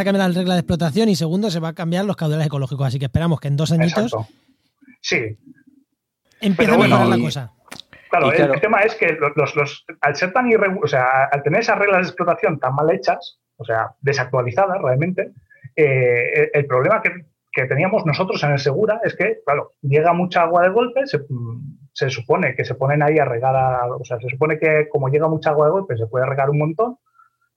a, 0.00 0.04
cambiar 0.04 0.28
las 0.28 0.34
reglas 0.34 0.56
de 0.56 0.60
explotación 0.60 1.10
y 1.10 1.16
segundo 1.16 1.50
se 1.50 1.60
van 1.60 1.72
a 1.72 1.74
cambiar 1.74 2.06
los 2.06 2.16
caudales 2.16 2.46
ecológicos. 2.46 2.86
Así 2.86 2.98
que 2.98 3.06
esperamos 3.06 3.40
que 3.40 3.48
en 3.48 3.56
dos 3.56 3.72
añitos 3.72 4.14
sí. 5.00 5.38
empiece 6.40 6.72
a 6.72 6.78
mejorar 6.78 7.06
la 7.06 7.18
cosa. 7.18 7.52
Claro, 8.10 8.32
el, 8.32 8.60
tema 8.60 8.80
es 8.80 8.96
que 8.96 9.16
los, 9.36 9.86
al 10.00 10.16
ser 10.16 10.32
tan 10.32 10.50
o 10.82 10.86
sea, 10.88 11.24
al 11.30 11.42
tener 11.44 11.60
esas 11.60 11.78
reglas 11.78 11.98
de 11.98 12.08
explotación 12.08 12.58
tan 12.58 12.74
mal 12.74 12.90
hechas, 12.90 13.38
o 13.56 13.64
sea, 13.64 13.94
desactualizadas 14.00 14.82
realmente, 14.82 15.30
eh, 15.76 16.50
el 16.52 16.66
problema 16.66 17.00
que, 17.02 17.12
que, 17.52 17.66
teníamos 17.66 18.04
nosotros 18.04 18.42
en 18.42 18.52
el 18.52 18.58
Segura 18.58 19.00
es 19.04 19.14
que, 19.14 19.38
claro, 19.46 19.70
llega 19.82 20.12
mucha 20.12 20.42
agua 20.42 20.62
de 20.62 20.70
golpe, 20.70 21.06
se, 21.06 21.20
se 21.92 22.10
supone 22.10 22.56
que 22.56 22.64
se 22.64 22.74
ponen 22.74 23.02
ahí 23.02 23.18
a 23.18 23.24
regar, 23.24 23.54
o 23.92 24.04
sea, 24.04 24.18
se 24.18 24.28
supone 24.28 24.58
que 24.58 24.88
como 24.88 25.08
llega 25.08 25.28
mucha 25.28 25.50
agua 25.50 25.66
de 25.66 25.72
golpe 25.72 25.96
se 25.96 26.06
puede 26.06 26.26
regar 26.26 26.50
un 26.50 26.58
montón, 26.58 26.98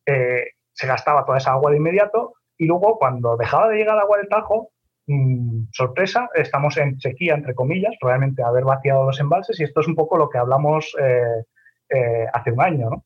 eh, 0.05 0.45
se 0.73 0.87
gastaba 0.87 1.25
toda 1.25 1.37
esa 1.37 1.51
agua 1.51 1.71
de 1.71 1.77
inmediato 1.77 2.33
y 2.57 2.65
luego 2.65 2.97
cuando 2.99 3.37
dejaba 3.37 3.69
de 3.69 3.77
llegar 3.77 3.97
agua 3.97 4.17
del 4.17 4.29
Tajo, 4.29 4.72
mm, 5.07 5.65
sorpresa, 5.71 6.29
estamos 6.33 6.77
en 6.77 6.99
sequía, 6.99 7.35
entre 7.35 7.55
comillas, 7.55 7.93
realmente 8.01 8.43
haber 8.43 8.63
vaciado 8.63 9.05
los 9.05 9.19
embalses 9.19 9.59
y 9.59 9.63
esto 9.63 9.81
es 9.81 9.87
un 9.87 9.95
poco 9.95 10.17
lo 10.17 10.29
que 10.29 10.37
hablamos 10.37 10.95
eh, 10.99 11.43
eh, 11.89 12.25
hace 12.33 12.51
un 12.51 12.61
año, 12.61 13.03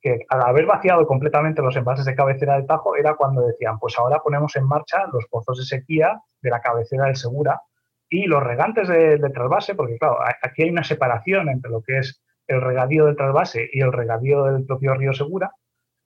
que 0.00 0.20
al 0.28 0.42
haber 0.42 0.66
vaciado 0.66 1.06
completamente 1.06 1.62
los 1.62 1.76
embalses 1.76 2.06
de 2.06 2.14
cabecera 2.14 2.54
del 2.54 2.66
Tajo 2.66 2.96
era 2.96 3.14
cuando 3.14 3.46
decían, 3.46 3.78
pues 3.78 3.98
ahora 3.98 4.20
ponemos 4.22 4.54
en 4.56 4.64
marcha 4.64 5.06
los 5.12 5.26
pozos 5.26 5.58
de 5.58 5.64
sequía 5.64 6.20
de 6.40 6.50
la 6.50 6.60
cabecera 6.60 7.06
del 7.06 7.16
Segura 7.16 7.60
y 8.08 8.26
los 8.26 8.42
regantes 8.42 8.88
de, 8.88 9.18
trasvase, 9.34 9.74
porque 9.74 9.98
claro, 9.98 10.18
aquí 10.42 10.62
hay 10.62 10.70
una 10.70 10.84
separación 10.84 11.48
entre 11.48 11.70
lo 11.70 11.82
que 11.82 11.98
es 11.98 12.22
el 12.46 12.62
regadío 12.62 13.06
del 13.06 13.16
trasvase 13.16 13.68
y 13.72 13.80
el 13.80 13.92
regadío 13.92 14.44
del 14.44 14.64
propio 14.64 14.94
río 14.94 15.12
Segura. 15.12 15.52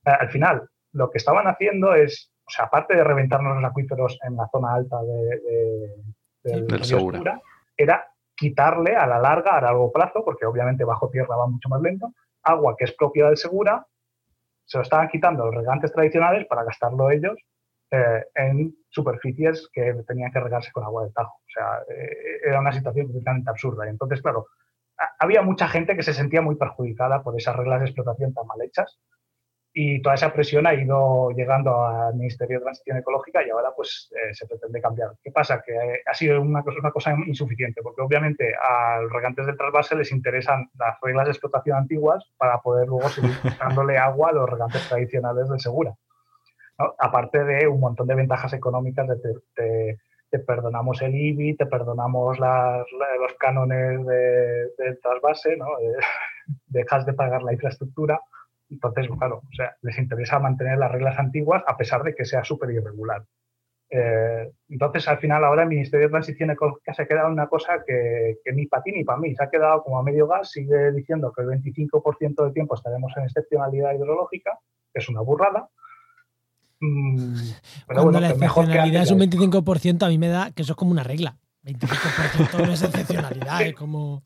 Al 0.04 0.30
final, 0.30 0.68
lo 0.92 1.10
que 1.10 1.18
estaban 1.18 1.46
haciendo 1.46 1.94
es, 1.94 2.31
o 2.44 2.50
sea, 2.50 2.66
aparte 2.66 2.94
de 2.94 3.04
reventarnos 3.04 3.56
los 3.56 3.64
acuíferos 3.64 4.18
en 4.22 4.36
la 4.36 4.48
zona 4.48 4.74
alta 4.74 5.02
de, 5.02 5.94
del 6.42 6.68
río 6.68 6.84
Segura, 6.84 7.40
era 7.76 8.06
quitarle 8.34 8.96
a 8.96 9.06
la 9.06 9.18
larga, 9.18 9.56
a 9.56 9.60
largo 9.60 9.92
plazo, 9.92 10.24
porque 10.24 10.46
obviamente 10.46 10.84
bajo 10.84 11.08
tierra 11.10 11.36
va 11.36 11.46
mucho 11.46 11.68
más 11.68 11.80
lento, 11.80 12.12
agua 12.42 12.74
que 12.76 12.84
es 12.84 12.92
propia 12.92 13.26
del 13.26 13.36
Segura, 13.36 13.86
se 14.64 14.78
lo 14.78 14.82
estaban 14.82 15.08
quitando 15.08 15.46
los 15.46 15.54
regantes 15.54 15.92
tradicionales 15.92 16.46
para 16.46 16.64
gastarlo 16.64 17.10
ellos 17.10 17.38
eh, 17.90 18.24
en 18.34 18.74
superficies 18.88 19.68
que 19.72 19.94
tenían 20.06 20.32
que 20.32 20.40
regarse 20.40 20.72
con 20.72 20.84
agua 20.84 21.04
de 21.04 21.12
Tajo. 21.12 21.34
O 21.36 21.50
sea, 21.52 21.82
eh, 21.88 22.40
era 22.44 22.60
una 22.60 22.72
situación 22.72 23.06
completamente 23.06 23.50
absurda. 23.50 23.86
Y 23.86 23.90
entonces, 23.90 24.22
claro, 24.22 24.46
había 25.18 25.42
mucha 25.42 25.68
gente 25.68 25.94
que 25.94 26.02
se 26.02 26.14
sentía 26.14 26.40
muy 26.40 26.56
perjudicada 26.56 27.22
por 27.22 27.36
esas 27.36 27.56
reglas 27.56 27.80
de 27.80 27.86
explotación 27.86 28.32
tan 28.32 28.46
mal 28.46 28.62
hechas 28.62 28.98
y 29.74 30.02
toda 30.02 30.16
esa 30.16 30.32
presión 30.32 30.66
ha 30.66 30.74
ido 30.74 31.30
llegando 31.30 31.84
al 31.84 32.14
Ministerio 32.14 32.58
de 32.58 32.64
Transición 32.64 32.98
Ecológica 32.98 33.44
y 33.44 33.50
ahora 33.50 33.70
pues 33.74 34.10
eh, 34.14 34.34
se 34.34 34.46
pretende 34.46 34.82
cambiar. 34.82 35.12
¿Qué 35.22 35.30
pasa? 35.30 35.62
Que 35.64 35.72
eh, 35.72 36.02
ha 36.04 36.12
sido 36.12 36.40
una 36.42 36.62
cosa, 36.62 36.78
una 36.78 36.90
cosa 36.90 37.16
insuficiente, 37.26 37.80
porque 37.82 38.02
obviamente 38.02 38.52
a 38.54 39.00
los 39.00 39.10
regantes 39.10 39.46
del 39.46 39.56
trasvase 39.56 39.96
les 39.96 40.12
interesan 40.12 40.68
las 40.78 40.98
reglas 41.00 41.24
de 41.24 41.30
explotación 41.30 41.78
antiguas 41.78 42.22
para 42.36 42.60
poder 42.60 42.88
luego 42.88 43.08
seguir 43.08 43.32
dándole 43.58 43.96
agua 43.96 44.28
a 44.28 44.32
los 44.32 44.48
regantes 44.48 44.86
tradicionales 44.88 45.48
del 45.48 45.60
Segura. 45.60 45.94
Aparte 46.98 47.44
de 47.44 47.66
un 47.66 47.80
montón 47.80 48.06
de 48.08 48.14
ventajas 48.14 48.52
económicas 48.52 49.06
de 49.08 49.98
te, 50.30 50.38
perdonamos 50.40 51.00
el 51.02 51.14
IBI, 51.14 51.56
te 51.56 51.66
perdonamos 51.66 52.38
los 52.38 53.34
cánones 53.38 54.04
del 54.06 54.98
trasvase, 55.00 55.56
¿no? 55.56 55.66
dejas 56.66 57.06
de 57.06 57.12
pagar 57.12 57.42
la 57.42 57.52
infraestructura 57.52 58.20
entonces, 58.72 59.06
claro, 59.18 59.42
o 59.44 59.54
sea, 59.54 59.76
les 59.82 59.98
interesa 59.98 60.38
mantener 60.38 60.78
las 60.78 60.90
reglas 60.90 61.18
antiguas 61.18 61.62
a 61.66 61.76
pesar 61.76 62.02
de 62.02 62.14
que 62.14 62.24
sea 62.24 62.42
súper 62.42 62.70
irregular. 62.70 63.22
Eh, 63.90 64.50
entonces, 64.70 65.06
al 65.06 65.18
final, 65.18 65.44
ahora 65.44 65.64
el 65.64 65.68
Ministerio 65.68 66.06
de 66.06 66.12
Transición 66.12 66.50
Ecológica 66.50 66.94
se 66.94 67.02
ha 67.02 67.06
quedado 67.06 67.26
en 67.26 67.34
una 67.34 67.46
cosa 67.46 67.84
que, 67.86 68.38
ni 68.54 68.66
para 68.66 68.82
ti 68.82 68.92
ni 68.92 69.04
para 69.04 69.18
mí. 69.18 69.34
Se 69.34 69.44
ha 69.44 69.50
quedado 69.50 69.82
como 69.82 69.98
a 69.98 70.02
medio 70.02 70.26
gas, 70.26 70.50
sigue 70.50 70.92
diciendo 70.92 71.30
que 71.36 71.42
el 71.42 71.48
25% 71.48 72.42
del 72.42 72.54
tiempo 72.54 72.74
estaremos 72.74 73.12
en 73.16 73.24
excepcionalidad 73.24 73.94
hidrológica, 73.94 74.58
que 74.92 75.00
es 75.00 75.08
una 75.10 75.20
burrada. 75.20 75.68
Mm, 76.80 77.36
pero 77.86 78.02
Cuando 78.02 78.20
la 78.20 78.30
excepcionalidad 78.30 79.02
es 79.02 79.10
un 79.10 79.20
25%, 79.20 80.06
a 80.06 80.08
mí 80.08 80.16
me 80.16 80.28
da 80.28 80.50
que 80.52 80.62
eso 80.62 80.72
es 80.72 80.76
como 80.76 80.90
una 80.90 81.04
regla. 81.04 81.36
25% 81.62 82.66
no 82.66 82.72
es 82.72 82.82
excepcionalidad, 82.82 83.62
es 83.62 83.74
como... 83.74 84.24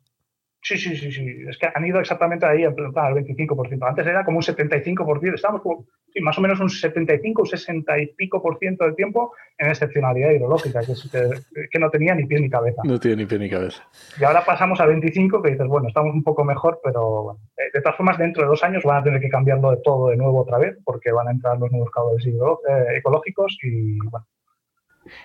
Sí, 0.61 0.77
sí, 0.77 0.97
sí, 0.97 1.11
sí. 1.11 1.43
Es 1.47 1.57
que 1.57 1.69
han 1.73 1.85
ido 1.85 1.99
exactamente 1.99 2.45
ahí 2.45 2.63
al 2.63 2.75
25%. 2.75 3.87
Antes 3.87 4.07
era 4.07 4.25
como 4.25 4.37
un 4.37 4.43
75%. 4.43 5.35
Estábamos 5.35 5.61
como, 5.61 5.85
sí, 6.13 6.19
más 6.19 6.37
o 6.37 6.41
menos 6.41 6.59
un 6.59 6.69
75, 6.69 7.41
un 7.41 7.47
60 7.47 7.99
y 7.99 8.07
pico 8.07 8.41
por 8.41 8.57
ciento 8.57 8.83
del 8.85 8.95
tiempo 8.95 9.33
en 9.57 9.69
excepcionalidad 9.69 10.31
hidrológica, 10.31 10.81
que, 10.81 11.79
no 11.79 11.89
tenía 11.89 12.15
ni 12.15 12.25
pie 12.25 12.39
ni 12.39 12.49
cabeza. 12.49 12.81
No 12.83 12.99
tiene 12.99 13.17
ni 13.17 13.25
pie 13.25 13.39
ni 13.39 13.49
cabeza. 13.49 13.87
Y 14.19 14.23
ahora 14.23 14.43
pasamos 14.43 14.79
a 14.81 14.85
25, 14.85 15.41
que 15.41 15.51
dices, 15.51 15.67
bueno, 15.67 15.87
estamos 15.87 16.13
un 16.13 16.23
poco 16.23 16.43
mejor, 16.43 16.79
pero 16.83 17.23
bueno. 17.23 17.39
Eh, 17.57 17.69
de 17.73 17.81
todas 17.81 17.95
formas, 17.95 18.17
dentro 18.17 18.43
de 18.43 18.49
dos 18.49 18.63
años 18.63 18.83
van 18.83 18.97
a 18.97 19.03
tener 19.03 19.21
que 19.21 19.29
cambiarlo 19.29 19.71
de 19.71 19.77
todo 19.83 20.09
de 20.09 20.17
nuevo 20.17 20.41
otra 20.41 20.57
vez, 20.57 20.77
porque 20.83 21.11
van 21.11 21.27
a 21.27 21.31
entrar 21.31 21.57
los 21.57 21.71
nuevos 21.71 21.91
caudales 21.91 22.25
eh, 22.25 22.97
ecológicos 22.97 23.57
y 23.63 23.97
bueno, 23.99 24.25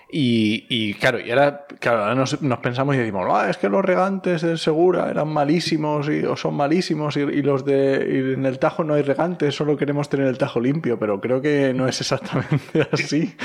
y, 0.09 0.93
claro, 0.95 1.19
y 1.19 1.31
ahora, 1.31 1.65
claro, 1.79 2.13
nos, 2.15 2.35
pensamos 2.61 2.95
y 2.95 2.99
decimos, 2.99 3.25
ah, 3.31 3.49
es 3.49 3.57
que 3.57 3.69
los 3.69 3.83
regantes 3.83 4.41
del 4.41 4.57
Segura 4.57 5.09
eran 5.09 5.27
malísimos 5.29 6.07
y, 6.09 6.23
o 6.23 6.35
son 6.35 6.55
malísimos 6.55 7.17
y, 7.17 7.41
los 7.41 7.65
de 7.65 8.33
en 8.33 8.45
el 8.45 8.59
Tajo 8.59 8.83
no 8.83 8.93
hay 8.93 9.01
regantes, 9.01 9.55
solo 9.55 9.75
queremos 9.77 10.09
tener 10.09 10.27
el 10.27 10.37
Tajo 10.37 10.59
limpio, 10.59 10.99
pero 10.99 11.19
creo 11.19 11.41
que 11.41 11.73
no 11.73 11.87
es 11.87 11.99
exactamente 11.99 12.87
así. 12.91 13.35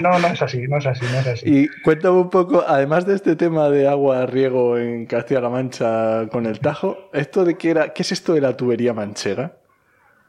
No, 0.00 0.18
no, 0.18 0.28
es 0.28 0.42
así, 0.42 0.62
no 0.68 0.78
es 0.78 0.86
así, 0.86 1.04
no 1.12 1.18
es 1.18 1.26
así. 1.26 1.46
Y 1.48 1.68
cuéntame 1.82 2.18
un 2.18 2.30
poco, 2.30 2.64
además 2.66 3.06
de 3.06 3.14
este 3.14 3.36
tema 3.36 3.68
de 3.68 3.88
agua 3.88 4.26
riego 4.26 4.78
en 4.78 5.06
Castilla-La 5.06 5.48
Mancha 5.48 6.28
con 6.30 6.46
el 6.46 6.60
Tajo, 6.60 7.10
esto 7.12 7.44
de 7.44 7.56
qué 7.56 7.70
era, 7.70 7.92
¿qué 7.92 8.02
es 8.02 8.12
esto 8.12 8.34
de 8.34 8.40
la 8.40 8.56
tubería 8.56 8.94
manchega? 8.94 9.52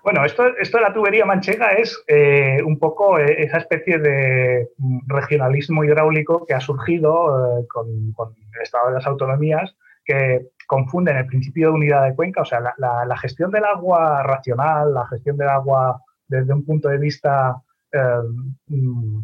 Bueno, 0.07 0.23
esto, 0.23 0.55
esto 0.57 0.77
de 0.77 0.83
la 0.83 0.93
tubería 0.93 1.25
manchega 1.25 1.71
es 1.71 2.01
eh, 2.07 2.63
un 2.65 2.79
poco 2.79 3.19
eh, 3.19 3.43
esa 3.43 3.57
especie 3.57 3.99
de 3.99 4.69
regionalismo 5.05 5.83
hidráulico 5.83 6.45
que 6.45 6.53
ha 6.53 6.61
surgido 6.61 7.59
eh, 7.59 7.67
con, 7.67 7.89
el 7.89 8.61
Estado 8.61 8.87
de 8.87 8.93
las 8.93 9.05
Autonomías, 9.05 9.75
que 10.05 10.47
confunden 10.65 11.17
el 11.17 11.25
principio 11.25 11.67
de 11.67 11.73
unidad 11.73 12.05
de 12.05 12.15
cuenca, 12.15 12.43
o 12.43 12.45
sea, 12.45 12.61
la, 12.77 13.17
gestión 13.17 13.51
del 13.51 13.65
agua 13.65 14.23
racional, 14.23 14.93
la 14.93 15.05
gestión 15.07 15.35
del 15.35 15.49
agua 15.49 16.01
desde 16.25 16.53
un 16.53 16.63
punto 16.63 16.87
de 16.87 16.99
vista 16.99 17.61
mm, 17.91 19.19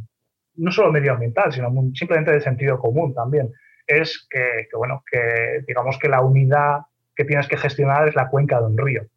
no 0.56 0.72
solo 0.74 0.92
medioambiental, 0.92 1.54
sino 1.54 1.72
simplemente 1.94 2.34
de 2.34 2.42
sentido 2.42 2.78
común 2.78 3.14
también, 3.14 3.54
es 3.88 4.28
que, 4.30 4.68
bueno, 4.76 5.02
que 5.10 5.64
digamos 5.66 5.98
que 5.98 6.10
la 6.10 6.20
unidad 6.20 6.80
que 7.16 7.24
tienes 7.24 7.48
que 7.48 7.56
gestionar 7.56 8.10
es 8.10 8.16
la 8.16 8.28
cuenca 8.28 8.60
de 8.60 8.66
un 8.66 8.78
río. 8.78 9.08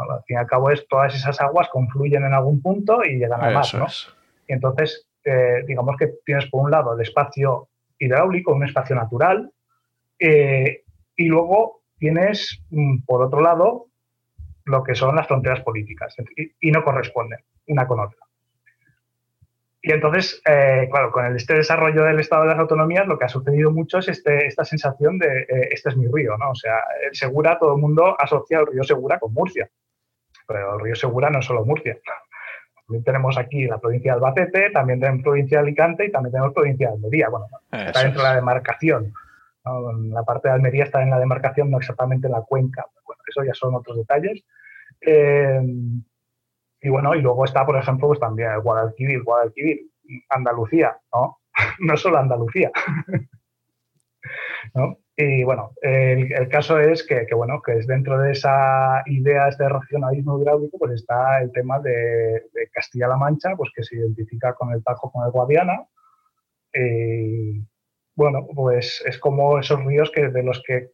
Al 0.00 0.22
fin 0.24 0.36
y 0.36 0.40
al 0.40 0.46
cabo 0.46 0.70
es 0.70 0.86
todas 0.88 1.14
esas 1.14 1.40
aguas 1.40 1.68
confluyen 1.68 2.24
en 2.24 2.34
algún 2.34 2.60
punto 2.60 3.02
y 3.04 3.18
llegan 3.18 3.42
a 3.44 3.50
más, 3.50 3.74
¿no? 3.74 3.86
Y 4.50 4.52
entonces, 4.52 5.06
eh, 5.22 5.62
digamos 5.64 5.96
que 5.96 6.08
tienes 6.24 6.46
por 6.46 6.64
un 6.64 6.72
lado 6.72 6.94
el 6.94 7.00
espacio 7.00 7.68
hidráulico, 7.98 8.52
un 8.52 8.64
espacio 8.64 8.96
natural, 8.96 9.48
eh, 10.18 10.82
y 11.14 11.24
luego 11.26 11.82
tienes, 11.98 12.60
mm, 12.70 13.02
por 13.06 13.22
otro 13.22 13.40
lado, 13.40 13.86
lo 14.64 14.82
que 14.82 14.96
son 14.96 15.14
las 15.14 15.28
fronteras 15.28 15.60
políticas, 15.60 16.16
y, 16.60 16.70
no 16.72 16.82
corresponden 16.82 17.38
una 17.68 17.86
con 17.86 18.00
otra. 18.00 18.18
Y 19.82 19.92
entonces, 19.92 20.42
eh, 20.44 20.88
claro, 20.90 21.12
con 21.12 21.36
este 21.36 21.54
desarrollo 21.54 22.02
del 22.02 22.18
Estado 22.18 22.42
de 22.42 22.48
las 22.48 22.58
Autonomías, 22.58 23.06
lo 23.06 23.18
que 23.18 23.26
ha 23.26 23.28
sucedido 23.28 23.70
mucho 23.70 23.98
es 23.98 24.08
este, 24.08 24.46
esta 24.46 24.64
sensación 24.64 25.18
de 25.18 25.46
este 25.70 25.90
es 25.90 25.96
mi 25.96 26.08
río, 26.08 26.36
¿no? 26.36 26.50
O 26.50 26.54
sea, 26.56 26.74
el 27.06 27.14
Segura, 27.14 27.56
todo 27.58 27.76
el 27.76 27.80
mundo 27.80 28.16
asocia 28.18 28.58
el 28.58 28.66
río 28.66 28.82
Segura 28.82 29.20
con 29.20 29.32
Murcia 29.32 29.70
pero 30.50 30.74
el 30.74 30.80
río 30.80 30.96
Segura 30.96 31.30
no 31.30 31.38
es 31.38 31.44
solo 31.44 31.64
Murcia. 31.64 31.96
también 32.84 33.04
tenemos 33.04 33.38
aquí 33.38 33.66
la 33.66 33.78
provincia 33.78 34.12
de 34.12 34.16
Albacete, 34.16 34.70
también 34.70 34.98
tenemos 34.98 35.22
provincia 35.22 35.58
de 35.58 35.62
Alicante 35.62 36.06
y 36.06 36.10
también 36.10 36.32
tenemos 36.32 36.52
provincia 36.52 36.88
de 36.88 36.94
Almería. 36.94 37.28
Bueno, 37.28 37.46
está 37.70 38.02
dentro 38.02 38.20
de 38.20 38.28
la 38.28 38.34
demarcación. 38.34 39.12
La 40.10 40.24
parte 40.24 40.48
de 40.48 40.54
Almería 40.54 40.84
está 40.84 41.02
en 41.02 41.10
la 41.10 41.20
demarcación, 41.20 41.70
no 41.70 41.78
exactamente 41.78 42.26
en 42.26 42.32
la 42.32 42.42
cuenca. 42.42 42.84
Bueno, 43.06 43.22
eso 43.28 43.44
ya 43.44 43.54
son 43.54 43.76
otros 43.76 43.96
detalles. 43.96 44.42
Eh, 45.02 45.60
y 46.82 46.88
bueno, 46.88 47.14
y 47.14 47.22
luego 47.22 47.44
está, 47.44 47.64
por 47.64 47.76
ejemplo, 47.76 48.08
pues 48.08 48.18
también 48.18 48.50
el 48.50 48.60
Guadalquivir, 48.60 49.22
Guadalquivir, 49.22 49.82
Andalucía, 50.30 50.98
¿no? 51.14 51.38
no 51.78 51.96
solo 51.96 52.18
Andalucía. 52.18 52.72
¿no? 54.74 54.98
Y 55.22 55.44
bueno, 55.44 55.72
el, 55.82 56.48
caso 56.48 56.78
es 56.78 57.06
que, 57.06 57.26
bueno, 57.34 57.60
que 57.60 57.76
es 57.76 57.86
dentro 57.86 58.18
de 58.18 58.32
esa 58.32 59.02
idea, 59.04 59.48
este 59.48 59.68
racionalismo 59.68 60.40
hidráulico, 60.40 60.78
pues 60.78 60.92
está 60.92 61.42
el 61.42 61.52
tema 61.52 61.78
de, 61.78 62.44
Castilla-La 62.72 63.18
Mancha, 63.18 63.54
pues 63.54 63.70
que 63.76 63.82
se 63.82 63.96
identifica 63.96 64.54
con 64.54 64.72
el 64.72 64.82
Tajo, 64.82 65.12
con 65.12 65.26
el 65.26 65.30
Guadiana. 65.30 65.84
Y 66.72 67.62
bueno, 68.16 68.46
pues 68.54 69.02
es 69.04 69.18
como 69.18 69.58
esos 69.58 69.84
ríos 69.84 70.10
que 70.10 70.30
de 70.30 70.42
los 70.42 70.62
que 70.66 70.88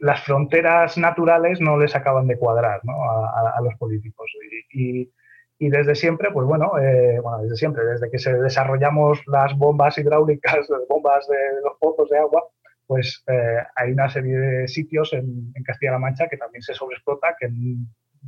las 0.00 0.24
fronteras 0.24 0.98
naturales 0.98 1.60
no 1.60 1.78
les 1.78 1.94
acaban 1.94 2.26
de 2.26 2.36
cuadrar 2.36 2.80
¿no? 2.82 2.94
a, 3.04 3.60
los 3.62 3.76
políticos. 3.76 4.28
Y, 4.72 5.08
y, 5.56 5.70
desde 5.70 5.94
siempre, 5.94 6.32
pues 6.32 6.48
bueno, 6.48 6.76
eh, 6.80 7.20
bueno, 7.20 7.42
desde 7.42 7.54
siempre, 7.54 7.84
desde 7.84 8.10
que 8.10 8.18
se 8.18 8.32
desarrollamos 8.34 9.20
las 9.28 9.56
bombas 9.56 9.98
hidráulicas, 9.98 10.68
las 10.68 10.82
bombas 10.88 11.28
de 11.28 11.60
los 11.62 11.78
pozos 11.78 12.08
de 12.08 12.18
agua, 12.18 12.42
pues 12.90 13.22
eh, 13.28 13.58
hay 13.76 13.92
una 13.92 14.10
serie 14.10 14.36
de 14.36 14.66
sitios 14.66 15.12
en, 15.12 15.52
Castilla-La 15.64 16.00
Mancha 16.00 16.26
que 16.26 16.36
también 16.36 16.60
se 16.60 16.74
sobreexplota, 16.74 17.36
que 17.38 17.48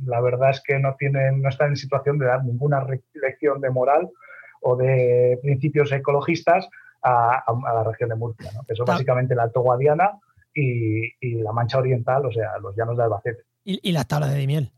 la 0.05 0.21
verdad 0.21 0.51
es 0.51 0.63
que 0.65 0.79
no, 0.79 0.95
tienen, 0.97 1.41
no 1.41 1.49
están 1.49 1.71
en 1.71 1.75
situación 1.75 2.17
de 2.17 2.27
dar 2.27 2.45
ninguna 2.45 2.81
lección 3.13 3.59
de 3.59 3.69
moral 3.69 4.09
o 4.61 4.77
de 4.77 5.37
principios 5.41 5.91
ecologistas 5.91 6.69
a, 7.01 7.43
la 7.45 7.83
región 7.83 8.07
de 8.11 8.15
Murcia, 8.15 8.51
¿no? 8.55 8.63
que 8.65 8.73
son 8.73 8.85
básicamente 8.85 9.35
la 9.35 9.43
Alto 9.43 9.59
Guadiana 9.59 10.11
y, 10.53 11.11
la 11.41 11.51
Mancha 11.51 11.79
Oriental, 11.79 12.25
o 12.25 12.31
sea, 12.31 12.57
los 12.59 12.73
llanos 12.73 12.95
de 12.95 13.03
Albacete. 13.03 13.43
¿Y, 13.65 13.91
las 13.91 14.07
tablas 14.07 14.33
de 14.33 14.47
miel? 14.47 14.71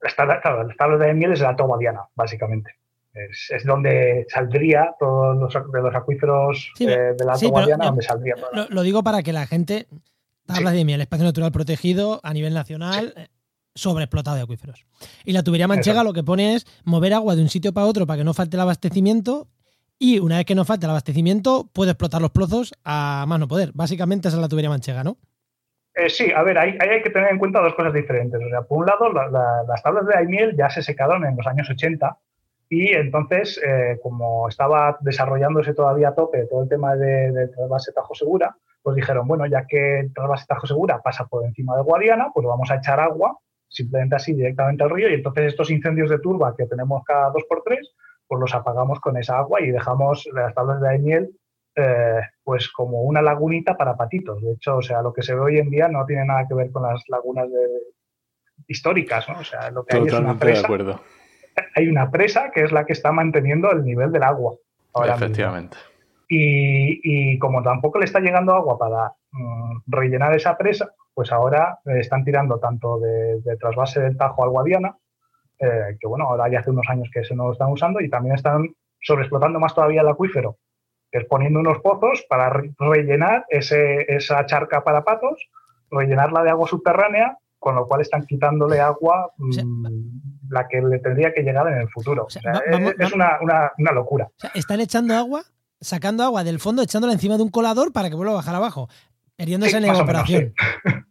Las 0.00 0.14
tablas, 0.14 0.38
las 0.44 0.76
tablas 0.76 1.00
de 1.00 1.12
miel 1.12 1.32
es 1.32 1.40
la 1.40 1.48
Alto 1.48 1.66
Guadiana, 1.66 2.02
básicamente. 2.14 2.70
Es, 3.18 3.64
donde 3.64 4.26
saldría 4.28 4.94
todos 4.98 5.36
los, 5.36 5.72
de 5.72 5.82
los 5.82 5.94
acuíferos 5.94 6.72
eh, 6.80 7.14
de 7.18 7.24
la 7.24 7.32
Alto 7.32 7.48
Guadiana, 7.48 7.86
donde 7.86 8.02
saldría. 8.02 8.34
Lo, 8.70 8.82
digo 8.82 9.02
para 9.02 9.22
que 9.22 9.32
la 9.32 9.46
gente. 9.46 9.86
Tablas 10.46 10.72
de 10.72 10.84
miel, 10.86 11.02
espacio 11.02 11.26
natural 11.26 11.52
protegido 11.52 12.20
a 12.22 12.32
nivel 12.32 12.54
nacional, 12.54 13.12
eh, 13.18 13.26
sobreexplotado 13.74 14.36
de 14.38 14.42
acuíferos. 14.44 14.86
Y 15.24 15.32
la 15.32 15.42
tubería 15.42 15.68
manchega 15.68 16.02
lo 16.02 16.14
que 16.14 16.22
pone 16.22 16.54
es 16.54 16.66
mover 16.84 17.12
agua 17.12 17.36
de 17.36 17.42
un 17.42 17.50
sitio 17.50 17.74
para 17.74 17.86
otro 17.86 18.06
para 18.06 18.16
que 18.16 18.24
no 18.24 18.32
falte 18.32 18.56
el 18.56 18.62
abastecimiento 18.62 19.48
y 19.98 20.20
una 20.20 20.36
vez 20.36 20.46
que 20.46 20.54
no 20.54 20.64
falte 20.64 20.86
el 20.86 20.90
abastecimiento 20.90 21.68
puede 21.72 21.90
explotar 21.90 22.22
los 22.22 22.30
pozos 22.30 22.72
a 22.84 23.26
más 23.28 23.38
no 23.38 23.48
poder. 23.48 23.72
Básicamente 23.74 24.28
esa 24.28 24.36
es 24.36 24.40
la 24.40 24.48
tubería 24.48 24.70
manchega, 24.70 25.04
¿no? 25.04 25.18
Eh, 25.94 26.08
sí, 26.08 26.30
a 26.30 26.42
ver, 26.44 26.56
ahí, 26.58 26.78
hay 26.80 27.02
que 27.02 27.10
tener 27.10 27.32
en 27.32 27.38
cuenta 27.38 27.60
dos 27.60 27.74
cosas 27.74 27.92
diferentes. 27.92 28.40
O 28.40 28.48
sea, 28.48 28.62
por 28.62 28.78
un 28.78 28.86
lado, 28.86 29.12
las 29.12 29.82
tablas 29.82 30.06
de 30.06 30.16
Aimiel 30.16 30.56
ya 30.56 30.70
se 30.70 30.82
secaron 30.82 31.24
en 31.24 31.36
los 31.36 31.46
años 31.46 31.68
80 31.68 32.16
y 32.70 32.92
entonces, 32.92 33.60
eh, 33.64 33.98
como 34.02 34.48
estaba 34.48 34.98
desarrollándose 35.00 35.72
todavía 35.72 36.08
a 36.08 36.14
tope 36.14 36.46
todo 36.46 36.62
el 36.62 36.68
tema 36.68 36.96
de, 36.96 37.32
de 37.32 37.48
trasvase 37.48 37.92
Tajo 37.92 38.14
Segura, 38.14 38.54
pues 38.82 38.94
dijeron, 38.94 39.26
bueno, 39.26 39.46
ya 39.46 39.66
que 39.66 40.00
el 40.00 40.12
trasvase 40.12 40.46
Tajo 40.46 40.66
Segura 40.66 41.00
pasa 41.00 41.26
por 41.26 41.44
encima 41.44 41.76
de 41.76 41.82
Guadiana, 41.82 42.30
pues 42.34 42.46
vamos 42.46 42.70
a 42.70 42.76
echar 42.76 43.00
agua 43.00 43.38
simplemente 43.68 44.16
así 44.16 44.34
directamente 44.34 44.82
al 44.82 44.90
río 44.90 45.10
y 45.10 45.14
entonces 45.14 45.46
estos 45.46 45.70
incendios 45.70 46.08
de 46.10 46.18
turba 46.18 46.54
que 46.56 46.66
tenemos 46.66 47.02
cada 47.04 47.30
dos 47.30 47.44
por 47.48 47.62
tres, 47.62 47.94
pues 48.26 48.40
los 48.40 48.54
apagamos 48.54 49.00
con 49.00 49.16
esa 49.16 49.38
agua 49.38 49.60
y 49.60 49.70
dejamos 49.70 50.28
las 50.32 50.54
tablas 50.54 50.80
de 50.80 50.98
miel 50.98 51.30
eh, 51.74 52.20
pues 52.42 52.68
como 52.70 53.02
una 53.02 53.22
lagunita 53.22 53.76
para 53.76 53.96
patitos. 53.96 54.42
De 54.42 54.52
hecho, 54.52 54.78
o 54.78 54.82
sea, 54.82 55.00
lo 55.00 55.12
que 55.12 55.22
se 55.22 55.34
ve 55.34 55.40
hoy 55.40 55.58
en 55.58 55.70
día 55.70 55.88
no 55.88 56.04
tiene 56.04 56.24
nada 56.24 56.46
que 56.48 56.54
ver 56.54 56.70
con 56.70 56.82
las 56.82 57.02
lagunas 57.08 57.48
históricas, 58.66 59.28
¿no? 59.28 59.40
O 59.40 59.44
sea, 59.44 59.70
lo 59.70 59.84
que 59.84 59.96
hay 59.96 60.06
es 60.06 60.12
una 60.14 60.38
presa. 60.38 60.60
De 60.60 60.64
acuerdo 60.66 61.00
hay 61.74 61.88
una 61.88 62.10
presa 62.10 62.50
que 62.52 62.62
es 62.62 62.72
la 62.72 62.84
que 62.84 62.92
está 62.92 63.12
manteniendo 63.12 63.70
el 63.70 63.84
nivel 63.84 64.12
del 64.12 64.22
agua. 64.22 64.54
Efectivamente. 65.04 65.76
Y, 66.28 67.38
como 67.38 67.62
tampoco 67.62 67.98
le 67.98 68.04
está 68.04 68.20
llegando 68.20 68.52
agua 68.52 68.78
para 68.78 69.12
mm, 69.32 69.80
rellenar 69.86 70.34
esa 70.34 70.58
presa, 70.58 70.92
pues 71.14 71.32
ahora 71.32 71.78
están 71.84 72.24
tirando 72.24 72.58
tanto 72.58 73.00
de, 73.00 73.56
trasvase 73.58 74.00
del 74.00 74.16
Tajo 74.16 74.44
al 74.44 74.50
Guadiana, 74.50 74.96
eh, 75.58 75.96
que 75.98 76.06
bueno, 76.06 76.26
ahora 76.26 76.48
ya 76.50 76.60
hace 76.60 76.70
unos 76.70 76.88
años 76.88 77.08
que 77.12 77.24
se 77.24 77.34
no 77.34 77.46
lo 77.46 77.52
están 77.52 77.72
usando, 77.72 78.00
y 78.00 78.10
también 78.10 78.34
están 78.34 78.68
sobreexplotando 79.00 79.58
más 79.58 79.74
todavía 79.74 80.02
el 80.02 80.08
acuífero, 80.08 80.58
que 81.10 81.18
es 81.18 81.24
poniendo 81.24 81.60
unos 81.60 81.78
pozos 81.80 82.24
para 82.28 82.50
rellenar 82.78 83.46
esa 83.48 84.46
charca 84.46 84.84
para 84.84 85.02
patos, 85.02 85.48
rellenarla 85.90 86.42
de 86.42 86.50
agua 86.50 86.68
subterránea, 86.68 87.38
con 87.58 87.74
lo 87.74 87.86
cual 87.88 88.02
están 88.02 88.24
quitándole 88.26 88.80
agua. 88.80 89.32
Mm, 89.38 89.86
la 90.50 90.68
que 90.68 90.80
le 90.80 90.98
tendría 90.98 91.32
que 91.32 91.42
llegar 91.42 91.66
en 91.68 91.78
el 91.78 91.88
futuro. 91.88 92.26
es, 92.28 93.12
una, 93.12 93.92
locura. 93.92 94.28
están 94.54 94.80
echando 94.80 95.14
agua, 95.14 95.42
sacando 95.80 96.22
agua 96.22 96.44
del 96.44 96.58
fondo, 96.58 96.82
echándola 96.82 97.12
encima 97.12 97.36
de 97.36 97.42
un 97.42 97.50
colador 97.50 97.92
para 97.92 98.08
que 98.08 98.16
vuelva 98.16 98.32
a 98.32 98.36
bajar 98.36 98.54
abajo, 98.54 98.88
perdiéndose 99.36 99.76
en 99.76 99.82
la 99.82 99.88
evaporación. 99.88 100.54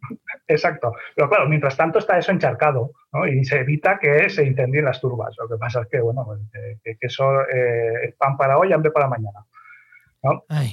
Exacto. 0.48 0.94
Pero 1.14 1.28
claro, 1.28 1.48
mientras 1.48 1.76
tanto 1.76 1.98
está 1.98 2.18
eso 2.18 2.32
encharcado 2.32 2.92
y 3.30 3.44
se 3.44 3.60
evita 3.60 3.98
que 3.98 4.30
se 4.30 4.44
incendien 4.44 4.86
las 4.86 5.00
turbas. 5.00 5.36
Lo 5.38 5.46
que 5.46 5.56
pasa 5.56 5.82
es 5.82 5.88
que, 5.88 6.00
bueno, 6.00 6.24
pues, 6.24 6.40
que, 6.82 6.96
eso 7.00 7.42
eh, 7.42 8.08
es 8.08 8.14
pan 8.14 8.36
para 8.36 8.58
hoy, 8.58 8.72
hambre 8.72 8.90
para 8.90 9.08
mañana. 9.08 9.44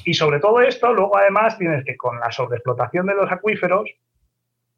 Y 0.05 0.13
sobre 0.13 0.39
todo 0.39 0.61
esto, 0.61 0.93
luego 0.93 1.17
además 1.17 1.57
tienes 1.57 1.83
que 1.85 1.95
con 1.95 2.19
la 2.19 2.31
sobreexplotación 2.31 3.05
de 3.05 3.15
los 3.15 3.31
acuíferos, 3.31 3.89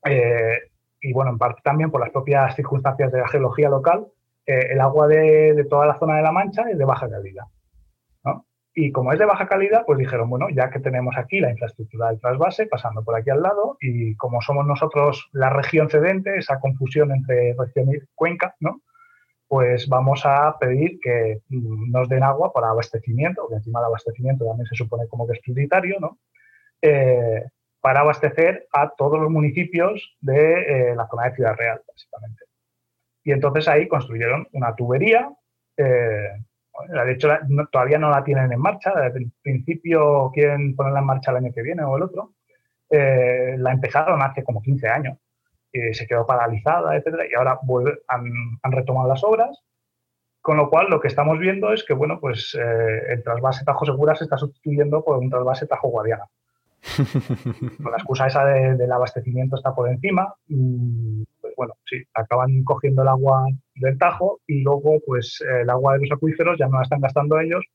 eh, 0.06 0.72
y 1.02 1.14
bueno, 1.14 1.32
en 1.32 1.38
parte 1.38 1.62
también 1.64 1.92
por 1.92 2.02
las 2.02 2.12
propias 2.12 2.56
circunstancias 2.56 3.12
de 3.12 3.20
la 3.20 3.28
geología 3.28 3.70
local, 3.70 4.08
eh, 4.46 4.68
el 4.72 4.82
agua 4.82 5.08
de, 5.08 5.66
toda 5.70 5.86
la 5.86 5.98
zona 6.00 6.18
de 6.18 6.24
La 6.24 6.32
Mancha 6.32 6.70
es 6.70 6.78
de 6.78 6.86
baja 6.86 7.10
calidad. 7.10 7.46
Y 8.80 8.92
como 8.92 9.12
es 9.12 9.18
de 9.18 9.26
baja 9.26 9.48
calidad, 9.48 9.86
pues 9.88 9.98
dijeron, 9.98 10.30
bueno, 10.30 10.50
ya 10.52 10.70
que 10.70 10.80
tenemos 10.80 11.18
aquí 11.18 11.40
la 11.40 11.50
infraestructura 11.50 12.10
del 12.10 12.20
trasvase 12.20 12.68
pasando 12.68 13.04
por 13.04 13.16
aquí 13.16 13.32
al 13.32 13.42
lado, 13.42 13.76
y 13.82 14.16
como 14.18 14.40
somos 14.40 14.68
nosotros 14.68 15.30
la 15.32 15.50
región 15.50 15.90
cedente, 15.90 16.38
esa 16.38 16.60
confusión 16.60 17.12
entre 17.12 17.56
región 17.58 17.90
y 17.90 17.98
cuenca, 18.14 18.56
¿no? 18.60 18.82
pues 19.48 19.88
vamos 19.88 20.22
a 20.26 20.58
pedir 20.60 21.00
que 21.02 21.42
mm, 21.50 21.92
nos 21.92 22.10
den 22.10 22.24
agua 22.24 22.52
para 22.52 22.70
abastecimiento, 22.70 23.48
que 23.48 23.56
encima 23.56 23.80
del 23.80 23.88
abastecimiento 23.88 24.46
también 24.46 24.68
se 24.68 24.76
supone 24.76 25.08
como 25.08 25.26
que 25.26 25.34
es 25.34 25.40
prioritario, 25.40 25.98
¿no? 26.00 26.18
Eh, 26.82 27.44
para 27.82 28.02
abastecer 28.02 28.68
a 28.74 28.90
todos 28.90 29.20
los 29.20 29.30
municipios 29.30 30.16
de 30.20 30.92
eh, 30.92 30.96
la 30.96 31.08
zona 31.08 31.26
de 31.26 31.36
Ciudad 31.36 31.56
Real, 31.56 31.82
básicamente. 31.88 32.46
Y 33.24 33.32
entonces 33.32 33.68
ahí 33.68 33.88
construyeron 33.88 34.48
una 34.54 34.76
tubería. 34.76 35.30
Eh, 35.76 36.32
de 36.90 37.12
hecho, 37.12 37.30
todavía 37.72 37.98
no 37.98 38.10
la 38.10 38.24
tienen 38.24 38.52
en 38.52 38.60
marcha. 38.60 38.94
Desde 38.94 39.20
el 39.20 39.32
principio 39.42 40.32
quieren 40.34 40.76
ponerla 40.76 41.00
en 41.00 41.06
marcha 41.06 41.32
el 41.32 41.38
año 41.38 41.52
que 41.54 41.62
viene 41.62 41.84
o 41.84 41.98
el 41.98 42.04
otro. 42.04 42.34
Eh, 42.90 43.56
la 43.58 43.72
empezaron 43.72 44.22
hace 44.22 44.44
como 44.44 44.62
15 44.62 44.88
años. 44.88 45.18
Y 45.72 45.94
se 45.94 46.08
quedó 46.08 46.26
paralizada, 46.26 46.96
etcétera, 46.96 47.26
y 47.30 47.36
ahora 47.36 47.60
han, 48.08 48.72
retomado 48.72 49.08
las 49.08 49.24
obras. 49.24 49.62
Con 50.42 50.56
lo 50.58 50.70
cual, 50.70 50.90
lo 50.90 51.02
que 51.02 51.10
estamos 51.10 51.38
viendo 51.40 51.74
es 51.74 51.84
que, 51.84 51.94
bueno, 51.94 52.20
pues 52.22 52.56
el 52.56 53.22
trasvase 53.22 53.66
Tajo 53.66 53.86
Segura 53.86 54.16
se 54.16 54.24
está 54.24 54.38
sustituyendo 54.38 55.04
por 55.04 55.18
un 55.18 55.30
trasvase 55.30 55.68
Tajo 55.68 55.90
Guadiana. 55.90 56.26
Con 57.82 57.92
la 57.92 57.98
excusa 57.98 58.28
esa 58.28 58.46
del 58.46 58.92
abastecimiento 58.92 59.56
está 59.56 59.74
por 59.74 59.90
encima, 59.90 60.34
mm, 60.48 61.24
pues 61.42 61.54
bueno, 61.58 61.74
sí, 61.86 61.98
acaban 62.14 62.64
cogiendo 62.64 63.02
el 63.02 63.08
agua 63.08 63.46
del 63.76 63.98
Tajo 63.98 64.40
y 64.48 64.62
luego 64.62 65.00
pues 65.06 65.44
el 65.62 65.70
agua 65.70 65.94
de 65.94 66.00
los 66.02 66.12
acuíferos 66.12 66.58
ya 66.60 66.68
no 66.68 66.78
la 66.78 66.84
están 66.84 67.02
gastando 67.02 67.40
ellos, 67.40 67.66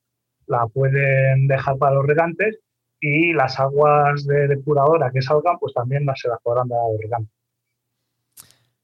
la 0.47 0.67
pueden 0.67 1.47
dejar 1.47 1.77
para 1.77 1.95
los 1.95 2.05
regantes 2.05 2.59
y 2.99 3.33
las 3.33 3.59
aguas 3.59 4.25
de 4.25 4.47
depuradora 4.47 5.11
que 5.11 5.21
salgan 5.21 5.57
pues 5.59 5.73
también 5.73 6.05
las 6.05 6.19
se 6.19 6.29
las 6.29 6.41
podrán 6.41 6.67
dar 6.67 6.79
a 6.79 6.91
los 6.91 7.01
regantes. 7.01 7.33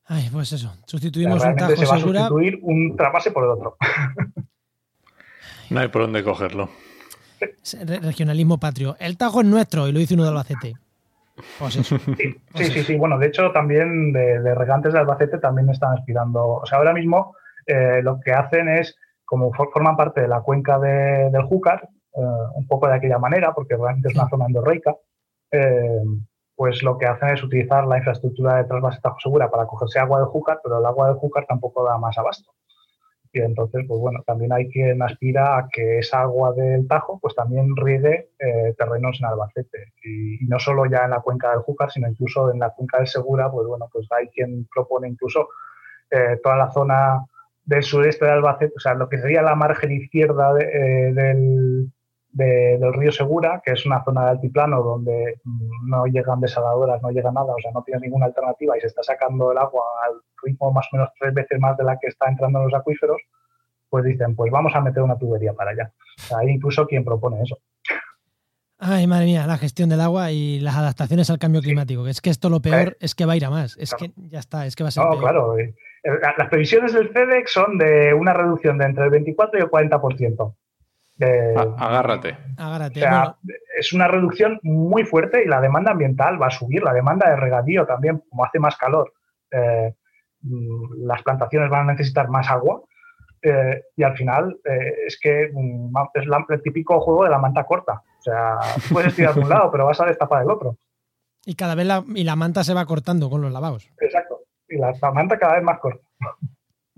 Ay, 0.06 0.28
pues 0.32 0.52
eso, 0.52 0.76
sustituimos 0.86 1.44
un 1.44 1.56
Tajo 1.56 1.76
se 1.76 1.86
va 1.86 1.96
a 1.96 2.00
sustituir 2.00 2.60
un 2.64 2.96
trapase 2.96 3.32
por 3.32 3.44
el 3.44 3.52
otro. 3.52 3.78
no 5.70 5.80
hay 5.80 5.88
por 5.88 6.02
dónde 6.02 6.24
cogerlo. 6.24 6.70
Regionalismo 8.02 8.60
patrio. 8.60 8.96
El 9.00 9.18
Tajo 9.18 9.42
es 9.42 9.48
nuestro 9.48 9.88
y 9.88 9.92
lo 9.92 10.00
dice 10.00 10.14
uno 10.16 10.24
de 10.24 10.30
Albacete. 10.30 10.74
Pues 11.58 11.76
eso. 11.78 11.98
Sí, 11.98 12.36
sí, 12.56 12.84
sí, 12.84 12.98
Bueno, 12.98 13.18
de 13.18 13.28
hecho, 13.28 13.52
también 13.52 14.12
de, 14.12 14.54
regantes 14.56 14.94
de 14.94 15.00
Albacete 15.00 15.38
también 15.38 15.70
están 15.70 15.94
aspirando. 15.94 16.46
O 16.46 16.66
sea, 16.66 16.80
ahora 16.80 16.94
mismo 16.94 17.36
eh, 17.66 18.02
lo 18.04 18.20
que 18.20 18.32
hacen 18.32 18.68
es, 18.68 18.98
como 19.26 19.54
forman 19.54 19.96
parte 19.96 20.22
de 20.22 20.28
la 20.28 20.42
cuenca 20.42 20.80
del 20.80 21.44
Júcar, 21.44 21.88
eh, 22.14 22.22
un 22.56 22.68
poco 22.68 22.88
de 22.88 22.96
aquella 22.96 23.20
manera, 23.20 23.54
porque 23.54 23.78
realmente 23.78 24.10
es 24.10 24.16
una 24.16 24.30
zona 24.30 24.46
endorreica, 24.48 24.96
eh, 25.52 26.02
pues 26.56 26.84
lo 26.84 26.98
que 26.98 27.06
hacen 27.06 27.30
es 27.30 27.44
utilizar 27.44 27.86
la 27.88 27.98
infraestructura 27.98 28.58
de 28.58 28.66
trasvase 28.66 29.00
Tajo 29.02 29.20
Segura 29.20 29.50
para 29.50 29.66
cogerse 29.66 30.00
agua 30.00 30.20
del 30.20 30.28
Júcar, 30.28 30.60
pero 30.62 30.80
el 30.80 30.86
agua 30.86 31.08
del 31.08 31.16
Júcar 31.16 31.46
tampoco 31.48 31.86
da 31.86 31.98
más 31.98 32.18
abasto. 32.18 32.52
Y 33.32 33.42
entonces, 33.42 33.86
pues 33.88 34.00
bueno, 34.00 34.24
también 34.26 34.52
hay 34.52 34.70
quien 34.70 35.02
aspira 35.04 35.58
a 35.58 35.70
que 35.72 36.00
esa 36.00 36.22
agua 36.22 36.52
del 36.54 36.88
Tajo 36.88 37.20
pues 37.20 37.36
también 37.36 37.76
riegue 37.76 38.32
eh, 38.40 38.74
terrenos 38.78 39.20
en 39.20 39.28
Albacete. 39.28 39.94
Y, 40.04 40.46
no 40.48 40.58
solo 40.58 40.86
ya 40.86 41.04
en 41.04 41.12
la 41.12 41.22
cuenca 41.22 41.52
del 41.52 41.60
Júcar, 41.60 41.92
sino 41.92 42.08
incluso 42.08 42.52
en 42.52 42.60
la 42.60 42.72
cuenca 42.72 42.98
del 42.98 43.08
Segura, 43.08 43.52
pues 43.52 43.68
bueno, 43.68 43.88
pues 43.92 44.08
hay 44.12 44.28
quien 44.30 44.68
propone 44.74 45.10
incluso 45.10 45.50
eh, 46.10 46.40
toda 46.42 46.58
la 46.58 46.72
zona 46.72 47.24
del 47.64 47.84
sureste 47.84 48.26
de 48.26 48.32
Albacete, 48.32 48.74
o 48.76 48.80
sea, 48.80 48.96
lo 48.96 49.08
que 49.08 49.20
sería 49.20 49.44
la 49.44 49.54
margen 49.54 49.92
izquierda 49.92 50.58
eh, 50.60 51.12
del, 51.14 51.92
del 52.32 52.94
río 52.94 53.12
Segura, 53.12 53.62
que 53.64 53.72
es 53.72 53.86
una 53.86 54.04
zona 54.04 54.26
de 54.26 54.30
altiplano 54.32 54.84
donde 54.84 55.40
no 55.86 56.06
llegan 56.06 56.40
desaladoras, 56.40 57.02
no 57.02 57.10
llega 57.10 57.32
nada, 57.32 57.54
o 57.54 57.62
sea, 57.62 57.72
no 57.72 57.82
tiene 57.84 58.02
ninguna 58.02 58.28
alternativa 58.28 58.78
y 58.78 58.82
se 58.82 58.88
está 58.88 59.02
sacando 59.02 59.52
el 59.52 59.58
agua 59.58 59.84
al 60.06 60.22
ritmo 60.44 60.72
más 60.72 60.88
o 60.92 60.98
menos 60.98 61.10
tres 61.20 61.34
veces 61.34 61.60
más 61.60 61.76
de 61.78 61.84
la 61.84 61.98
que 61.98 62.08
está 62.08 62.30
entrando 62.30 62.60
en 62.60 62.66
los 62.66 62.74
acuíferos, 62.74 63.20
pues 63.90 64.06
dicen, 64.06 64.36
pues 64.36 64.52
vamos 64.52 64.74
a 64.76 64.82
meter 64.82 65.02
una 65.02 65.18
tubería 65.18 65.54
para 65.54 65.72
allá. 65.72 65.92
hay 66.38 66.50
incluso 66.50 66.86
quien 66.86 67.04
propone 67.04 67.42
eso. 67.42 67.58
Ay, 68.82 69.08
madre 69.08 69.26
mía, 69.26 69.46
la 69.46 69.58
gestión 69.58 69.90
del 69.90 70.00
agua 70.00 70.32
y 70.32 70.60
las 70.60 70.78
adaptaciones 70.78 71.30
al 71.30 71.38
cambio 71.38 71.62
climático. 71.62 72.08
Es 72.08 72.22
que 72.22 72.30
esto 72.30 72.50
lo 72.50 72.62
peor 72.62 72.96
es 73.02 73.14
que 73.14 73.26
va 73.26 73.34
a 73.34 73.36
ir 73.36 73.44
a 73.44 73.50
más. 73.50 73.76
Es 73.78 73.94
que 73.94 74.12
ya 74.16 74.40
está, 74.40 74.66
es 74.66 74.76
que 74.78 74.84
va 74.84 74.88
a 74.88 74.92
ser. 74.92 75.04
No, 75.04 75.18
claro. 75.18 75.60
Eh, 75.60 75.76
las 76.38 76.48
previsiones 76.48 76.94
del 76.94 77.10
FEDEX 77.10 77.52
son 77.52 77.78
de 77.78 78.14
una 78.14 78.34
reducción 78.34 78.78
de 78.78 78.86
entre 78.86 79.04
el 79.04 79.10
24 79.10 79.60
y 79.60 79.64
el 79.64 79.70
40%. 79.70 80.56
Agárrate. 81.78 82.38
Agárrate. 82.58 83.02
Es 83.78 83.94
una 83.94 84.08
reducción 84.08 84.60
muy 84.64 85.04
fuerte 85.04 85.44
y 85.44 85.48
la 85.48 85.62
demanda 85.62 85.92
ambiental 85.92 86.42
va 86.42 86.48
a 86.48 86.52
subir, 86.52 86.84
la 86.84 86.94
demanda 86.94 87.30
de 87.30 87.36
regadío 87.36 87.86
también, 87.86 88.24
como 88.30 88.46
hace 88.46 88.60
más 88.60 88.76
calor. 88.78 89.14
Eh, 89.52 89.94
mm, 90.42 91.06
las 91.06 91.22
plantaciones 91.24 91.70
van 91.70 91.90
a 91.90 91.94
necesitar 91.94 92.30
más 92.30 92.50
agua 92.50 92.82
eh, 93.42 93.84
y 93.96 94.04
al 94.04 94.16
final 94.18 94.60
eh, 94.66 94.94
es 95.08 95.20
que 95.20 95.50
mm, 95.54 95.94
es 96.14 96.26
el 96.50 96.62
típico 96.62 97.00
juego 97.00 97.24
de 97.24 97.30
la 97.30 97.38
manta 97.38 97.64
corta. 97.64 98.02
O 98.20 98.22
sea, 98.22 98.58
puedes 98.92 99.16
tirar 99.16 99.34
de 99.34 99.42
un 99.42 99.50
lado, 99.50 99.72
pero 99.72 99.86
vas 99.86 100.00
a 100.02 100.06
destapar 100.06 100.44
el 100.44 100.52
otro. 100.52 100.78
Y 101.46 101.56
cada 101.56 101.76
vez 101.76 101.86
la, 101.86 102.04
y 102.16 102.24
la 102.24 102.36
manta 102.36 102.64
se 102.64 102.74
va 102.74 102.86
cortando 102.86 103.30
con 103.30 103.42
los 103.42 103.52
lavados. 103.52 103.90
Exacto. 104.00 104.42
Y 104.68 104.78
la, 104.78 104.94
manta 105.14 105.40
cada 105.40 105.56
vez 105.56 105.64
más 105.64 105.80
corta. 105.80 106.06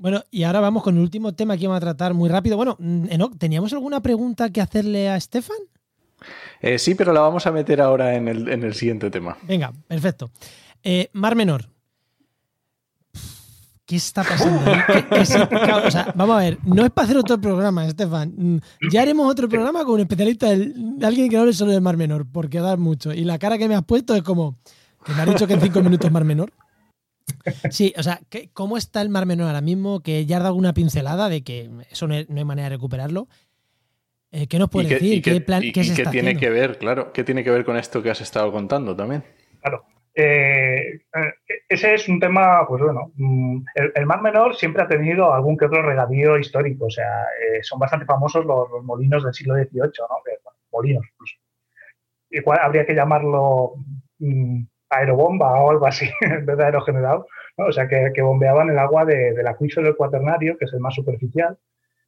Bueno, 0.01 0.23
y 0.31 0.43
ahora 0.43 0.59
vamos 0.59 0.83
con 0.83 0.95
el 0.95 1.01
último 1.01 1.33
tema 1.33 1.55
que 1.57 1.67
vamos 1.67 1.77
a 1.77 1.85
tratar 1.85 2.13
muy 2.13 2.27
rápido. 2.27 2.57
Bueno, 2.57 2.75
mm, 2.79 3.05
Enoch, 3.11 3.37
¿teníamos 3.37 3.71
alguna 3.71 4.01
pregunta 4.01 4.49
que 4.49 4.59
hacerle 4.59 5.09
a 5.09 5.19
Stefan? 5.19 5.57
Eh, 6.59 6.79
sí, 6.79 6.95
pero 6.95 7.13
la 7.13 7.21
vamos 7.21 7.45
a 7.45 7.51
meter 7.51 7.81
ahora 7.81 8.15
en 8.15 8.27
el, 8.27 8.49
en 8.49 8.63
el 8.63 8.73
siguiente 8.73 9.09
tema. 9.09 9.37
Venga, 9.43 9.71
perfecto. 9.87 10.31
Mar 11.13 11.35
Menor, 11.35 11.67
¿Qué 13.91 13.97
está 13.97 14.23
pasando? 14.23 14.61
vamos 16.15 16.37
a 16.37 16.39
ver, 16.39 16.57
no 16.63 16.85
es 16.85 16.91
para 16.91 17.03
hacer 17.07 17.17
otro 17.17 17.41
programa, 17.41 17.85
Estefan. 17.85 18.33
Mm, 18.37 18.57
ya 18.89 19.01
haremos 19.01 19.29
otro 19.29 19.49
programa 19.49 19.83
con 19.83 19.95
un 19.95 19.99
especialista, 19.99 20.47
de 20.47 21.05
alguien 21.05 21.29
que 21.29 21.35
no 21.35 21.41
hable 21.41 21.51
solo 21.51 21.73
del 21.73 21.81
Mar 21.81 21.97
Menor, 21.97 22.25
porque 22.31 22.61
da 22.61 22.77
mucho. 22.77 23.11
Y 23.11 23.25
la 23.25 23.37
cara 23.37 23.57
que 23.57 23.67
me 23.67 23.75
has 23.75 23.83
puesto 23.83 24.15
es 24.15 24.23
como, 24.23 24.57
que 25.03 25.11
me 25.13 25.21
ha 25.21 25.25
dicho 25.25 25.45
que 25.45 25.55
en 25.55 25.59
cinco 25.59 25.81
minutos 25.81 26.09
Mar 26.09 26.23
Menor. 26.23 26.53
Sí, 27.69 27.93
o 27.97 28.03
sea, 28.03 28.19
¿cómo 28.53 28.77
está 28.77 29.01
el 29.01 29.09
Mar 29.09 29.25
Menor 29.25 29.47
ahora 29.47 29.61
mismo? 29.61 30.01
Que 30.01 30.25
ya 30.25 30.37
ha 30.37 30.41
dado 30.41 30.55
una 30.55 30.73
pincelada 30.73 31.29
de 31.29 31.43
que 31.43 31.69
eso 31.89 32.07
no 32.07 32.15
hay 32.15 32.45
manera 32.45 32.69
de 32.69 32.75
recuperarlo. 32.75 33.27
Eh, 34.31 34.47
¿Qué 34.47 34.57
nos 34.59 34.69
puede 34.69 34.87
decir? 34.87 35.21
¿Qué, 35.21 35.41
plan, 35.41 35.61
qué, 35.61 35.83
tiene 36.09 36.37
que 36.37 36.49
ver, 36.49 36.77
claro? 36.77 37.11
¿Qué 37.11 37.23
tiene 37.23 37.43
que 37.43 37.51
ver 37.51 37.65
con 37.65 37.75
esto 37.75 38.01
que 38.01 38.09
has 38.09 38.21
estado 38.21 38.51
contando 38.51 38.95
también? 38.95 39.23
Claro. 39.61 39.83
Eh, 40.13 41.01
ese 41.67 41.93
es 41.93 42.07
un 42.07 42.19
tema, 42.19 42.65
pues 42.67 42.81
bueno, 42.81 43.11
mm, 43.15 43.63
el, 43.95 44.05
Mar 44.05 44.21
Menor 44.21 44.55
siempre 44.55 44.83
ha 44.83 44.87
tenido 44.87 45.33
algún 45.33 45.57
que 45.57 45.65
otro 45.65 45.81
regadío 45.81 46.37
histórico, 46.37 46.85
o 46.85 46.89
sea, 46.89 47.23
eh, 47.23 47.61
son 47.61 47.79
bastante 47.79 48.05
famosos 48.05 48.45
los, 48.45 48.67
molinos 48.83 49.23
del 49.23 49.33
siglo 49.33 49.55
XVIII, 49.55 49.71
¿no? 49.81 50.17
molinos. 50.71 51.05
Igual 52.29 52.59
habría 52.61 52.85
que 52.85 52.95
llamarlo 52.95 53.73
mm, 54.19 54.63
aerobomba 54.91 55.61
o 55.61 55.71
algo 55.71 55.87
así, 55.87 56.09
en 56.21 56.45
vez 56.45 56.57
de 56.57 56.65
aerogenerador, 56.65 57.25
¿no? 57.57 57.65
o 57.65 57.71
sea, 57.71 57.87
que, 57.87 58.21
bombeaban 58.21 58.69
el 58.69 58.79
agua 58.79 59.05
de, 59.05 59.33
del 59.33 59.47
acuífero 59.47 59.95
cuaternario, 59.95 60.57
que 60.57 60.65
es 60.65 60.73
el 60.73 60.79
más 60.79 60.93
superficial, 60.93 61.57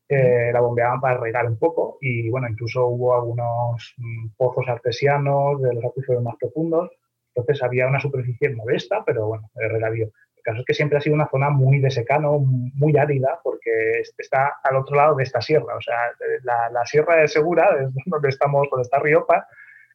eh, 0.08 0.52
la 0.54 0.60
bombeaban 0.60 1.00
para 1.00 1.18
regar 1.18 1.48
un 1.48 1.58
poco 1.58 1.98
y 2.02 2.30
bueno, 2.30 2.48
incluso 2.50 2.86
hubo 2.86 3.16
algunos 3.16 3.96
mm, 3.98 4.28
pozos 4.38 4.68
artesianos 4.68 5.62
de 5.62 5.74
los 5.74 5.86
acuíferos 5.86 6.22
más 6.22 6.36
profundos 6.38 6.92
entonces 7.36 7.64
había 7.64 7.88
una 7.88 8.00
superficie 8.00 8.50
modesta, 8.50 9.04
pero 9.06 9.28
bueno, 9.28 9.50
de 9.56 9.68
regadío. 9.68 10.06
El 10.38 10.44
caso 10.44 10.60
es 10.60 10.66
que 10.66 10.74
siempre 10.74 10.98
ha 10.98 11.02
sido 11.02 11.16
una 11.16 11.30
zona 11.30 11.50
muy 11.50 11.80
de 11.80 11.90
secano, 11.90 12.38
muy 12.40 12.96
árida, 12.98 13.40
porque 13.44 14.02
está 14.18 14.58
al 14.64 14.76
otro 14.76 14.96
lado 14.96 15.16
de 15.16 15.24
esta 15.24 15.42
sierra. 15.42 15.76
O 15.76 15.82
sea, 15.82 16.12
la, 16.44 16.86
sierra 16.86 17.18
de 17.18 17.28
Segura, 17.28 17.76
donde 18.06 18.30
estamos, 18.30 18.68
donde 18.70 18.84
está 18.84 19.00
Riopa, 19.00 19.48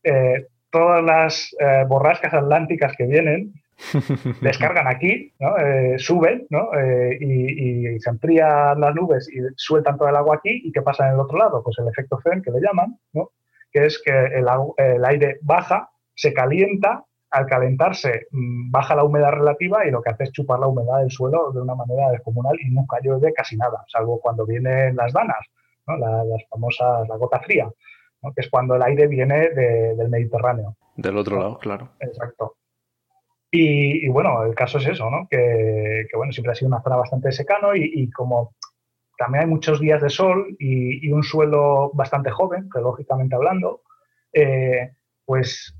eh, 0.02 0.48
todas 0.70 1.02
las 1.02 1.54
eh, 1.58 1.84
borrascas 1.88 2.34
atlánticas 2.34 2.94
que 2.96 3.06
vienen 3.06 3.54
descargan 4.40 4.88
aquí, 4.88 5.32
eh, 5.38 5.94
suben 5.98 6.46
¿no? 6.50 6.70
y, 7.20 7.98
se 8.00 8.10
amplían 8.10 8.80
las 8.80 8.94
nubes 8.94 9.28
y 9.28 9.38
sueltan 9.56 9.96
todo 9.96 10.08
el 10.08 10.16
agua 10.16 10.36
aquí. 10.36 10.62
¿Y 10.64 10.72
qué 10.72 10.82
pasa 10.82 11.08
en 11.08 11.14
el 11.14 11.20
otro 11.20 11.38
lado? 11.38 11.62
Pues 11.62 11.78
el 11.78 11.88
efecto 11.88 12.18
FEN, 12.18 12.42
que 12.42 12.50
le 12.50 12.60
llaman, 12.60 12.98
¿no? 13.12 13.30
que 13.70 13.86
es 13.86 14.02
que 14.04 14.10
el, 14.10 14.46
el 14.78 15.04
aire 15.04 15.38
baja, 15.42 15.90
se 16.14 16.32
calienta 16.32 17.04
al 17.30 17.46
calentarse 17.46 18.26
mm, 18.30 18.70
baja 18.70 18.94
la 18.94 19.04
humedad 19.04 19.32
relativa 19.32 19.86
y 19.86 19.90
lo 19.90 20.02
que 20.02 20.10
hace 20.10 20.24
es 20.24 20.32
chupar 20.32 20.58
la 20.58 20.66
humedad 20.66 21.00
del 21.00 21.10
suelo 21.10 21.52
de 21.52 21.60
una 21.60 21.74
manera 21.74 22.10
descomunal 22.10 22.56
y 22.60 22.70
nunca 22.70 22.98
llueve 23.02 23.32
casi 23.32 23.56
nada, 23.56 23.84
salvo 23.88 24.20
cuando 24.20 24.46
vienen 24.46 24.96
las 24.96 25.12
danas, 25.12 25.38
las 25.86 26.44
famosas, 26.50 27.08
la 27.08 27.16
gota 27.16 27.40
fría, 27.40 27.68
que 28.34 28.40
es 28.40 28.50
cuando 28.50 28.74
el 28.74 28.82
aire 28.82 29.06
viene 29.06 29.50
del 29.50 30.08
Mediterráneo. 30.08 30.76
Del 30.96 31.16
otro 31.16 31.38
lado, 31.38 31.58
claro. 31.58 31.90
Exacto. 32.00 32.56
Y, 33.50 34.08
bueno, 34.08 34.44
el 34.44 34.54
caso 34.54 34.78
es 34.78 34.86
eso, 34.86 35.10
¿no? 35.10 35.26
que, 35.30 36.06
bueno, 36.14 36.32
siempre 36.32 36.52
ha 36.52 36.54
sido 36.54 36.68
una 36.68 36.82
zona 36.82 36.96
bastante 36.96 37.32
secano 37.32 37.74
y, 37.74 37.90
y 37.94 38.10
como 38.10 38.54
también 39.16 39.44
hay 39.44 39.50
muchos 39.50 39.80
días 39.80 40.02
de 40.02 40.10
sol 40.10 40.54
y, 40.58 41.10
un 41.10 41.22
suelo 41.22 41.90
bastante 41.94 42.30
joven, 42.30 42.68
geológicamente 42.70 43.34
hablando, 43.34 43.82
eh, 44.32 44.92
pues 45.24 45.74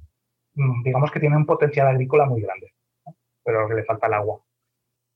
Mm, 0.59 0.82
digamos 0.82 1.12
que 1.12 1.20
tiene 1.20 1.36
un 1.36 1.47
potencial 1.47 1.86
agrícola 1.86 2.26
muy 2.26 2.43
grande, 2.43 2.74
pero 3.45 3.68
que 3.68 3.74
le 3.74 3.84
falta 3.84 4.09
el 4.09 4.14
agua. 4.14 4.41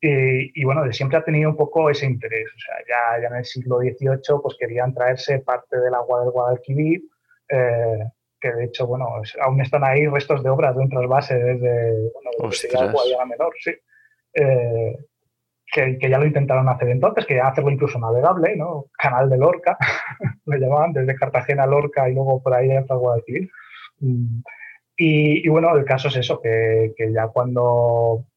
Y, 0.05 0.65
bueno, 0.65 0.93
siempre 0.93 1.19
ha 1.19 1.25
tenido 1.25 1.51
un 1.51 1.57
poco 1.57 1.89
ese 1.89 2.07
interés. 2.07 2.49
O 2.49 2.59
sea, 2.59 3.21
ya, 3.21 3.25
en 3.25 3.37
el 3.37 3.45
siglo 3.45 3.79
XVIII 3.79 4.41
pues 4.43 4.57
querían 4.59 4.93
traerse 4.93 5.39
parte 5.39 5.79
del 5.79 5.95
agua 5.95 6.23
del 6.23 6.33
Guadalquivir, 6.33 7.03
eh, 7.49 7.99
que 8.41 8.53
de 8.53 8.65
hecho, 8.65 8.89
bueno, 8.89 9.07
aún 9.41 9.61
están 9.61 9.85
ahí 9.85 10.09
restos 10.09 10.43
de 10.43 10.51
obras 10.51 10.75
de 10.75 10.83
un 10.83 10.89
trasvase 10.89 11.35
desde 11.37 12.11
bueno, 12.13 12.51
de 12.51 13.27
Menor, 13.27 13.55
sí. 13.61 13.71
Eh, 14.35 14.97
que, 15.73 15.99
ya 16.01 16.19
lo 16.19 16.27
intentaron 16.27 16.69
hacer 16.69 16.89
entonces, 16.89 17.25
que 17.25 17.41
hacerlo 17.41 17.71
incluso 17.71 17.99
navegable, 17.99 18.57
¿no? 18.57 18.87
Canal 18.99 19.31
de 19.31 19.39
Lorca, 19.39 19.79
lo 20.45 20.57
llamaban, 20.57 20.93
desde 20.93 21.15
Cartagena 21.15 21.63
a 21.63 21.67
Lorca 21.67 22.09
y 22.09 22.15
luego 22.15 22.43
por 22.43 22.55
ahí 22.55 22.73
hasta 22.73 22.95
Guadalquivir. 22.95 23.49
Mm, 24.01 24.41
y, 24.97 25.49
bueno, 25.49 25.75
el 25.77 25.85
caso 25.85 26.09
es 26.09 26.17
eso, 26.17 26.41
que, 26.41 26.93
ya 27.13 27.29
cuando 27.29 28.27
eh, 28.27 28.32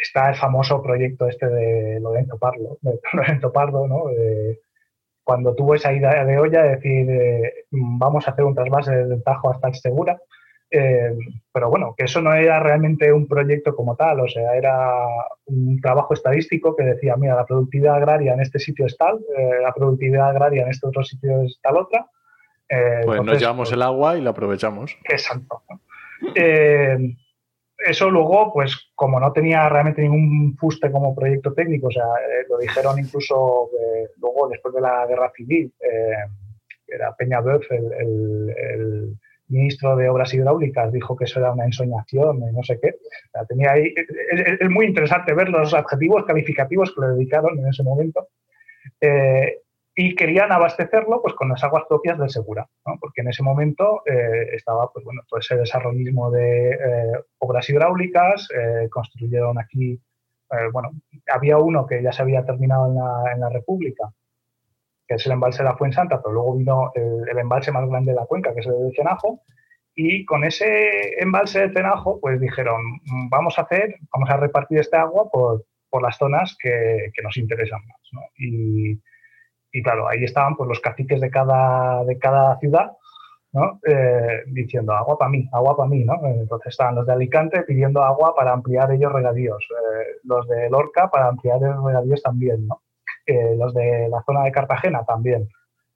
está 0.00 0.30
el 0.30 0.36
famoso 0.36 0.82
proyecto 0.82 1.28
este 1.28 1.46
de 1.46 2.00
Lorenzo 2.00 2.38
Pardo, 2.38 2.78
de 2.80 2.98
Lorenzo 3.12 3.52
Pardo, 3.52 3.86
¿no? 3.86 4.04
cuando 5.22 5.54
tuvo 5.54 5.76
esa 5.76 5.92
idea 5.92 6.24
de 6.24 6.38
olla 6.38 6.62
de 6.62 6.70
decir, 6.70 7.08
eh, 7.08 7.64
vamos 7.70 8.26
a 8.26 8.32
hacer 8.32 8.44
un 8.44 8.54
trasvase 8.54 8.90
del 8.92 9.22
Tajo 9.22 9.50
hasta 9.50 9.68
el 9.68 9.74
Segura, 9.76 10.18
eh, 10.72 11.16
pero 11.52 11.70
bueno, 11.70 11.94
que 11.96 12.04
eso 12.04 12.20
no 12.20 12.34
era 12.34 12.58
realmente 12.58 13.12
un 13.12 13.28
proyecto 13.28 13.76
como 13.76 13.94
tal, 13.94 14.20
o 14.20 14.28
sea, 14.28 14.56
era 14.56 15.06
un 15.44 15.80
trabajo 15.80 16.14
estadístico 16.14 16.74
que 16.74 16.82
decía, 16.82 17.14
mira, 17.16 17.36
la 17.36 17.46
productividad 17.46 17.96
agraria 17.96 18.32
en 18.32 18.40
este 18.40 18.58
sitio 18.58 18.86
es 18.86 18.96
tal, 18.96 19.20
la 19.62 19.72
productividad 19.72 20.30
agraria 20.30 20.62
en 20.62 20.70
este 20.70 20.88
otro 20.88 21.04
sitio 21.04 21.42
es 21.42 21.60
tal 21.62 21.76
otra, 21.76 22.06
eh, 22.70 23.00
pues 23.04 23.22
nos 23.22 23.38
llevamos 23.38 23.72
el 23.72 23.82
agua 23.82 24.16
y 24.16 24.20
la 24.20 24.30
aprovechamos. 24.30 24.96
Exacto. 25.04 25.62
Eh, 27.80 27.90
eso 27.90 28.10
luego, 28.10 28.52
pues 28.52 28.90
como 28.94 29.20
no 29.20 29.32
tenía 29.32 29.68
realmente 29.68 30.02
ningún 30.02 30.56
fuste 30.56 30.90
como 30.90 31.14
proyecto 31.14 31.52
técnico, 31.52 31.88
o 31.88 31.90
sea, 31.90 32.04
eh, 32.04 32.46
lo 32.48 32.58
dijeron 32.58 32.98
incluso 32.98 33.70
luego 34.18 34.48
después 34.48 34.74
de 34.74 34.80
la 34.80 35.06
guerra 35.06 35.30
civil, 35.34 35.72
era 36.86 37.14
Peña 37.16 37.40
Boeuf, 37.40 37.70
el, 37.70 39.16
ministro 39.48 39.96
de 39.96 40.08
Obras 40.08 40.32
Hidráulicas, 40.32 40.92
dijo 40.92 41.16
que 41.16 41.24
eso 41.24 41.40
era 41.40 41.50
una 41.52 41.64
ensoñación 41.64 42.36
y 42.36 42.52
no 42.52 42.62
sé 42.62 42.78
qué. 42.80 42.94
tenía 43.48 43.72
ahí, 43.72 43.92
es, 44.60 44.70
muy 44.70 44.86
interesante 44.86 45.34
ver 45.34 45.48
los 45.48 45.74
adjetivos 45.74 46.24
calificativos 46.24 46.94
que 46.94 47.00
le 47.00 47.08
dedicaron 47.14 47.58
en 47.58 47.66
ese 47.66 47.82
momento 47.82 48.28
y 50.02 50.14
querían 50.14 50.50
abastecerlo 50.50 51.20
pues, 51.20 51.34
con 51.34 51.50
las 51.50 51.62
aguas 51.62 51.84
propias 51.86 52.18
del 52.18 52.30
Segura, 52.30 52.66
porque 52.98 53.20
en 53.20 53.28
ese 53.28 53.42
momento 53.42 54.00
eh, 54.06 54.48
estaba 54.54 54.90
pues, 54.90 55.04
bueno, 55.04 55.20
todo 55.28 55.40
ese 55.40 55.58
desarrollismo 55.58 56.30
de 56.30 56.70
eh, 56.70 57.12
obras 57.36 57.68
hidráulicas, 57.68 58.48
eh, 58.50 58.88
construyeron 58.88 59.58
aquí 59.58 60.00
bueno, 60.72 60.90
había 61.32 61.58
uno 61.58 61.86
que 61.86 62.02
ya 62.02 62.10
se 62.10 62.22
había 62.22 62.44
terminado 62.44 62.88
en 62.88 62.96
la, 62.96 63.32
en 63.32 63.40
la 63.40 63.50
República, 63.50 64.10
que 65.06 65.14
es 65.14 65.24
el 65.26 65.32
embalse 65.32 65.62
de 65.62 65.68
la 65.68 65.76
Fuensanta, 65.76 66.20
pero 66.20 66.32
luego 66.32 66.56
vino 66.56 66.90
el, 66.96 67.38
embalse 67.38 67.70
más 67.70 67.88
grande 67.88 68.10
de 68.10 68.16
la 68.16 68.26
cuenca, 68.26 68.52
que 68.52 68.58
es 68.58 68.66
el 68.66 68.72
de 68.72 68.92
Cenajo, 68.96 69.42
y 69.94 70.24
con 70.24 70.42
ese 70.42 71.22
embalse 71.22 71.60
de 71.60 71.72
Cenajo, 71.72 72.18
pues 72.20 72.40
dijeron, 72.40 72.82
mm, 73.04 73.28
vamos 73.28 73.60
a 73.60 73.62
hacer, 73.62 73.94
vamos 74.12 74.28
a 74.28 74.38
repartir 74.38 74.78
este 74.78 74.96
agua 74.96 75.30
por, 75.30 75.66
por 75.88 76.02
las 76.02 76.16
zonas 76.16 76.56
que, 76.60 77.12
que, 77.14 77.22
nos 77.22 77.36
interesan 77.36 77.86
más. 77.86 78.00
¿no? 78.10 78.22
Y, 78.36 78.98
y, 79.72 79.82
claro, 79.82 80.08
ahí 80.08 80.24
estaban 80.24 80.56
pues, 80.56 80.68
los 80.68 80.80
caciques 80.80 81.20
de 81.20 81.30
cada, 81.30 82.04
de 82.04 82.18
cada 82.18 82.58
ciudad 82.58 82.92
¿no? 83.52 83.80
Eh, 83.84 84.42
diciendo 84.46 84.92
agua 84.92 85.18
para 85.18 85.30
mí, 85.30 85.48
agua 85.52 85.76
para 85.76 85.88
mí. 85.88 86.04
¿no? 86.04 86.14
Entonces 86.24 86.68
estaban 86.68 86.94
los 86.94 87.06
de 87.06 87.12
Alicante 87.12 87.62
pidiendo 87.62 88.02
agua 88.02 88.34
para 88.34 88.52
ampliar 88.52 88.90
ellos 88.92 89.12
regadíos, 89.12 89.66
eh, 89.70 90.18
los 90.24 90.46
de 90.46 90.70
Lorca 90.70 91.10
para 91.10 91.28
ampliar 91.28 91.60
los 91.60 91.84
regadíos 91.84 92.22
también. 92.22 92.66
¿no? 92.66 92.82
los 93.56 93.72
de 93.74 94.08
la 94.08 94.24
zona 94.24 94.42
de 94.42 94.50
Cartagena 94.50 95.04
también. 95.04 95.48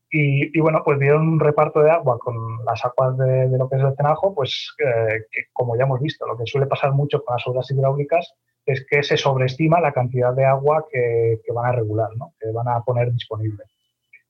Y, 0.08 0.60
bueno, 0.60 0.82
pues 0.84 1.00
dieron 1.00 1.26
un 1.26 1.40
reparto 1.40 1.80
de 1.80 1.90
agua 1.90 2.16
con 2.20 2.36
las 2.64 2.84
aguas 2.84 3.18
de, 3.18 3.48
lo 3.58 3.68
que 3.68 3.74
es 3.74 3.82
el 3.82 3.96
Cenajo, 3.96 4.32
pues 4.32 4.72
que 4.78 5.46
como 5.52 5.76
ya 5.76 5.82
hemos 5.82 6.00
visto, 6.00 6.24
lo 6.28 6.36
que 6.36 6.46
suele 6.46 6.68
pasar 6.68 6.92
mucho 6.92 7.24
con 7.24 7.34
las 7.34 7.44
obras 7.48 7.68
hidráulicas 7.72 8.36
es 8.66 8.86
que 8.88 9.02
se 9.02 9.16
sobreestima 9.16 9.80
la 9.80 9.92
cantidad 9.92 10.32
de 10.34 10.44
agua 10.44 10.86
que, 10.90 11.40
van 11.52 11.66
a 11.66 11.72
regular, 11.72 12.08
¿no? 12.16 12.34
que 12.40 12.50
van 12.50 12.68
a 12.68 12.80
poner 12.80 13.12
disponible. 13.12 13.64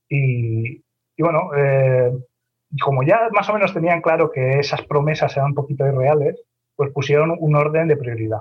Y, 0.08 0.82
bueno, 1.18 1.50
eh, 1.56 2.12
como 2.82 3.02
ya 3.02 3.28
más 3.32 3.48
o 3.48 3.54
menos 3.54 3.72
tenían 3.72 4.00
claro 4.00 4.30
que 4.30 4.58
esas 4.58 4.82
promesas 4.82 5.36
eran 5.36 5.50
un 5.50 5.54
poquito 5.54 5.86
irreales, 5.86 6.42
pues 6.76 6.92
pusieron 6.92 7.36
un 7.38 7.54
orden 7.54 7.88
de 7.88 7.96
prioridad. 7.96 8.40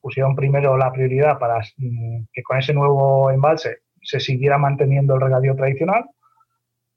Pusieron 0.00 0.34
primero 0.36 0.76
la 0.76 0.92
prioridad 0.92 1.38
para 1.38 1.58
mm, 1.76 2.24
que 2.32 2.42
con 2.42 2.58
ese 2.58 2.72
nuevo 2.72 3.30
embalse 3.30 3.78
se 4.00 4.20
siguiera 4.20 4.58
manteniendo 4.58 5.14
el 5.14 5.20
regadío 5.20 5.54
tradicional. 5.54 6.06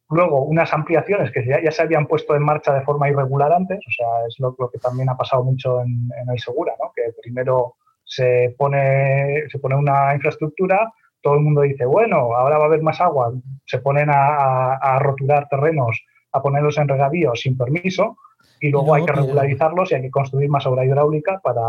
Luego, 0.10 0.44
unas 0.44 0.72
ampliaciones 0.72 1.32
que 1.32 1.46
ya, 1.46 1.72
se 1.72 1.82
habían 1.82 2.06
puesto 2.06 2.36
en 2.36 2.44
marcha 2.44 2.74
de 2.74 2.84
forma 2.84 3.10
irregular 3.10 3.52
antes, 3.52 3.80
o 3.80 3.92
sea, 3.92 4.28
es 4.28 4.36
lo, 4.40 4.56
que 4.56 4.78
también 4.78 5.10
ha 5.10 5.18
pasado 5.18 5.44
mucho 5.44 5.82
en, 5.82 6.10
el 6.32 6.40
Segura, 6.40 6.74
¿no? 6.80 6.92
que 6.96 7.12
primero 7.24 7.76
se 8.06 8.56
pone, 8.58 9.50
se 9.50 9.60
pone 9.60 9.76
una 9.76 10.14
infraestructura, 10.14 10.92
todo 11.22 11.34
el 11.34 11.42
mundo 11.42 11.62
dice, 11.62 11.86
bueno, 11.86 12.36
ahora 12.36 12.60
va 12.60 12.66
a 12.66 12.68
haber 12.68 12.84
más 12.84 13.02
agua, 13.02 13.34
se 13.66 13.80
ponen 13.80 14.10
a, 14.12 15.00
roturar 15.00 15.48
terrenos, 15.50 16.00
a 16.32 16.42
ponerlos 16.42 16.78
en 16.78 16.88
regadío 16.88 17.36
sin 17.36 17.58
permiso, 17.58 18.18
y 18.60 18.70
luego 18.70 18.94
hay 18.94 19.06
que 19.06 19.12
regularizarlos 19.12 19.92
y 19.92 19.96
hay 19.96 20.02
que 20.04 20.12
construir 20.12 20.50
más 20.50 20.66
obra 20.68 20.86
hidráulica 20.86 21.40
para, 21.44 21.62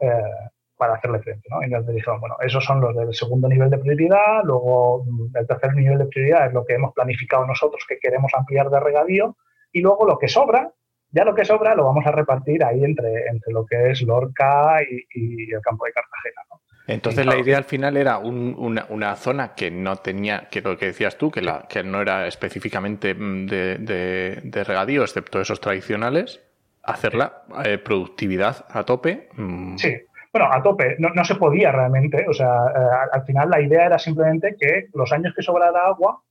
eh, 0.00 0.48
para 0.76 0.94
hacerle 0.94 1.20
frente. 1.20 1.48
¿no? 1.48 1.64
Y 1.64 1.70
nos 1.70 1.86
dijeron, 1.86 2.20
bueno, 2.20 2.36
esos 2.40 2.64
son 2.64 2.80
los 2.80 2.94
del 2.96 3.14
segundo 3.14 3.48
nivel 3.48 3.70
de 3.70 3.78
prioridad, 3.78 4.42
luego 4.42 5.04
mm, 5.04 5.36
el 5.36 5.46
tercer 5.46 5.74
nivel 5.74 5.98
de 5.98 6.06
prioridad 6.06 6.48
es 6.48 6.52
lo 6.52 6.64
que 6.64 6.74
hemos 6.74 6.92
planificado 6.92 7.46
nosotros 7.46 7.84
que 7.88 8.00
queremos 8.00 8.32
ampliar 8.34 8.68
de 8.68 8.80
regadío, 8.80 9.36
y 9.70 9.80
luego 9.80 10.04
lo 10.06 10.18
que 10.18 10.26
sobra, 10.26 10.72
ya 11.12 11.24
lo 11.24 11.34
que 11.34 11.44
sobra 11.44 11.74
lo 11.74 11.84
vamos 11.84 12.04
a 12.06 12.10
repartir 12.10 12.64
ahí 12.64 12.82
entre, 12.82 13.26
entre 13.28 13.52
lo 13.52 13.64
que 13.64 13.90
es 13.90 14.02
Lorca 14.02 14.78
y, 14.82 15.52
el 15.52 15.60
campo 15.60 15.84
de 15.84 15.92
Cartagena. 15.92 16.42
¿no? 16.50 16.60
Entonces 16.86 17.24
la 17.24 17.36
idea 17.36 17.58
al 17.58 17.64
final 17.64 17.96
era 17.96 18.18
una, 18.18 18.86
una, 18.88 19.14
zona 19.16 19.54
que 19.54 19.70
no 19.70 19.96
tenía, 19.96 20.48
que 20.50 20.62
lo 20.62 20.76
que 20.76 20.86
decías 20.86 21.16
tú, 21.16 21.30
que, 21.30 21.42
la, 21.42 21.66
que 21.68 21.84
no 21.84 22.00
era 22.00 22.26
específicamente 22.26 23.14
mm, 23.14 23.46
de, 23.46 23.76
de, 23.78 24.40
de 24.42 24.64
regadío, 24.64 25.02
excepto 25.02 25.40
esos 25.40 25.60
tradicionales, 25.60 26.40
hacerla 26.82 27.42
eh, 27.64 27.78
productividad 27.78 28.64
a 28.68 28.84
tope. 28.84 29.28
Mm. 29.34 29.76
Sí, 29.76 29.94
bueno, 30.32 30.48
a 30.50 30.62
tope, 30.62 30.96
no, 30.98 31.24
se 31.24 31.34
podía 31.34 31.72
realmente. 31.72 32.24
O 32.28 32.32
sea, 32.32 32.66
eh, 32.74 33.08
al 33.12 33.24
final 33.24 33.50
la 33.50 33.60
idea 33.60 33.86
era 33.86 33.98
simplemente 33.98 34.56
que 34.58 34.88
los 34.94 35.12
años 35.12 35.34
que 35.36 35.42
sobrara 35.42 35.86
agua, 35.86 36.22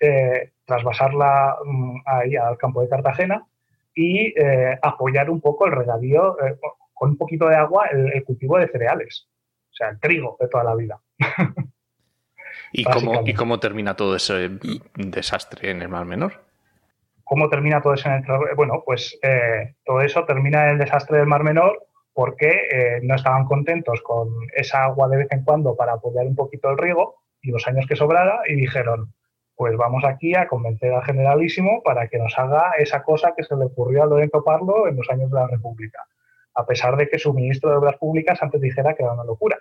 eh, 0.00 0.52
trasvasarla 0.64 1.56
mm, 1.64 1.96
ahí 2.06 2.36
al 2.36 2.56
campo 2.56 2.80
de 2.80 2.88
Cartagena 2.88 3.44
y 4.00 4.32
apoyar 4.80 5.28
un 5.28 5.40
poco 5.40 5.66
el 5.66 5.72
regadío 5.72 6.36
con 6.94 7.10
un 7.10 7.16
poquito 7.16 7.48
de 7.48 7.56
agua, 7.56 7.86
el, 7.86 8.24
cultivo 8.24 8.58
de 8.58 8.68
cereales. 8.68 9.28
O 9.70 9.74
sea, 9.74 9.88
el 9.88 10.00
trigo 10.00 10.36
de 10.40 10.48
toda 10.48 10.64
la 10.64 10.74
vida. 10.74 11.00
¿Y 12.72 12.84
cómo, 12.84 13.22
¿Y 13.24 13.34
cómo 13.34 13.60
termina 13.60 13.94
todo 13.94 14.16
ese 14.16 14.50
desastre 14.94 15.70
en 15.70 15.82
el 15.82 15.88
Mar 15.88 16.04
Menor? 16.04 16.44
¿Cómo 17.24 17.48
termina 17.48 17.80
todo 17.80 17.94
eso 17.94 18.08
en 18.08 18.14
el 18.14 18.54
Bueno, 18.56 18.82
pues 18.84 19.18
eh, 19.22 19.74
todo 19.84 20.00
eso 20.00 20.24
termina 20.24 20.64
en 20.64 20.70
el 20.70 20.78
desastre 20.78 21.18
del 21.18 21.26
Mar 21.26 21.44
Menor 21.44 21.86
porque 22.12 22.48
eh, 22.70 23.00
no 23.02 23.14
estaban 23.14 23.44
contentos 23.44 24.00
con 24.02 24.28
esa 24.56 24.84
agua 24.84 25.08
de 25.08 25.18
vez 25.18 25.28
en 25.30 25.44
cuando 25.44 25.76
para 25.76 25.92
apoyar 25.92 26.26
un 26.26 26.34
poquito 26.34 26.70
el 26.70 26.78
riego 26.78 27.22
y 27.42 27.50
los 27.50 27.68
años 27.68 27.86
que 27.86 27.96
sobrara 27.96 28.40
y 28.48 28.56
dijeron, 28.56 29.12
pues 29.58 29.76
vamos 29.76 30.04
aquí 30.04 30.36
a 30.36 30.46
convencer 30.46 30.92
al 30.94 31.02
generalísimo 31.02 31.82
para 31.82 32.06
que 32.06 32.16
nos 32.16 32.32
haga 32.38 32.74
esa 32.78 33.02
cosa 33.02 33.34
que 33.36 33.42
se 33.42 33.56
le 33.56 33.64
ocurrió 33.64 34.04
a 34.04 34.06
Lorenzo 34.06 34.44
Parlo 34.44 34.86
en 34.86 34.94
los 34.94 35.10
años 35.10 35.32
de 35.32 35.34
la 35.34 35.48
República, 35.48 36.06
a 36.54 36.64
pesar 36.64 36.96
de 36.96 37.08
que 37.08 37.18
su 37.18 37.34
ministro 37.34 37.68
de 37.68 37.78
Obras 37.78 37.96
Públicas 37.96 38.40
antes 38.40 38.60
dijera 38.60 38.94
que 38.94 39.02
era 39.02 39.14
una 39.14 39.24
locura. 39.24 39.58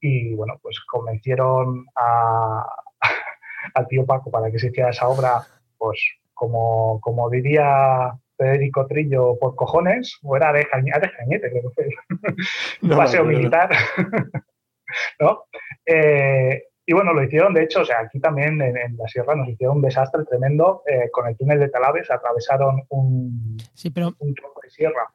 Y 0.00 0.34
bueno, 0.34 0.58
pues 0.60 0.80
convencieron 0.80 1.86
al 3.74 3.86
tío 3.86 4.04
Paco 4.04 4.32
para 4.32 4.50
que 4.50 4.58
se 4.58 4.66
hiciera 4.66 4.90
esa 4.90 5.06
obra, 5.06 5.46
pues 5.78 6.02
como, 6.34 7.00
como 7.00 7.30
diría 7.30 8.18
Federico 8.36 8.88
Trillo 8.88 9.38
por 9.38 9.54
cojones, 9.54 10.18
o 10.24 10.36
era 10.36 10.52
de, 10.52 10.66
Cañete, 10.66 11.12
creo 11.38 11.70
que 11.70 11.70
fue, 11.70 11.88
un 12.82 12.96
paseo 12.96 13.22
militar. 13.22 13.70
¿no? 15.20 15.44
Eh, 15.86 16.64
y 16.84 16.92
bueno, 16.92 17.12
lo 17.12 17.22
hicieron, 17.22 17.54
de 17.54 17.64
hecho, 17.64 17.82
o 17.82 17.84
sea, 17.84 18.00
aquí 18.00 18.18
también 18.18 18.60
en, 18.60 18.96
la 18.96 19.06
sierra 19.06 19.34
nos 19.34 19.48
hicieron 19.48 19.76
un 19.76 19.82
desastre 19.82 20.24
tremendo 20.24 20.82
eh, 20.86 21.10
con 21.12 21.26
el 21.28 21.36
túnel 21.36 21.60
de 21.60 21.68
Talaves, 21.68 22.10
atravesaron 22.10 22.82
un, 22.88 23.56
un 24.18 24.34
tronco 24.34 24.60
de 24.62 24.70
sierra. 24.70 25.12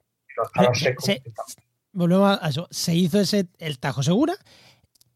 volvemos 1.92 2.40
a 2.42 2.48
eso. 2.48 2.68
Se 2.72 2.94
hizo 2.94 3.20
ese 3.20 3.48
el 3.60 3.80
Tajo 3.80 4.04
Segura. 4.04 4.34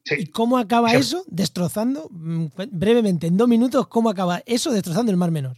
¿Y 0.06 0.32
cómo 0.32 0.58
acaba 0.58 0.94
eso? 0.94 1.24
Destrozando, 1.28 2.08
mm, 2.10 2.48
brevemente, 2.72 3.28
en 3.28 3.38
dos 3.38 3.48
minutos, 3.48 3.88
¿cómo 3.88 4.10
acaba 4.10 4.42
eso 4.46 4.72
destrozando 4.72 5.12
el 5.12 5.18
Mar 5.18 5.32
Menor? 5.32 5.58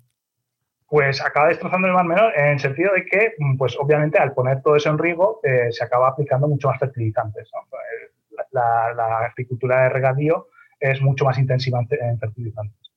pues 0.93 1.19
acaba 1.25 1.47
destrozando 1.47 1.87
el 1.87 1.93
mar 1.95 2.05
menor 2.05 2.37
en 2.37 2.49
el 2.49 2.59
sentido 2.59 2.93
de 2.93 3.03
que, 3.03 3.33
mm, 3.39 3.57
pues 3.57 3.75
obviamente 3.79 4.19
al 4.19 4.31
poner 4.35 4.61
todo 4.61 4.75
eso 4.75 4.91
en 4.91 4.99
riego, 4.99 5.39
eh, 5.41 5.71
se 5.71 5.83
acaba 5.83 6.09
aplicando 6.09 6.47
mucho 6.47 6.67
más 6.67 6.77
fertilizantes. 6.77 7.49
Eh, 7.49 8.37
la, 8.51 9.25
agricultura 9.25 9.81
de 9.81 9.89
regadío 9.89 10.49
es 10.83 11.01
mucho 11.01 11.25
más 11.25 11.37
intensiva 11.37 11.79
en 11.89 12.19
fertilizantes. 12.19 12.91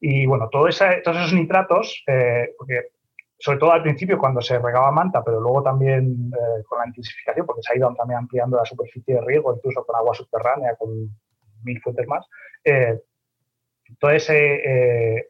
Y 0.00 0.26
bueno, 0.26 0.48
todos 0.48 0.80
esos 0.80 1.32
nitratos, 1.32 2.02
eh, 2.06 2.54
porque 2.58 2.88
sobre 3.38 3.58
todo 3.58 3.72
al 3.72 3.82
principio 3.82 4.18
cuando 4.18 4.40
se 4.40 4.58
regaba 4.58 4.90
manta, 4.90 5.22
pero 5.22 5.40
luego 5.40 5.62
también 5.62 6.30
con 6.66 6.78
la 6.78 6.86
intensificación, 6.86 7.44
porque 7.44 7.62
se 7.62 7.72
ha 7.72 7.76
ido 7.76 7.94
también 7.94 8.18
ampliando 8.18 8.56
la 8.56 8.64
superficie 8.64 9.14
de 9.14 9.20
riego, 9.20 9.54
incluso 9.54 9.84
con 9.84 9.96
agua 9.96 10.14
subterránea, 10.14 10.74
con 10.76 11.10
mil 11.62 11.80
fuentes 11.80 12.06
más, 12.06 12.26
eh, 12.64 12.98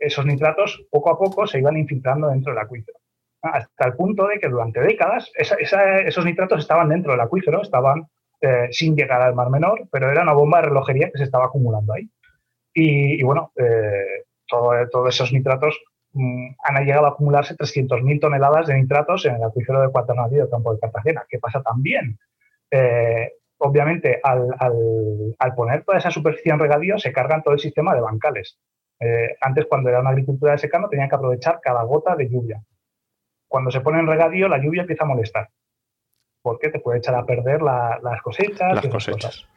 esos 0.00 0.24
nitratos 0.24 0.86
poco 0.90 1.10
a 1.10 1.18
poco 1.18 1.46
se 1.46 1.58
iban 1.58 1.76
infiltrando 1.76 2.28
dentro 2.28 2.52
del 2.52 2.62
acuífero. 2.62 2.98
Hasta 3.42 3.86
el 3.86 3.94
punto 3.94 4.26
de 4.28 4.38
que 4.38 4.48
durante 4.48 4.80
décadas 4.80 5.32
esos 5.34 6.24
nitratos 6.24 6.60
estaban 6.60 6.88
dentro 6.88 7.12
del 7.12 7.20
acuífero, 7.20 7.60
estaban 7.62 8.06
eh, 8.42 8.68
sin 8.70 8.94
llegar 8.94 9.22
al 9.22 9.34
Mar 9.34 9.50
Menor, 9.50 9.88
pero 9.90 10.10
era 10.10 10.22
una 10.22 10.34
bomba 10.34 10.60
de 10.60 10.68
relojería 10.68 11.10
que 11.10 11.18
se 11.18 11.24
estaba 11.24 11.46
acumulando 11.46 11.94
ahí. 11.94 12.08
Y, 12.74 13.22
bueno, 13.22 13.52
eh, 13.56 14.24
todos 14.46 15.14
esos 15.14 15.32
nitratos 15.32 15.78
mm, 16.12 16.48
han 16.64 16.84
llegado 16.84 17.06
a 17.06 17.10
acumularse 17.10 17.56
300.000 17.56 18.20
toneladas 18.20 18.66
de 18.66 18.74
nitratos 18.74 19.24
en 19.26 19.36
el 19.36 19.44
acuífero 19.44 19.80
de 19.80 19.90
Cuaternario 19.90 20.42
del 20.42 20.50
campo 20.50 20.74
de 20.74 20.80
Cartagena. 20.80 21.24
¿Qué 21.28 21.38
pasa 21.38 21.62
también? 21.62 22.18
obviamente, 23.62 24.20
al, 24.22 25.54
poner 25.54 25.84
toda 25.84 25.98
esa 25.98 26.10
superficie 26.10 26.52
en 26.52 26.58
regadío, 26.58 26.98
se 26.98 27.12
cargan 27.12 27.42
todo 27.42 27.54
el 27.54 27.60
sistema 27.60 27.94
de 27.94 28.00
bancales. 28.00 28.58
Eh, 29.00 29.36
antes, 29.40 29.66
cuando 29.66 29.88
era 29.88 30.00
una 30.00 30.10
agricultura 30.10 30.52
de 30.52 30.58
secano, 30.58 30.88
tenían 30.88 31.08
que 31.08 31.14
aprovechar 31.14 31.60
cada 31.60 31.82
gota 31.82 32.14
de 32.16 32.28
lluvia. 32.28 32.62
Cuando 33.48 33.70
se 33.70 33.80
pone 33.80 34.00
en 34.00 34.06
regadío, 34.06 34.48
la 34.48 34.58
lluvia 34.58 34.82
empieza 34.82 35.04
a 35.04 35.08
molestar, 35.08 35.48
porque 36.42 36.70
te 36.70 36.80
puede 36.80 36.98
echar 36.98 37.14
a 37.14 37.24
perder 37.24 37.62
las 37.62 38.22
cosechas. 38.22 38.74
Las 38.74 38.88
cosechas. 38.88 39.48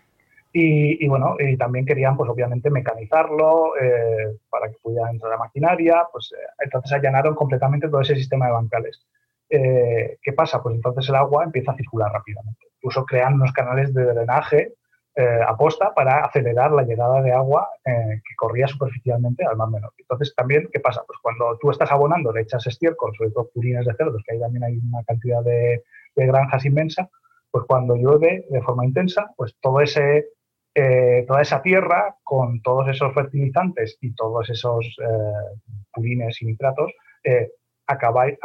Y, 0.58 1.06
bueno, 1.10 1.36
y 1.38 1.58
también 1.58 1.86
querían, 1.86 2.16
pues 2.16 2.30
obviamente, 2.30 2.70
mecanizarlo 2.70 3.76
eh, 3.76 4.38
para 4.50 4.70
que 4.70 4.78
pudiera 4.82 5.10
entrar 5.10 5.32
la 5.32 5.38
maquinaria. 5.38 6.08
Pues 6.10 6.32
eh, 6.32 6.48
entonces 6.64 6.94
allanaron 6.94 7.36
completamente 7.36 7.90
todo 7.90 8.00
ese 8.00 8.16
sistema 8.16 8.46
de 8.46 8.54
bancales. 8.54 9.06
¿Qué 9.50 10.34
pasa? 10.36 10.64
Pues 10.64 10.76
entonces 10.76 11.10
el 11.10 11.16
agua 11.16 11.44
empieza 11.44 11.72
a 11.72 11.76
circular 11.76 12.12
rápidamente 12.12 12.66
incluso 12.86 13.06
crean 13.06 13.34
unos 13.34 13.52
canales 13.52 13.94
de 13.94 14.06
drenaje 14.06 14.74
eh, 15.16 15.40
aposta 15.48 15.94
para 15.94 16.20
acelerar 16.26 16.72
la 16.72 16.84
llegada 16.84 17.22
de 17.22 17.32
agua 17.32 17.70
eh, 17.86 18.22
que 18.24 18.36
corría 18.36 18.68
superficialmente 18.68 19.46
al 19.46 19.56
mar 19.56 19.70
menor. 19.70 19.94
Entonces, 19.98 20.36
también, 20.36 20.70
¿qué 20.72 20.80
pasa? 20.80 21.04
Pues 21.08 21.18
cuando 21.22 21.58
tú 21.58 21.72
estás 21.72 21.90
abonando, 21.92 22.34
le 22.34 22.42
echas 22.42 22.68
estiércol, 22.68 23.16
sobre 23.18 23.32
todo 23.32 23.50
purines 23.54 23.86
de 23.86 23.96
cerdos, 23.96 24.22
que 24.26 24.34
ahí 24.34 24.40
también 24.40 24.66
hay 24.66 24.78
una 24.78 25.04
cantidad 25.04 25.42
de, 25.42 25.84
granjas 26.16 26.66
inmensa, 26.66 27.10
pues 27.52 27.66
cuando 27.68 27.96
llueve 27.96 28.46
de 28.50 28.62
forma 28.62 28.86
intensa, 28.86 29.34
pues 29.36 29.56
todo 29.60 29.82
ese, 29.82 30.26
eh, 30.74 31.26
toda 31.28 31.42
esa 31.42 31.62
tierra 31.62 32.16
con 32.24 32.62
todos 32.62 32.88
esos 32.90 33.14
fertilizantes 33.14 33.98
y 34.02 34.14
todos 34.14 34.50
esos 34.50 34.86
eh, 34.86 35.60
purines 35.92 36.42
y 36.42 36.46
nitratos 36.46 36.92
eh, 37.24 37.52
acaba 37.88 38.28
en 38.28 38.38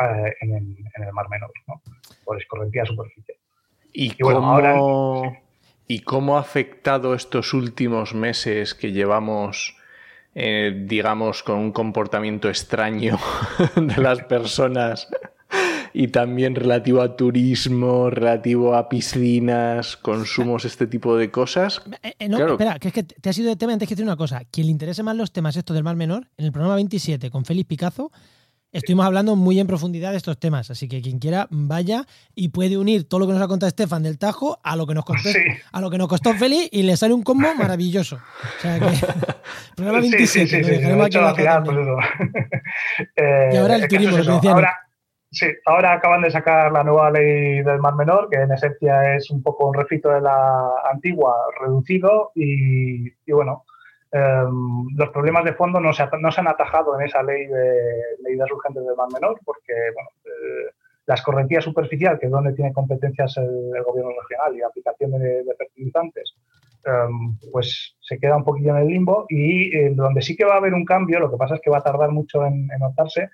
el, 0.42 1.12
Mar 1.12 1.28
Menor, 1.28 1.50
¿no? 1.66 1.80
por 2.24 2.40
escorrentía 2.40 2.84
superficie. 2.84 3.36
¿Y, 3.92 4.16
cómo, 4.18 5.36
¿Y 5.86 6.02
cómo 6.02 6.36
ha 6.36 6.40
afectado 6.40 7.14
estos 7.14 7.54
últimos 7.54 8.14
meses 8.14 8.74
que 8.74 8.92
llevamos 8.92 9.76
eh, 10.34 10.72
digamos, 10.86 11.42
con 11.42 11.58
un 11.58 11.72
comportamiento 11.72 12.48
extraño 12.48 13.18
de 13.76 14.00
las 14.00 14.22
personas 14.24 15.08
y 15.92 16.08
también 16.08 16.54
relativo 16.54 17.02
a 17.02 17.16
turismo, 17.16 18.10
relativo 18.10 18.74
a 18.74 18.88
piscinas, 18.88 19.96
consumos, 19.96 20.64
este 20.64 20.86
tipo 20.86 21.16
de 21.16 21.30
cosas. 21.30 21.82
Eh, 22.02 22.14
eh, 22.18 22.28
no, 22.28 22.52
espera, 22.52 22.78
que 22.78 22.88
es 22.88 22.94
que 22.94 23.02
te 23.02 23.30
ha 23.30 23.32
sido 23.32 23.48
de 23.48 23.56
tema 23.56 23.72
antes 23.72 23.88
que 23.88 23.94
decir 23.94 24.04
una 24.04 24.16
cosa. 24.16 24.42
Quien 24.50 24.66
le 24.66 24.72
interese 24.72 25.02
más 25.02 25.16
los 25.16 25.32
temas 25.32 25.56
estos 25.56 25.74
del 25.74 25.84
Mar 25.84 25.96
Menor, 25.96 26.28
en 26.36 26.46
el 26.46 26.52
programa 26.52 26.76
27 26.76 27.30
con 27.30 27.44
Félix 27.44 27.66
Picazo, 27.66 28.10
Estuvimos 28.72 29.04
hablando 29.04 29.34
muy 29.34 29.58
en 29.58 29.66
profundidad 29.66 30.12
de 30.12 30.16
estos 30.16 30.38
temas, 30.38 30.70
así 30.70 30.86
que 30.86 31.02
quien 31.02 31.18
quiera 31.18 31.48
vaya 31.50 32.06
y 32.36 32.50
puede 32.50 32.78
unir 32.78 33.08
todo 33.08 33.18
lo 33.18 33.26
que 33.26 33.32
nos 33.32 33.42
ha 33.42 33.48
contado 33.48 33.66
Estefan 33.66 34.04
del 34.04 34.16
Tajo 34.16 34.60
a 34.62 34.76
lo 34.76 34.86
que 34.86 34.94
nos 34.94 35.04
costó, 35.04 35.28
a 35.72 35.80
lo 35.80 35.90
que 35.90 35.98
nos 35.98 36.06
costó 36.06 36.32
Feli 36.34 36.68
y 36.70 36.84
le 36.84 36.96
sale 36.96 37.12
un 37.12 37.24
combo 37.24 37.52
maravilloso. 37.56 38.16
O 38.16 38.62
sea 38.62 38.78
que 38.78 38.86
programa 39.74 40.00
27, 40.00 40.60
lo 40.60 40.68
dejaremos 40.68 41.06
aquí 41.06 41.42
y 43.52 43.56
ahora 43.56 43.74
el 43.74 43.88
turismo, 43.88 44.18
ahora, 44.18 44.72
sí, 45.30 45.46
ahora 45.66 45.92
acaban 45.92 46.22
de 46.22 46.30
sacar 46.30 46.72
la 46.72 46.84
nueva 46.84 47.10
ley 47.10 47.62
del 47.62 47.78
Mar 47.78 47.94
Menor, 47.94 48.28
que 48.30 48.38
en 48.38 48.52
esencia 48.52 49.14
es 49.14 49.30
un 49.30 49.42
poco 49.42 49.68
un 49.68 49.74
refito 49.74 50.10
de 50.10 50.20
la 50.20 50.70
antigua, 50.92 51.36
reducido 51.60 52.32
y, 52.34 53.08
y 53.08 53.32
bueno, 53.32 53.64
Em, 54.12 54.88
los 54.96 55.10
problemas 55.10 55.44
de 55.44 55.54
fondo 55.54 55.78
no 55.78 55.92
se, 55.92 56.04
no 56.20 56.32
se, 56.32 56.40
han 56.40 56.48
atajado 56.48 56.98
en 56.98 57.06
esa 57.06 57.22
ley 57.22 57.46
de 57.46 57.76
medidas 58.24 58.50
urgentes 58.50 58.84
del 58.84 58.96
mar 58.96 59.06
menor, 59.12 59.38
porque 59.44 59.72
bueno, 59.94 60.08
eh, 60.24 60.72
la 61.06 61.14
escorrentía 61.14 61.60
superficial, 61.60 62.18
que 62.18 62.26
es 62.26 62.32
donde 62.32 62.52
tiene 62.52 62.72
competencias 62.72 63.36
el, 63.36 63.82
gobierno 63.84 64.10
regional 64.20 64.56
y 64.56 64.62
aplicación 64.62 65.12
de, 65.12 65.44
fertilizantes, 65.56 66.34
em, 66.84 67.38
pues 67.52 67.96
se 68.00 68.18
queda 68.18 68.36
un 68.36 68.44
poquillo 68.44 68.70
en 68.70 68.82
el 68.82 68.88
limbo 68.88 69.26
y 69.28 69.76
eh, 69.76 69.92
donde 69.94 70.22
sí 70.22 70.36
que 70.36 70.44
va 70.44 70.54
a 70.54 70.58
haber 70.58 70.74
un 70.74 70.84
cambio, 70.84 71.20
lo 71.20 71.30
que 71.30 71.36
pasa 71.36 71.54
es 71.54 71.60
que 71.60 71.70
va 71.70 71.78
a 71.78 71.82
tardar 71.82 72.10
mucho 72.10 72.44
en, 72.44 72.68
en 72.72 72.80
notarse, 72.80 73.30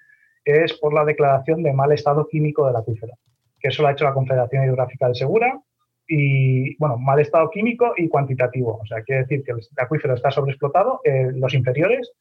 es 0.47 0.75
por 0.75 0.95
la 0.95 1.05
declaración 1.05 1.63
de 1.63 1.73
mal 1.73 1.93
estado 1.93 2.27
químico 2.29 2.67
del 2.67 2.77
acuífero, 2.77 3.13
que 3.59 3.69
eso 3.69 3.83
lo 3.83 3.89
ha 3.89 3.93
hecho 3.93 4.05
la 4.05 4.15
Confederación 4.15 4.65
Hidrográfica 4.65 5.09
de 5.09 5.15
Segura, 5.15 5.61
y, 6.09 6.77
bueno, 6.77 6.99
mal 6.99 7.19
estado 7.19 7.51
químico 7.51 7.93
y 7.97 8.09
cuantitativo. 8.09 8.79
O 8.81 8.87
sea, 8.87 9.03
quiere 9.03 9.23
decir 9.23 9.43
que 9.43 9.53
el 9.53 9.61
acuífero 9.77 10.15
está 10.15 10.31
sobreexplotado, 10.31 11.01
eh, 11.05 11.33
los 11.35 11.53
inferiores, 11.53 12.13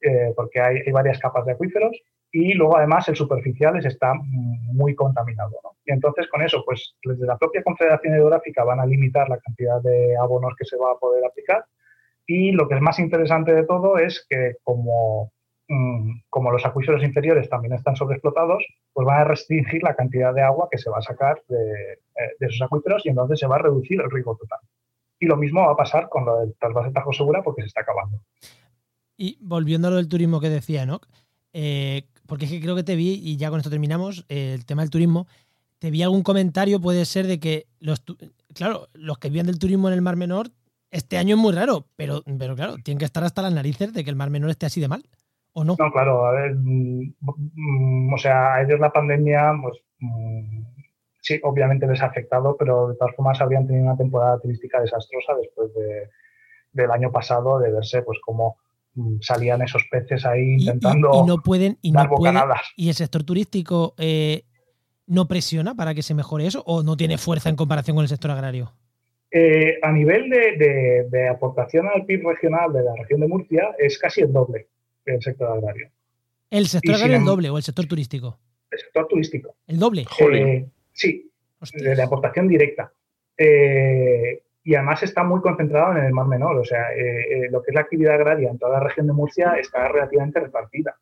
eh, 0.00 0.32
porque 0.34 0.60
hay, 0.60 0.90
varias 0.90 1.18
capas 1.18 1.44
de 1.44 1.52
acuíferos, 1.52 1.96
y 2.32 2.54
luego 2.54 2.76
además 2.76 3.08
el 3.08 3.16
superficial 3.16 3.76
está 3.84 4.12
muy 4.22 4.94
contaminado. 4.94 5.52
Y 5.84 5.92
entonces 5.92 6.28
con 6.28 6.42
eso, 6.42 6.62
pues 6.64 6.94
desde 7.04 7.26
la 7.26 7.36
propia 7.36 7.62
Confederación 7.62 8.14
Hidrográfica 8.14 8.64
van 8.64 8.80
a 8.80 8.86
limitar 8.86 9.28
la 9.28 9.38
cantidad 9.38 9.80
de 9.82 10.16
abonos 10.16 10.54
que 10.58 10.64
se 10.64 10.76
va 10.76 10.92
a 10.92 10.98
poder 10.98 11.24
aplicar. 11.24 11.64
Y 12.26 12.52
lo 12.52 12.68
que 12.68 12.74
es 12.74 12.80
más 12.80 12.98
interesante 12.98 13.54
de 13.54 13.64
todo 13.64 13.98
es 13.98 14.26
que 14.28 14.56
como 14.64 15.30
como 16.30 16.52
los 16.52 16.64
acuíferos 16.64 17.02
inferiores 17.02 17.48
también 17.48 17.72
están 17.72 17.96
sobreexplotados, 17.96 18.64
pues 18.92 19.06
van 19.06 19.20
a 19.20 19.24
restringir 19.24 19.82
la 19.82 19.96
cantidad 19.96 20.32
de 20.32 20.42
agua 20.42 20.68
que 20.70 20.78
se 20.78 20.90
va 20.90 20.98
a 20.98 21.02
sacar 21.02 21.42
de, 21.48 21.92
eh, 21.92 22.36
esos 22.40 22.62
acuíferos 22.62 23.04
y 23.04 23.08
entonces 23.08 23.40
se 23.40 23.46
va 23.46 23.56
a 23.56 23.60
reducir 23.60 24.00
el 24.00 24.10
riesgo 24.10 24.36
total. 24.36 24.60
Y 25.18 25.26
lo 25.26 25.36
mismo 25.36 25.62
va 25.62 25.72
a 25.72 25.76
pasar 25.76 26.08
con 26.08 26.24
lo 26.24 26.38
del 26.38 26.54
trasvase 26.60 26.92
Tajo 26.92 27.12
Segura 27.12 27.42
porque 27.42 27.62
se 27.62 27.68
está 27.68 27.80
acabando. 27.80 28.20
Y 29.16 29.38
volviendo 29.40 29.88
a 29.88 29.90
lo 29.90 29.96
del 29.96 30.08
turismo 30.08 30.40
que 30.40 30.50
decía, 30.50 30.86
¿no? 30.86 31.00
Eh, 31.52 32.04
porque 32.26 32.44
es 32.44 32.50
que 32.50 32.60
creo 32.60 32.76
que 32.76 32.84
te 32.84 32.96
vi, 32.96 33.14
y 33.14 33.36
ya 33.36 33.50
con 33.50 33.58
esto 33.58 33.70
terminamos, 33.70 34.24
eh, 34.28 34.52
el 34.54 34.66
tema 34.66 34.82
del 34.82 34.90
turismo, 34.90 35.26
te 35.78 35.90
vi 35.90 36.02
algún 36.02 36.22
comentario, 36.22 36.80
puede 36.80 37.04
ser 37.06 37.26
de 37.26 37.40
que 37.40 37.66
los, 37.80 38.04
claro, 38.54 38.88
los 38.92 39.18
que 39.18 39.30
viven 39.30 39.46
del 39.46 39.58
turismo 39.58 39.88
en 39.88 39.94
el 39.94 40.02
Mar 40.02 40.16
Menor, 40.16 40.50
este 40.90 41.18
año 41.18 41.34
es 41.34 41.40
muy 41.40 41.52
raro, 41.52 41.86
pero, 41.96 42.22
pero 42.38 42.54
claro, 42.54 42.76
tienen 42.84 42.98
que 42.98 43.04
estar 43.04 43.24
hasta 43.24 43.42
las 43.42 43.52
narices 43.52 43.92
de 43.92 44.04
que 44.04 44.10
el 44.10 44.16
Mar 44.16 44.30
Menor 44.30 44.50
esté 44.50 44.66
así 44.66 44.80
de 44.80 44.88
mal 44.88 45.04
no? 45.64 45.76
claro, 45.76 46.26
a 46.26 46.32
ver, 46.32 46.54
mm, 46.54 47.14
mm, 47.20 48.14
o 48.14 48.18
sea, 48.18 48.54
a 48.54 48.62
ellos 48.62 48.80
la 48.80 48.92
pandemia, 48.92 49.52
pues 49.62 49.78
mm, 50.00 50.62
sí, 51.20 51.40
obviamente 51.42 51.86
les 51.86 52.02
ha 52.02 52.06
afectado, 52.06 52.56
pero 52.58 52.88
de 52.88 52.96
todas 52.96 53.14
formas 53.16 53.40
habrían 53.40 53.66
tenido 53.66 53.84
una 53.84 53.96
temporada 53.96 54.38
turística 54.38 54.80
desastrosa 54.80 55.34
después 55.40 55.70
del 56.72 56.90
año 56.90 57.10
pasado, 57.10 57.58
de 57.58 57.72
verse 57.72 58.02
pues 58.02 58.18
como 58.24 58.56
salían 59.20 59.62
esos 59.62 59.84
peces 59.90 60.24
ahí 60.24 60.54
intentando 60.58 61.10
y, 61.22 61.26
no 61.26 61.42
pueden 61.42 61.78
y 61.82 61.92
no 61.92 62.08
y 62.76 62.88
el 62.88 62.94
sector 62.94 63.24
turístico 63.24 63.94
eh, 63.98 64.44
no 65.06 65.28
presiona 65.28 65.74
para 65.74 65.94
que 65.94 66.02
se 66.02 66.14
mejore 66.14 66.46
eso 66.46 66.62
o 66.66 66.82
no 66.82 66.96
tiene 66.96 67.18
fuerza 67.18 67.48
en 67.48 67.56
comparación 67.56 67.96
con 67.96 68.04
el 68.04 68.08
sector 68.08 68.30
agrario 68.30 68.72
eh, 69.30 69.78
a 69.82 69.92
nivel 69.92 70.30
de, 70.30 71.06
de, 71.10 71.28
aportación 71.28 71.88
al 71.88 72.06
PIB 72.06 72.26
regional 72.26 72.72
de 72.72 72.84
la 72.84 72.94
región 72.96 73.20
de 73.20 73.28
Murcia 73.28 73.74
es 73.78 73.98
casi 73.98 74.22
el 74.22 74.32
doble 74.32 74.68
el 75.06 75.22
sector 75.22 75.56
agrario. 75.56 75.90
¿El 76.50 76.66
sector 76.66 76.94
agrario 76.94 77.16
el 77.16 77.24
doble 77.24 77.50
o 77.50 77.56
el 77.56 77.62
sector 77.62 77.86
turístico? 77.86 78.38
El 78.70 78.78
sector 78.78 79.08
turístico. 79.08 79.56
¿El 79.66 79.78
doble? 79.78 80.04
Eh, 80.32 80.66
sí, 80.92 81.30
de, 81.74 82.02
aportación 82.02 82.48
directa. 82.48 82.92
Eh, 83.36 84.42
y 84.62 84.74
además 84.74 85.02
está 85.02 85.22
muy 85.22 85.40
concentrado 85.40 85.96
en 85.96 86.04
el 86.04 86.12
Mar 86.12 86.26
Menor. 86.26 86.58
O 86.58 86.64
sea, 86.64 86.92
eh, 86.92 87.48
lo 87.50 87.62
que 87.62 87.70
es 87.70 87.74
la 87.74 87.82
actividad 87.82 88.14
agraria 88.14 88.50
en 88.50 88.58
toda 88.58 88.78
la 88.78 88.84
región 88.84 89.06
de 89.06 89.12
Murcia 89.12 89.54
está 89.58 89.88
relativamente 89.88 90.40
repartida. 90.40 90.96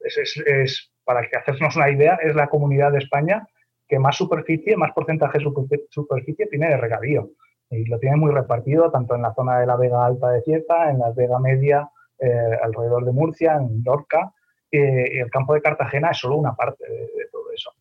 es, 0.00 0.92
para 1.04 1.28
que 1.28 1.36
hacernos 1.36 1.74
una 1.76 1.90
idea, 1.90 2.18
es 2.22 2.34
la 2.34 2.48
comunidad 2.48 2.92
de 2.92 2.98
España 2.98 3.46
que 3.88 3.98
más 3.98 4.16
superficie, 4.16 4.76
más 4.76 4.92
porcentaje 4.92 5.38
de 5.38 5.86
superficie 5.90 6.46
tiene 6.46 6.68
de 6.68 6.76
regadío. 6.76 7.30
Y 7.70 7.86
lo 7.86 7.98
tiene 7.98 8.16
muy 8.16 8.30
repartido 8.30 8.90
tanto 8.90 9.14
en 9.14 9.22
la 9.22 9.34
zona 9.34 9.58
de 9.58 9.66
la 9.66 9.76
Vega 9.76 10.04
Alta 10.04 10.30
de 10.30 10.42
Cierta, 10.42 10.90
en 10.90 10.98
la 10.98 11.10
Vega 11.10 11.38
Media, 11.38 11.90
eh, 12.18 12.58
alrededor 12.62 13.04
de 13.04 13.12
Murcia, 13.12 13.56
en 13.56 13.82
Lorca, 13.84 14.32
eh, 14.70 15.10
y 15.12 15.18
el 15.18 15.30
campo 15.30 15.54
de 15.54 15.60
Cartagena 15.60 16.10
es 16.10 16.18
solo 16.18 16.36
una 16.36 16.54
parte 16.54 16.84
de, 16.88 17.26
todo 17.30 17.50
eso. 17.52 17.72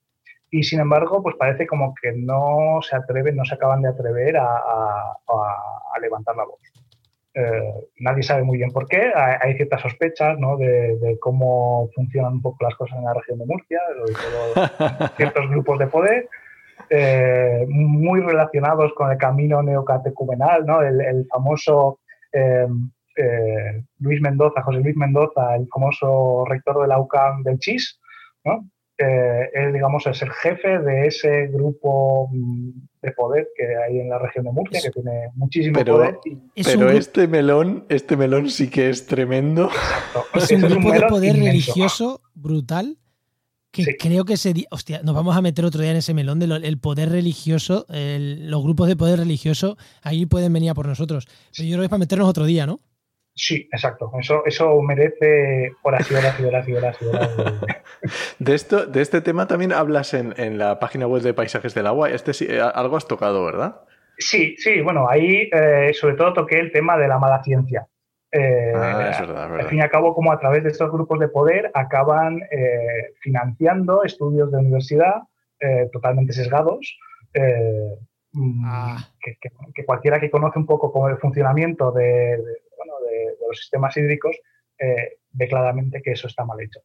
Y 0.50 0.64
sin 0.64 0.80
embargo, 0.80 1.22
pues 1.22 1.36
parece 1.36 1.68
como 1.68 1.94
que 2.02 2.12
no 2.12 2.80
se 2.82 2.96
atreven, 2.96 3.36
no 3.36 3.46
se 3.46 3.56
acaban 3.56 3.82
de 3.82 3.90
atrever 3.90 4.38
a, 4.38 5.18
levantar 6.02 6.36
la 6.36 6.46
voz. 6.46 6.60
Eh, 7.36 7.88
nadie 8.00 8.24
sabe 8.24 8.42
muy 8.44 8.58
bien 8.58 8.72
por 8.72 8.88
qué. 8.88 9.14
Hay, 9.16 9.54
ciertas 9.56 9.82
sospechas 9.82 10.38
¿no? 10.40 10.58
de, 10.58 11.18
cómo 11.22 11.90
funcionan 11.94 12.34
un 12.34 12.42
poco 12.42 12.66
las 12.66 12.76
cosas 12.76 12.98
en 12.98 13.06
la 13.06 13.14
región 13.14 13.38
de 13.38 13.46
Murcia, 13.46 13.80
de 13.96 15.08
ciertos 15.18 15.50
grupos 15.50 15.78
de 15.78 15.88
poder, 15.88 16.30
muy 17.70 18.20
relacionados 18.22 18.92
con 18.94 19.12
el 19.12 19.18
camino 19.18 19.62
neocatecumenal, 19.62 20.66
¿no? 20.66 20.82
el, 20.82 21.28
famoso 21.30 22.00
eh, 22.34 22.68
Luis 24.00 24.22
Mendoza, 24.22 24.62
José 24.62 24.80
Luis 24.80 24.96
Mendoza, 24.96 25.56
el 25.56 25.68
famoso 25.68 26.46
rector 26.46 26.82
de 26.82 26.88
la 26.88 27.00
UCAM 27.00 27.44
del 27.44 27.60
CHIS, 27.60 28.00
¿no? 28.46 28.70
él, 29.54 29.74
digamos, 29.74 30.06
es 30.08 30.22
el 30.22 30.32
jefe 30.32 30.80
de 30.80 31.08
ese 31.08 31.48
grupo 31.48 32.30
mm, 32.32 32.70
de 33.02 33.12
poder 33.14 33.48
que 33.56 33.64
hay 33.64 34.00
en 34.00 34.10
la 34.10 34.20
región 34.20 34.46
de 34.46 34.52
Murcia, 34.52 34.82
que 34.82 34.92
tiene 34.92 35.30
muchísimo 35.36 35.84
poder. 35.84 36.20
pero 36.64 36.90
este 36.92 37.28
melón, 37.28 37.86
este 37.90 38.16
melón 38.16 38.50
sí 38.50 38.70
que 38.70 38.90
es 38.90 39.06
tremendo. 39.06 39.70
Es 40.36 40.52
un 40.52 40.62
grupo 40.62 40.92
de 40.92 41.02
poder 41.02 41.36
religioso 41.36 42.22
brutal 42.34 42.98
que 43.72 43.96
creo 43.98 44.26
que 44.26 44.38
sería. 44.38 44.68
Hostia, 44.72 45.02
nos 45.04 45.16
vamos 45.16 45.36
a 45.36 45.42
meter 45.42 45.66
otro 45.66 45.82
día 45.82 45.92
en 45.92 45.98
ese 45.98 46.14
melón 46.14 46.40
del 46.40 46.80
poder 46.80 47.10
religioso, 47.10 47.86
los 47.90 48.64
grupos 48.64 48.88
de 48.88 48.96
poder 48.96 49.20
religioso, 49.20 49.78
ahí 50.02 50.26
pueden 50.26 50.54
venir 50.54 50.72
a 50.72 50.74
por 50.74 50.88
nosotros. 50.88 51.28
Pero 51.56 51.68
yo 51.68 51.74
creo 51.74 51.82
que 51.82 51.86
es 51.86 51.90
para 51.90 52.00
meternos 52.00 52.30
otro 52.30 52.46
día, 52.46 52.66
¿no? 52.66 52.82
Sí, 53.44 53.68
exacto. 53.72 54.12
Eso, 54.20 54.46
eso 54.46 54.80
merece 54.84 55.72
horas 55.82 56.12
y 56.12 56.14
horas 56.14 56.40
y 56.40 56.46
horas 56.46 56.68
y 56.68 56.74
horas. 56.74 57.00
de, 58.40 58.54
esto, 58.54 58.86
de 58.86 59.02
este 59.02 59.20
tema 59.22 59.48
también 59.48 59.74
hablas 59.74 60.14
en, 60.14 60.60
la 60.60 60.78
página 60.78 61.08
web 61.08 61.24
de 61.24 61.34
Paisajes 61.34 61.74
del 61.74 61.88
Agua. 61.88 62.12
Este 62.12 62.36
sí, 62.36 62.46
eh, 62.48 62.62
algo 62.62 62.98
has 62.98 63.08
tocado, 63.08 63.44
¿verdad? 63.44 63.82
Sí, 64.20 64.56
sí. 64.60 64.82
Bueno, 64.82 65.10
ahí 65.10 65.50
eh, 65.52 65.92
sobre 65.96 66.18
todo 66.18 66.34
toqué 66.34 66.60
el 66.60 66.72
tema 66.72 67.00
de 67.00 67.08
la 67.08 67.18
mala 67.18 67.42
ciencia. 67.44 67.88
Eh, 68.32 68.74
ah, 68.76 69.10
es 69.10 69.20
verdad, 69.20 69.50
verdad. 69.50 69.60
Al 69.62 69.70
fin 69.70 69.80
y 69.80 69.82
al 69.82 69.90
cabo, 69.90 70.14
como 70.14 70.32
a 70.32 70.40
través 70.40 70.62
de 70.62 70.70
estos 70.70 70.92
grupos 70.92 71.18
de 71.18 71.28
poder 71.28 71.72
acaban 71.74 72.42
financiando 73.22 74.04
estudios 74.04 74.52
de 74.52 74.60
universidad 74.60 75.16
totalmente 75.92 76.34
sesgados. 76.34 76.96
Mm, 78.34 78.66
ah. 78.66 78.98
que, 79.20 79.84
cualquiera 79.84 80.20
que 80.20 80.30
conoce 80.30 80.60
un 80.60 80.66
poco 80.66 80.92
cómo 80.92 81.10
el 81.10 81.18
funcionamiento 81.18 81.92
de 81.92 82.40
los 83.52 83.60
sistemas 83.60 83.96
hídricos, 83.98 84.36
eh, 84.80 85.18
ve 85.32 85.48
claramente 85.48 86.02
que 86.02 86.12
eso 86.12 86.28
está 86.28 86.44
mal 86.46 86.60
hecho. 86.62 86.80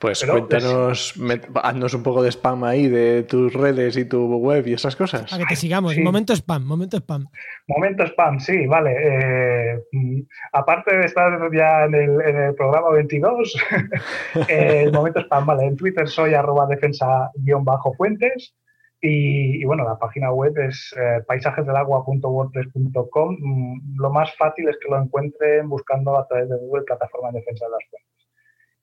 Pues 0.00 0.20
Pero 0.20 0.32
cuéntanos, 0.32 1.14
met- 1.16 1.46
haznos 1.62 1.94
un 1.94 2.02
poco 2.02 2.24
de 2.24 2.30
spam 2.32 2.64
ahí 2.64 2.88
de 2.88 3.22
tus 3.22 3.52
redes 3.52 3.96
y 3.96 4.04
tu 4.04 4.26
web 4.36 4.66
y 4.66 4.72
esas 4.72 4.96
cosas. 4.96 5.30
Para 5.30 5.44
que 5.44 5.50
te 5.50 5.54
sigamos. 5.54 5.94
Sí. 5.94 6.00
Momento 6.00 6.32
spam, 6.34 6.64
momento 6.64 6.96
spam. 6.96 7.26
Momento 7.68 8.02
spam, 8.06 8.40
sí, 8.40 8.66
vale. 8.66 8.96
Eh, 8.98 9.78
mm, 9.92 10.20
aparte 10.54 10.96
de 10.96 11.04
estar 11.06 11.38
ya 11.54 11.84
en 11.84 11.94
el, 11.94 12.20
en 12.20 12.36
el 12.36 12.54
programa 12.56 12.90
22, 12.90 13.54
eh, 14.48 14.82
el 14.86 14.92
momento 14.92 15.20
spam, 15.20 15.46
vale. 15.46 15.66
En 15.66 15.76
Twitter 15.76 16.08
soy 16.08 16.34
arroba 16.34 16.66
defensa-fuentes 16.66 18.54
y, 19.02 19.60
y 19.60 19.64
bueno, 19.64 19.84
la 19.84 19.98
página 19.98 20.32
web 20.32 20.56
es 20.58 20.94
eh, 20.96 21.22
paisajesdelagua.wordpress.com. 21.26 23.36
Mm, 23.40 23.96
Lo 24.00 24.10
más 24.10 24.34
fácil 24.36 24.68
es 24.68 24.76
que 24.82 24.88
lo 24.90 25.02
encuentren 25.02 25.68
buscando 25.68 26.16
a 26.18 26.26
través 26.26 26.48
de 26.48 26.56
Google 26.56 26.84
Plataforma 26.84 27.30
de 27.32 27.40
Defensa 27.40 27.66
de 27.66 27.70
las 27.72 27.80
Fuentes. 27.90 28.08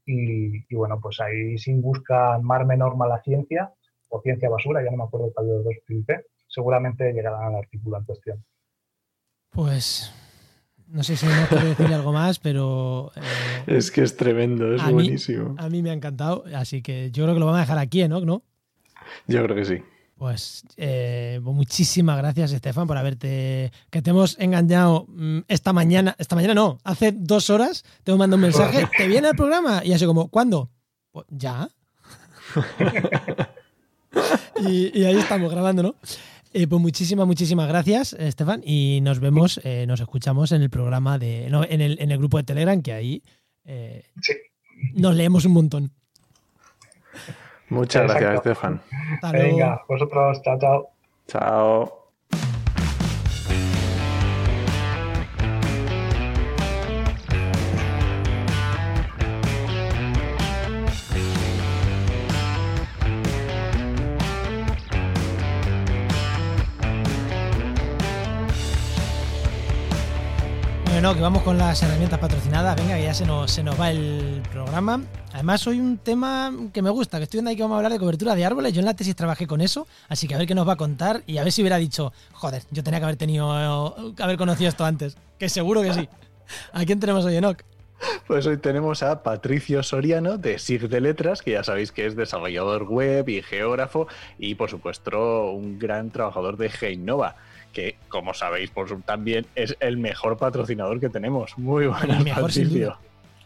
Y, 0.05 0.65
y 0.73 0.75
bueno, 0.75 0.99
pues 1.01 1.19
ahí 1.21 1.57
si 1.57 1.73
buscan 1.75 2.43
Mar 2.43 2.65
Menor 2.65 2.97
Mala 2.97 3.21
Ciencia 3.23 3.71
o 4.09 4.21
Ciencia 4.21 4.49
Basura, 4.49 4.83
ya 4.83 4.91
no 4.91 4.97
me 4.97 5.03
acuerdo 5.03 5.31
cuál 5.33 5.47
de 5.47 5.53
los 5.53 5.63
dos 5.63 5.73
utilicé, 5.83 6.25
seguramente 6.47 7.13
llegarán 7.13 7.43
al 7.43 7.55
artículo 7.55 7.97
en 7.97 8.03
cuestión. 8.05 8.43
Pues 9.51 10.11
no 10.87 11.03
sé 11.03 11.15
si 11.15 11.27
no 11.27 11.31
quiero 11.47 11.65
decir 11.69 11.93
algo 11.93 12.11
más, 12.11 12.39
pero 12.39 13.11
eh, 13.15 13.21
Es 13.67 13.91
que 13.91 14.01
es 14.01 14.17
tremendo, 14.17 14.73
es 14.73 14.81
A 14.81 14.87
mí- 14.87 14.93
buenísimo. 14.93 15.55
a 15.59 15.69
mí 15.69 15.81
me 15.83 15.91
ha 15.91 15.93
encantado. 15.93 16.43
Así 16.55 16.81
que 16.81 17.11
yo 17.11 17.23
creo 17.23 17.35
que 17.35 17.39
lo 17.39 17.45
vamos 17.45 17.59
a 17.59 17.61
dejar 17.61 17.77
aquí, 17.77 18.05
¿no? 18.07 18.19
¿No? 18.21 18.41
Yo 19.27 19.43
creo 19.43 19.55
que 19.55 19.65
sí. 19.65 19.83
Pues 20.19 20.63
eh, 20.75 21.39
muchísimas 21.41 22.17
gracias, 22.17 22.51
Estefan, 22.51 22.87
por 22.87 22.97
haberte. 22.97 23.71
que 23.89 24.01
te 24.01 24.09
hemos 24.09 24.37
engañado 24.37 25.05
mm, 25.07 25.39
esta 25.47 25.71
mañana. 25.71 26.13
Esta 26.19 26.35
mañana 26.35 26.53
no, 26.53 26.77
hace 26.83 27.13
dos 27.13 27.49
horas 27.49 27.85
te 28.03 28.11
hemos 28.11 28.19
mandado 28.19 28.35
un 28.35 28.41
mensaje. 28.41 28.85
¿Te 28.97 29.07
viene 29.07 29.29
el 29.29 29.35
programa? 29.37 29.81
Y 29.85 29.93
así 29.93 30.05
como, 30.05 30.27
¿cuándo? 30.27 30.69
Pues 31.11 31.25
ya. 31.29 31.69
y, 34.67 34.99
y 34.99 35.05
ahí 35.05 35.17
estamos 35.17 35.49
grabando, 35.49 35.83
¿no? 35.83 35.95
Eh, 36.51 36.67
pues 36.67 36.81
muchísimas, 36.81 37.25
muchísimas 37.25 37.69
gracias, 37.69 38.11
Estefan. 38.11 38.61
Y 38.65 38.99
nos 39.01 39.21
vemos, 39.21 39.61
eh, 39.63 39.85
nos 39.87 40.01
escuchamos 40.01 40.51
en 40.51 40.61
el 40.63 40.69
programa 40.69 41.17
de. 41.17 41.47
No, 41.49 41.63
en 41.63 41.79
el, 41.79 41.97
en 42.01 42.11
el 42.11 42.17
grupo 42.17 42.35
de 42.35 42.43
Telegram, 42.43 42.81
que 42.81 42.91
ahí 42.91 43.23
Sí. 44.21 44.33
nos 44.95 45.15
leemos 45.15 45.45
un 45.45 45.53
montón. 45.53 45.91
Muchas 47.69 48.07
gracias. 48.07 48.35
Estefan. 48.35 48.81
Venga, 49.31 49.81
vosotros, 49.87 50.41
chao, 50.41 50.59
chao. 50.59 50.89
Chao. 51.27 51.98
Bueno, 70.99 71.15
que 71.15 71.21
vamos 71.21 71.43
con 71.43 71.57
las 71.57 71.81
herramientas 71.81 72.19
patrocinadas. 72.19 72.75
Venga, 72.75 72.97
que 72.97 73.03
ya 73.03 73.13
se 73.13 73.25
nos, 73.25 73.49
se 73.49 73.63
nos 73.63 73.79
va 73.79 73.89
el 73.89 74.41
programa. 74.51 75.01
Además, 75.31 75.65
hoy 75.65 75.79
un 75.79 75.97
tema 75.97 76.51
que 76.73 76.81
me 76.81 76.89
gusta, 76.89 77.19
que 77.19 77.23
estoy 77.23 77.37
viendo 77.37 77.51
ahí 77.51 77.55
que 77.55 77.61
vamos 77.61 77.75
a 77.75 77.77
hablar 77.77 77.93
de 77.93 77.99
cobertura 77.99 78.35
de 78.35 78.43
árboles. 78.43 78.73
Yo 78.73 78.79
en 78.79 78.85
la 78.85 78.93
tesis 78.93 79.15
trabajé 79.15 79.47
con 79.47 79.61
eso, 79.61 79.87
así 80.09 80.27
que 80.27 80.35
a 80.35 80.37
ver 80.37 80.45
qué 80.45 80.55
nos 80.55 80.67
va 80.67 80.73
a 80.73 80.75
contar 80.75 81.23
y 81.25 81.37
a 81.37 81.43
ver 81.45 81.53
si 81.53 81.61
hubiera 81.61 81.77
dicho, 81.77 82.11
joder, 82.33 82.63
yo 82.71 82.83
tenía 82.83 82.99
que 82.99 83.05
haber 83.05 83.15
tenido, 83.15 83.49
haber 84.19 84.37
conocido 84.37 84.67
esto 84.67 84.83
antes. 84.83 85.15
Que 85.37 85.47
seguro 85.47 85.81
que 85.83 85.93
sí. 85.93 86.09
¿A 86.73 86.83
quién 86.83 86.99
tenemos 86.99 87.23
hoy, 87.23 87.37
Enoch? 87.37 87.63
Pues 88.27 88.45
hoy 88.45 88.57
tenemos 88.57 89.01
a 89.01 89.23
Patricio 89.23 89.83
Soriano 89.83 90.37
de 90.37 90.59
SIG 90.59 90.89
de 90.89 90.99
Letras, 90.99 91.41
que 91.41 91.51
ya 91.51 91.63
sabéis 91.63 91.93
que 91.93 92.07
es 92.07 92.17
desarrollador 92.17 92.83
web 92.83 93.29
y 93.29 93.41
geógrafo 93.41 94.07
y 94.37 94.55
por 94.55 94.69
supuesto 94.69 95.51
un 95.51 95.79
gran 95.79 96.11
trabajador 96.11 96.57
de 96.57 96.69
Geinova, 96.69 97.37
que 97.73 97.97
como 98.07 98.33
sabéis 98.33 98.69
por 98.71 98.87
su- 98.89 99.01
también 99.01 99.45
es 99.55 99.75
el 99.79 99.97
mejor 99.97 100.37
patrocinador 100.37 100.99
que 100.99 101.09
tenemos. 101.09 101.57
Muy 101.57 101.87
buenas, 101.87 102.23
mejor, 102.23 102.43
Patricio. 102.43 102.97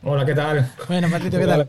Hola, 0.04 0.26
¿qué 0.26 0.34
tal? 0.34 0.72
Bueno, 0.88 1.10
Patricio, 1.10 1.40
¿qué 1.40 1.46
tal? 1.48 1.68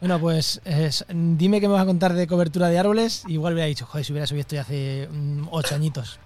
Bueno, 0.00 0.18
pues 0.20 0.60
es- 0.64 1.04
dime 1.08 1.60
qué 1.60 1.68
me 1.68 1.74
vas 1.74 1.82
a 1.82 1.86
contar 1.86 2.12
de 2.12 2.26
cobertura 2.26 2.68
de 2.68 2.78
árboles. 2.78 3.24
Igual 3.26 3.54
hubiera 3.54 3.66
dicho, 3.68 3.86
joder, 3.86 4.04
si 4.04 4.12
hubiera 4.12 4.26
subido 4.26 4.40
esto 4.42 4.54
ya 4.56 4.62
hace 4.62 5.08
mm, 5.10 5.48
ocho 5.50 5.74
añitos. 5.74 6.18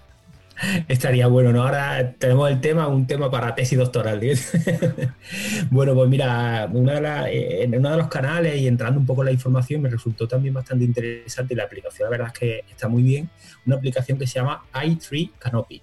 Estaría 0.87 1.27
bueno, 1.27 1.51
¿no? 1.53 1.63
Ahora 1.63 2.13
tenemos 2.17 2.49
el 2.49 2.59
tema, 2.59 2.87
un 2.87 3.07
tema 3.07 3.31
para 3.31 3.55
tesis 3.55 3.77
doctoral. 3.77 4.19
bueno, 5.71 5.93
pues 5.95 6.09
mira, 6.09 6.67
una 6.71 6.99
de 6.99 7.33
eh, 7.33 7.63
en 7.63 7.75
uno 7.75 7.91
de 7.91 7.97
los 7.97 8.07
canales 8.07 8.59
y 8.59 8.67
entrando 8.67 8.99
un 8.99 9.05
poco 9.05 9.21
en 9.21 9.27
la 9.27 9.31
información 9.31 9.81
me 9.81 9.89
resultó 9.89 10.27
también 10.27 10.53
bastante 10.53 10.83
interesante 10.85 11.55
la 11.55 11.63
aplicación, 11.63 12.05
la 12.07 12.09
verdad 12.17 12.27
es 12.33 12.39
que 12.39 12.63
está 12.69 12.87
muy 12.87 13.03
bien, 13.03 13.29
una 13.65 13.77
aplicación 13.77 14.17
que 14.17 14.27
se 14.27 14.39
llama 14.39 14.63
i3 14.73 15.31
Canopy, 15.39 15.81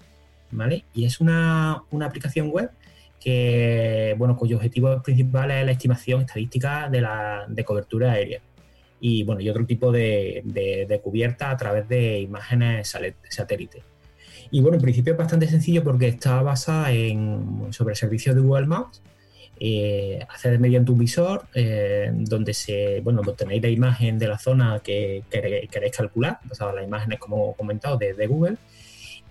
¿vale? 0.51 0.83
Y 0.93 1.05
es 1.05 1.19
una, 1.21 1.81
una 1.91 2.05
aplicación 2.05 2.49
web 2.49 2.69
que, 3.19 4.13
bueno, 4.17 4.37
cuyo 4.37 4.57
objetivo 4.57 5.01
principal 5.01 5.49
es 5.51 5.65
la 5.65 5.71
estimación 5.71 6.21
estadística 6.21 6.87
de, 6.89 7.01
la, 7.01 7.45
de 7.47 7.63
cobertura 7.65 8.11
aérea. 8.11 8.41
Y 8.99 9.23
bueno, 9.23 9.41
y 9.41 9.49
otro 9.49 9.65
tipo 9.65 9.91
de, 9.91 10.41
de- 10.43 10.85
de 10.87 10.99
cubierta 11.01 11.49
a 11.51 11.57
través 11.57 11.87
de 11.87 12.19
imágenes 12.19 12.95
satélite. 13.29 13.81
Y 14.51 14.61
bueno, 14.61 14.77
en 14.77 14.81
principio 14.81 15.13
es 15.13 15.19
bastante 15.19 15.47
sencillo 15.47 15.83
porque 15.83 16.07
está 16.07 16.41
basada 16.41 16.91
en, 16.91 17.67
sobre 17.71 17.95
servicios 17.95 18.35
de 18.35 18.41
Google 18.41 18.67
Maps. 18.67 19.01
Eh, 19.59 20.23
hacer 20.29 20.59
mediante 20.59 20.91
un 20.91 20.99
visor 20.99 21.47
eh, 21.55 22.11
donde 22.13 22.53
se, 22.53 23.01
bueno, 23.01 23.21
obtenéis 23.21 23.63
la 23.63 23.69
imagen 23.69 24.19
de 24.19 24.27
la 24.27 24.37
zona 24.37 24.79
que 24.83 25.23
queréis, 25.31 25.95
calcular, 25.95 26.39
basada 26.45 26.73
las 26.73 26.85
imágenes, 26.85 27.17
como 27.17 27.53
comentado, 27.55 27.97
de, 27.97 28.13
de 28.13 28.27
Google. 28.27 28.57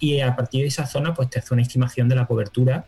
Y 0.00 0.20
a 0.20 0.34
partir 0.34 0.62
de 0.62 0.68
esa 0.68 0.86
zona, 0.86 1.14
pues 1.14 1.30
te 1.30 1.38
hace 1.38 1.54
una 1.54 1.62
estimación 1.62 2.08
de 2.08 2.16
la 2.16 2.26
cobertura 2.26 2.84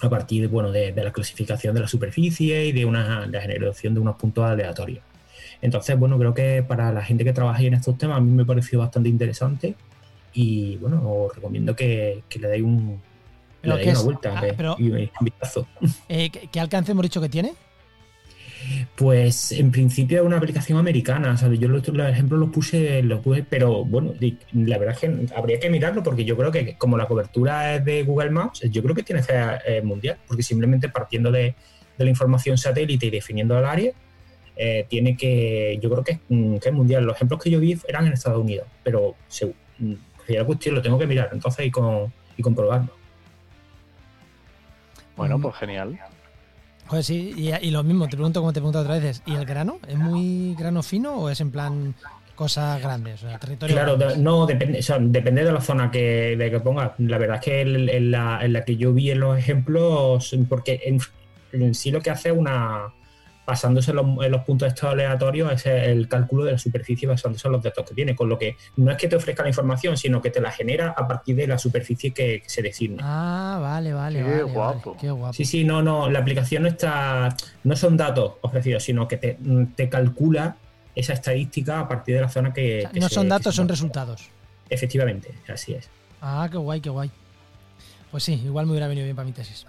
a 0.00 0.08
partir 0.08 0.48
bueno, 0.48 0.72
de, 0.72 0.92
de 0.92 1.04
la 1.04 1.12
clasificación 1.12 1.74
de 1.74 1.82
la 1.82 1.88
superficie 1.88 2.66
y 2.66 2.72
de, 2.72 2.84
una, 2.84 3.26
la 3.26 3.40
generación 3.40 3.94
de 3.94 4.00
unos 4.00 4.16
puntos 4.16 4.44
aleatorios. 4.44 5.04
Entonces, 5.62 5.98
bueno, 5.98 6.18
creo 6.18 6.34
que 6.34 6.64
para 6.66 6.92
la 6.92 7.02
gente 7.02 7.24
que 7.24 7.32
trabaja 7.32 7.62
en 7.62 7.74
estos 7.74 7.96
temas 7.96 8.18
a 8.18 8.20
mí 8.20 8.30
me 8.30 8.44
pareció 8.44 8.80
bastante 8.80 9.08
interesante 9.08 9.74
y 10.34 10.76
bueno, 10.76 11.00
os 11.08 11.34
recomiendo 11.34 11.74
que, 11.76 12.22
que 12.28 12.38
le 12.38 12.48
deis 12.48 12.62
un, 12.62 13.00
Pero 13.62 13.76
le 13.76 13.80
¿qué 13.82 13.86
deis 13.86 13.98
una 13.98 14.00
es? 14.00 14.04
vuelta 14.04 14.34
Ah, 14.36 14.54
pero- 14.56 14.76
y 14.78 14.90
un 14.90 15.10
vistazo. 15.20 15.66
Eh, 16.08 16.30
¿qué, 16.30 16.60
alcance 16.60 16.92
hemos 16.92 17.02
dicho 17.04 17.20
que 17.20 17.28
tiene? 17.28 17.52
Pues 18.96 19.52
en 19.52 19.70
principio 19.70 20.20
es 20.20 20.24
una 20.26 20.38
aplicación 20.38 20.78
americana, 20.78 21.36
¿sabes? 21.36 21.58
Yo 21.60 21.68
los, 21.68 21.86
los 21.86 22.08
ejemplos 22.08 22.40
los 22.40 22.48
puse, 22.48 23.02
los 23.02 23.20
puse, 23.20 23.44
pero 23.48 23.84
bueno, 23.84 24.14
la 24.54 24.78
verdad 24.78 24.94
es 24.94 25.00
que 25.00 25.34
habría 25.36 25.60
que 25.60 25.68
mirarlo 25.68 26.02
porque 26.02 26.24
yo 26.24 26.34
creo 26.36 26.50
que 26.50 26.74
como 26.78 26.96
la 26.96 27.06
cobertura 27.06 27.74
es 27.76 27.84
de 27.84 28.02
Google 28.04 28.30
Maps, 28.30 28.62
yo 28.70 28.82
creo 28.82 28.94
que 28.94 29.02
tiene 29.02 29.20
que 29.20 29.26
ser 29.26 29.60
eh, 29.66 29.82
mundial, 29.82 30.16
porque 30.26 30.42
simplemente 30.42 30.88
partiendo 30.88 31.30
de, 31.30 31.54
de 31.98 32.04
la 32.04 32.10
información 32.10 32.56
satélite 32.56 33.06
y 33.06 33.10
definiendo 33.10 33.58
el 33.58 33.66
área, 33.66 33.92
eh, 34.56 34.86
tiene 34.88 35.14
que, 35.16 35.78
yo 35.82 35.90
creo 35.90 36.02
que 36.04 36.12
es, 36.12 36.18
mm, 36.28 36.56
que 36.56 36.68
es 36.70 36.74
mundial. 36.74 37.04
Los 37.04 37.16
ejemplos 37.16 37.42
que 37.42 37.50
yo 37.50 37.60
vi 37.60 37.76
eran 37.86 38.06
en 38.06 38.14
Estados 38.14 38.40
Unidos, 38.42 38.66
pero 38.82 39.14
se, 39.28 39.52
sería 40.26 40.40
la 40.40 40.46
cuestión, 40.46 40.74
lo 40.74 40.82
tengo 40.82 40.98
que 40.98 41.06
mirar 41.06 41.28
entonces 41.32 41.66
y, 41.66 41.70
con, 41.70 42.12
y 42.36 42.42
comprobarlo. 42.42 42.90
Bueno, 45.16 45.38
pues 45.40 45.54
genial. 45.56 45.98
Joder, 46.86 47.04
sí, 47.04 47.32
y, 47.36 47.50
y 47.66 47.70
lo 47.70 47.82
mismo, 47.82 48.04
te 48.08 48.16
pregunto 48.16 48.40
como 48.40 48.52
te 48.52 48.58
he 48.58 48.62
preguntado 48.62 48.84
otras 48.84 49.00
veces. 49.02 49.22
¿Y 49.26 49.34
el 49.34 49.44
grano? 49.46 49.78
¿Es 49.88 49.96
muy 49.96 50.54
grano 50.58 50.82
fino 50.82 51.14
o 51.14 51.30
es 51.30 51.40
en 51.40 51.50
plan 51.50 51.94
cosas 52.34 52.80
grandes? 52.82 53.22
O 53.22 53.28
sea, 53.28 53.38
territorio 53.38 53.74
Claro, 53.76 53.96
grandes? 53.96 54.18
no, 54.18 54.44
depende, 54.46 54.80
o 54.80 54.82
sea, 54.82 54.98
depende 55.00 55.44
de 55.44 55.52
la 55.52 55.60
zona 55.60 55.90
que, 55.90 56.36
de 56.36 56.50
que 56.50 56.60
pongas. 56.60 56.92
La 56.98 57.16
verdad 57.18 57.36
es 57.36 57.42
que 57.42 57.60
en, 57.62 57.88
en 57.88 58.10
la, 58.10 58.40
en 58.44 58.52
la 58.52 58.64
que 58.64 58.76
yo 58.76 58.92
vi 58.92 59.10
en 59.12 59.20
los 59.20 59.38
ejemplos, 59.38 60.34
porque 60.48 60.80
en, 60.84 60.98
en 61.52 61.74
sí 61.74 61.90
lo 61.90 62.00
que 62.00 62.10
hace 62.10 62.30
es 62.30 62.36
una. 62.36 62.92
Basándose 63.46 63.90
en 63.90 63.96
los, 63.98 64.06
en 64.24 64.32
los 64.32 64.42
puntos 64.42 64.68
estos 64.68 64.90
aleatorios, 64.90 65.52
es 65.52 65.66
el 65.66 66.08
cálculo 66.08 66.44
de 66.44 66.52
la 66.52 66.58
superficie 66.58 67.06
basándose 67.06 67.46
en 67.46 67.52
los 67.52 67.62
datos 67.62 67.86
que 67.86 67.94
tiene. 67.94 68.14
Con 68.16 68.28
lo 68.28 68.38
que 68.38 68.56
no 68.76 68.90
es 68.90 68.96
que 68.96 69.06
te 69.08 69.16
ofrezca 69.16 69.42
la 69.42 69.50
información, 69.50 69.96
sino 69.98 70.22
que 70.22 70.30
te 70.30 70.40
la 70.40 70.50
genera 70.50 70.94
a 70.96 71.06
partir 71.06 71.36
de 71.36 71.46
la 71.46 71.58
superficie 71.58 72.12
que, 72.12 72.40
que 72.42 72.48
se 72.48 72.62
designe. 72.62 72.96
Ah, 73.02 73.58
vale, 73.60 73.92
vale, 73.92 74.18
Qué 74.20 74.24
vale, 74.24 74.42
guapo. 74.44 74.90
vale, 74.92 75.00
Qué 75.02 75.10
guapo. 75.10 75.32
Sí, 75.34 75.44
sí, 75.44 75.64
no, 75.64 75.82
no, 75.82 76.08
la 76.08 76.20
aplicación 76.20 76.62
no 76.62 76.68
está. 76.68 77.36
No 77.64 77.76
son 77.76 77.96
datos 77.98 78.34
ofrecidos, 78.40 78.82
sino 78.82 79.06
que 79.06 79.18
te, 79.18 79.38
te 79.76 79.88
calcula 79.90 80.56
esa 80.94 81.12
estadística 81.12 81.80
a 81.80 81.88
partir 81.88 82.14
de 82.14 82.22
la 82.22 82.28
zona 82.30 82.52
que. 82.54 82.78
O 82.78 82.80
sea, 82.82 82.90
que 82.92 83.00
no 83.00 83.08
se- 83.08 83.14
son 83.16 83.28
datos, 83.28 83.54
son 83.54 83.68
resultados. 83.68 84.30
Efectivamente, 84.70 85.34
así 85.48 85.74
es. 85.74 85.90
Ah, 86.22 86.48
qué 86.50 86.56
guay, 86.56 86.80
qué 86.80 86.88
guay. 86.88 87.10
Pues 88.14 88.22
sí, 88.22 88.40
igual 88.44 88.66
me 88.66 88.70
hubiera 88.70 88.86
venido 88.86 89.06
bien 89.06 89.16
para 89.16 89.26
mi 89.26 89.32
tesis. 89.32 89.66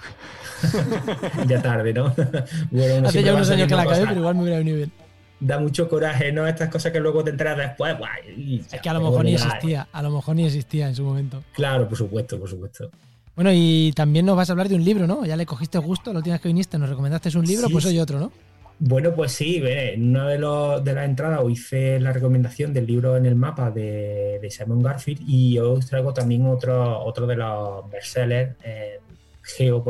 ya 1.48 1.60
tarde, 1.64 1.92
¿no? 1.92 2.14
bueno, 2.70 3.08
Hace 3.08 3.24
ya 3.24 3.34
unos 3.34 3.50
años 3.50 3.68
que 3.68 3.74
la 3.74 3.82
acabé, 3.82 4.06
pero 4.06 4.20
igual 4.20 4.36
me 4.36 4.44
hubiera 4.44 4.60
venido 4.60 4.78
bien. 4.78 4.92
Da 5.40 5.58
mucho 5.58 5.90
coraje, 5.90 6.32
¿no? 6.32 6.46
Estas 6.46 6.70
cosas 6.70 6.92
que 6.92 7.00
luego 7.00 7.24
te 7.24 7.32
enteras 7.32 7.58
después. 7.58 7.98
guay, 7.98 8.64
ya, 8.70 8.76
Es 8.76 8.82
que 8.84 8.88
a 8.88 8.94
lo 8.94 9.02
mejor 9.02 9.26
ni 9.26 9.34
existía, 9.34 9.88
a 9.92 10.02
lo 10.04 10.12
mejor 10.12 10.36
ni 10.36 10.46
existía 10.46 10.88
en 10.88 10.94
su 10.94 11.04
momento. 11.04 11.44
Claro, 11.54 11.90
por 11.90 11.98
supuesto, 11.98 12.40
por 12.40 12.48
supuesto. 12.48 12.92
Bueno, 13.36 13.50
y 13.52 13.92
también 13.96 14.28
nos 14.28 14.38
vas 14.38 14.48
a 14.52 14.54
hablar 14.54 14.70
de 14.70 14.76
un 14.76 14.86
libro, 14.86 15.08
¿no? 15.08 15.26
Ya 15.26 15.36
le 15.36 15.48
cogiste 15.48 15.80
gusto 15.80 16.14
la 16.14 16.20
última 16.20 16.36
vez 16.36 16.42
que 16.44 16.50
viniste, 16.50 16.78
nos 16.78 16.88
recomendaste 16.88 17.36
un 17.36 17.46
libro, 17.46 17.66
Sí, 17.66 17.74
pues 17.74 17.86
hoy 17.88 17.98
otro, 17.98 18.20
¿no? 18.20 18.32
Bueno, 18.78 19.14
pues 19.16 19.32
sí, 19.32 19.62
en 19.64 20.10
una 20.10 20.28
de, 20.28 20.38
los, 20.38 20.84
de 20.84 20.94
las 20.94 21.06
entradas 21.06 21.40
os 21.42 21.52
hice 21.52 22.00
la 22.00 22.12
recomendación 22.12 22.74
del 22.74 22.86
libro 22.86 23.16
en 23.16 23.26
el 23.26 23.36
mapa 23.36 23.72
de, 23.72 24.38
de 24.42 24.52
Simon 24.52 24.84
Garfield 24.84 25.22
y 25.26 25.58
os 25.60 25.88
traigo 25.88 26.14
también 26.14 26.46
otro, 26.46 27.00
otro 27.00 27.26
de 27.26 27.38
los 27.38 27.90
bestsellers 27.90 28.56
eh, 28.64 29.00
geo 29.42 29.84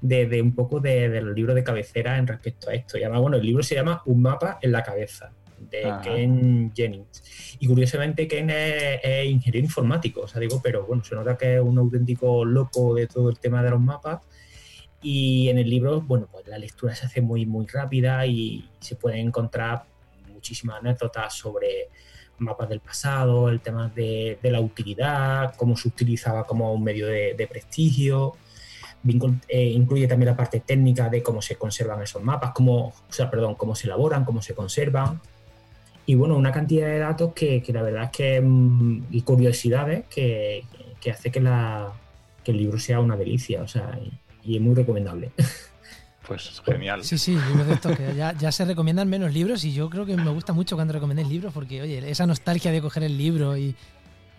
de, 0.00 0.26
de, 0.26 0.42
un 0.42 0.54
poco 0.54 0.80
de, 0.80 1.10
del 1.10 1.34
libro 1.34 1.54
de 1.54 1.62
cabecera 1.62 2.16
en 2.16 2.26
respecto 2.26 2.70
a 2.70 2.74
esto. 2.74 2.96
Y 2.96 3.02
además, 3.02 3.20
bueno, 3.20 3.36
el 3.36 3.44
libro 3.44 3.62
se 3.62 3.74
llama 3.74 4.02
Un 4.06 4.22
mapa 4.22 4.58
en 4.62 4.72
la 4.72 4.82
cabeza 4.82 5.32
de 5.58 5.92
Ken 6.02 6.72
Jennings. 6.74 7.56
Y 7.60 7.66
curiosamente 7.66 8.26
Ken 8.26 8.48
es, 8.48 9.00
es, 9.02 9.26
ingeniero 9.26 9.66
informático, 9.66 10.22
o 10.22 10.28
sea, 10.28 10.40
digo, 10.40 10.60
pero 10.62 10.86
bueno, 10.86 11.04
se 11.04 11.14
nota 11.14 11.36
que 11.36 11.56
es 11.56 11.60
un 11.60 11.76
auténtico 11.76 12.46
loco 12.46 12.94
de 12.94 13.06
todo 13.06 13.28
el 13.28 13.38
tema 13.38 13.62
de 13.62 13.70
los 13.70 13.80
mapas 13.80 14.22
y 15.02 15.48
en 15.48 15.58
el 15.58 15.68
libro, 15.68 16.00
bueno, 16.00 16.28
pues 16.30 16.46
la 16.46 16.58
lectura 16.58 16.94
se 16.94 17.06
hace 17.06 17.20
muy, 17.20 17.46
muy 17.46 17.66
rápida 17.66 18.26
y 18.26 18.68
se 18.80 18.96
pueden 18.96 19.28
encontrar 19.28 19.84
muchísimas 20.32 20.80
anécdotas 20.80 21.34
sobre 21.34 21.88
mapas 22.38 22.68
del 22.68 22.80
pasado, 22.80 23.48
el 23.48 23.60
tema 23.60 23.88
de, 23.88 24.38
de 24.42 24.50
la 24.50 24.60
utilidad, 24.60 25.54
cómo 25.56 25.76
se 25.76 25.88
utilizaba 25.88 26.44
como 26.44 26.72
un 26.72 26.82
medio 26.82 27.06
de, 27.06 27.34
de 27.34 27.46
prestigio. 27.46 28.36
Eh, 29.48 29.70
incluye 29.70 30.06
también 30.06 30.28
la 30.28 30.36
parte 30.36 30.60
técnica 30.60 31.08
de 31.08 31.22
cómo 31.22 31.40
se 31.40 31.56
conservan 31.56 32.02
esos 32.02 32.22
mapas, 32.22 32.52
cómo, 32.52 32.88
o 32.88 33.12
sea, 33.12 33.30
perdón, 33.30 33.54
cómo 33.54 33.74
se 33.74 33.86
elaboran, 33.86 34.24
cómo 34.24 34.42
se 34.42 34.54
conservan. 34.54 35.20
Y 36.04 36.14
bueno, 36.14 36.36
una 36.36 36.52
cantidad 36.52 36.88
de 36.88 36.98
datos 36.98 37.32
que, 37.34 37.62
que 37.62 37.72
la 37.72 37.82
verdad 37.82 38.04
es 38.04 38.10
que. 38.10 38.40
Mm, 38.40 39.06
y 39.10 39.22
curiosidades 39.22 40.06
que, 40.08 40.64
que 41.00 41.10
hace 41.10 41.30
que, 41.30 41.40
la, 41.40 41.92
que 42.44 42.50
el 42.50 42.58
libro 42.58 42.78
sea 42.78 43.00
una 43.00 43.16
delicia. 43.16 43.62
O 43.62 43.68
sea, 43.68 43.98
es 44.44 44.60
muy 44.60 44.74
recomendable. 44.74 45.32
Pues 46.26 46.62
genial. 46.64 47.02
Sí, 47.02 47.18
sí, 47.18 47.32
libros 47.32 47.66
de 47.66 47.74
estos 47.74 47.96
que 47.96 48.14
ya, 48.14 48.32
ya, 48.38 48.52
se 48.52 48.64
recomiendan 48.64 49.08
menos 49.08 49.34
libros 49.34 49.64
y 49.64 49.72
yo 49.72 49.90
creo 49.90 50.06
que 50.06 50.16
me 50.16 50.30
gusta 50.30 50.52
mucho 50.52 50.76
cuando 50.76 50.92
recomendéis 50.92 51.28
libros 51.28 51.52
porque, 51.52 51.82
oye, 51.82 52.08
esa 52.08 52.24
nostalgia 52.24 52.70
de 52.70 52.80
coger 52.80 53.02
el 53.02 53.18
libro 53.18 53.56
y... 53.56 53.74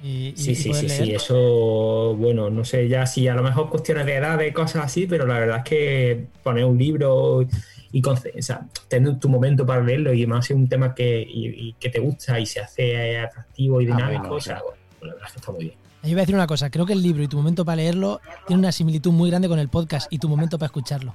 y 0.01 0.33
sí, 0.37 0.51
y 0.51 0.55
sí, 0.55 0.73
sí, 0.73 0.87
leer. 0.87 1.05
sí, 1.05 1.13
eso, 1.13 2.15
bueno, 2.15 2.49
no 2.49 2.63
sé 2.63 2.87
ya 2.87 3.05
si 3.05 3.27
a 3.27 3.35
lo 3.35 3.43
mejor 3.43 3.69
cuestiones 3.69 4.05
de 4.05 4.15
edad, 4.15 4.37
de 4.37 4.53
cosas 4.53 4.85
así, 4.85 5.05
pero 5.05 5.27
la 5.27 5.37
verdad 5.37 5.57
es 5.57 5.63
que 5.65 6.25
poner 6.43 6.63
un 6.63 6.77
libro 6.77 7.45
y 7.91 8.01
o 8.07 8.15
sea, 8.39 8.65
tener 8.87 9.19
tu 9.19 9.27
momento 9.27 9.65
para 9.65 9.83
leerlo 9.83 10.13
y 10.13 10.25
más 10.25 10.49
es 10.49 10.55
un 10.55 10.69
tema 10.69 10.95
que, 10.95 11.25
y, 11.27 11.73
que 11.73 11.89
te 11.89 11.99
gusta 11.99 12.39
y 12.39 12.45
se 12.45 12.61
hace 12.61 13.17
atractivo 13.19 13.81
y 13.81 13.85
dinámico, 13.85 14.23
ah, 14.23 14.29
bueno, 14.29 14.35
o 14.35 14.41
sea, 14.41 14.61
bueno, 14.61 14.77
la 15.01 15.13
verdad 15.13 15.27
es 15.27 15.33
que 15.33 15.39
está 15.39 15.51
muy 15.51 15.63
bien. 15.65 15.80
Yo 16.03 16.09
voy 16.09 16.17
a 16.17 16.21
decir 16.21 16.35
una 16.35 16.47
cosa, 16.47 16.71
creo 16.71 16.85
que 16.85 16.93
el 16.93 17.03
libro 17.03 17.21
y 17.21 17.27
tu 17.27 17.37
momento 17.37 17.63
para 17.63 17.75
leerlo 17.75 18.21
tiene 18.47 18.59
una 18.59 18.71
similitud 18.71 19.11
muy 19.11 19.29
grande 19.29 19.47
con 19.47 19.59
el 19.59 19.69
podcast 19.69 20.11
y 20.11 20.17
tu 20.17 20.27
momento 20.27 20.57
para 20.57 20.67
escucharlo. 20.67 21.13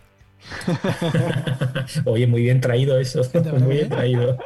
Oye, 2.04 2.26
muy 2.28 2.42
bien 2.42 2.60
traído 2.60 2.98
eso, 2.98 3.22
muy 3.58 3.76
bien 3.76 3.88
traído. 3.88 4.38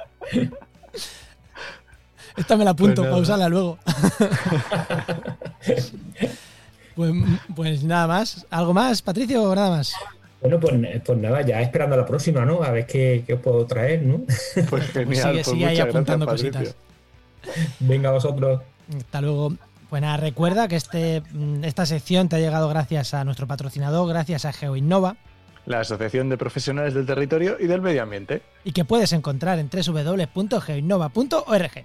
Esta 2.36 2.56
me 2.56 2.64
la 2.64 2.70
apunto 2.70 3.02
pues 3.02 3.10
para 3.10 3.22
usarla 3.22 3.48
luego. 3.50 3.78
pues, 6.96 7.12
pues, 7.54 7.84
nada 7.84 8.06
más. 8.06 8.46
¿Algo 8.48 8.72
más, 8.72 9.02
Patricio, 9.02 9.42
o 9.42 9.54
nada 9.54 9.68
más? 9.70 9.92
Bueno, 10.40 10.58
pues, 10.58 10.72
pues, 11.04 11.18
nada, 11.18 11.42
ya 11.42 11.60
esperando 11.60 11.98
la 11.98 12.06
próxima, 12.06 12.46
¿no? 12.46 12.62
A 12.62 12.70
ver 12.70 12.86
qué, 12.86 13.24
qué 13.26 13.34
os 13.34 13.40
puedo 13.40 13.66
traer, 13.66 14.00
¿no? 14.02 14.22
Pues, 14.54 14.66
pues 14.70 14.86
genial, 14.86 15.04
pues 15.04 15.20
sigue, 15.20 15.44
sigue 15.44 15.66
ahí 15.66 15.80
apuntando 15.80 16.26
cositas. 16.26 16.74
Venga, 17.80 18.10
vosotros. 18.10 18.62
Hasta 18.96 19.20
luego. 19.20 19.52
Pues 19.90 20.00
nada, 20.02 20.16
recuerda 20.16 20.68
que 20.68 20.76
este, 20.76 21.22
mm, 21.32 21.64
esta 21.64 21.84
sección 21.84 22.28
te 22.28 22.36
ha 22.36 22.38
llegado 22.38 22.68
gracias 22.68 23.12
a 23.12 23.24
nuestro 23.24 23.48
patrocinador, 23.48 24.08
gracias 24.08 24.44
a 24.44 24.52
GeoInnova. 24.52 25.16
La 25.66 25.80
Asociación 25.80 26.28
de 26.28 26.38
Profesionales 26.38 26.94
del 26.94 27.06
Territorio 27.06 27.56
y 27.58 27.66
del 27.66 27.82
Medio 27.82 28.04
Ambiente. 28.04 28.42
Y 28.62 28.70
que 28.70 28.84
puedes 28.84 29.12
encontrar 29.12 29.58
en 29.58 29.68
www.geoinnova.org. 29.68 31.84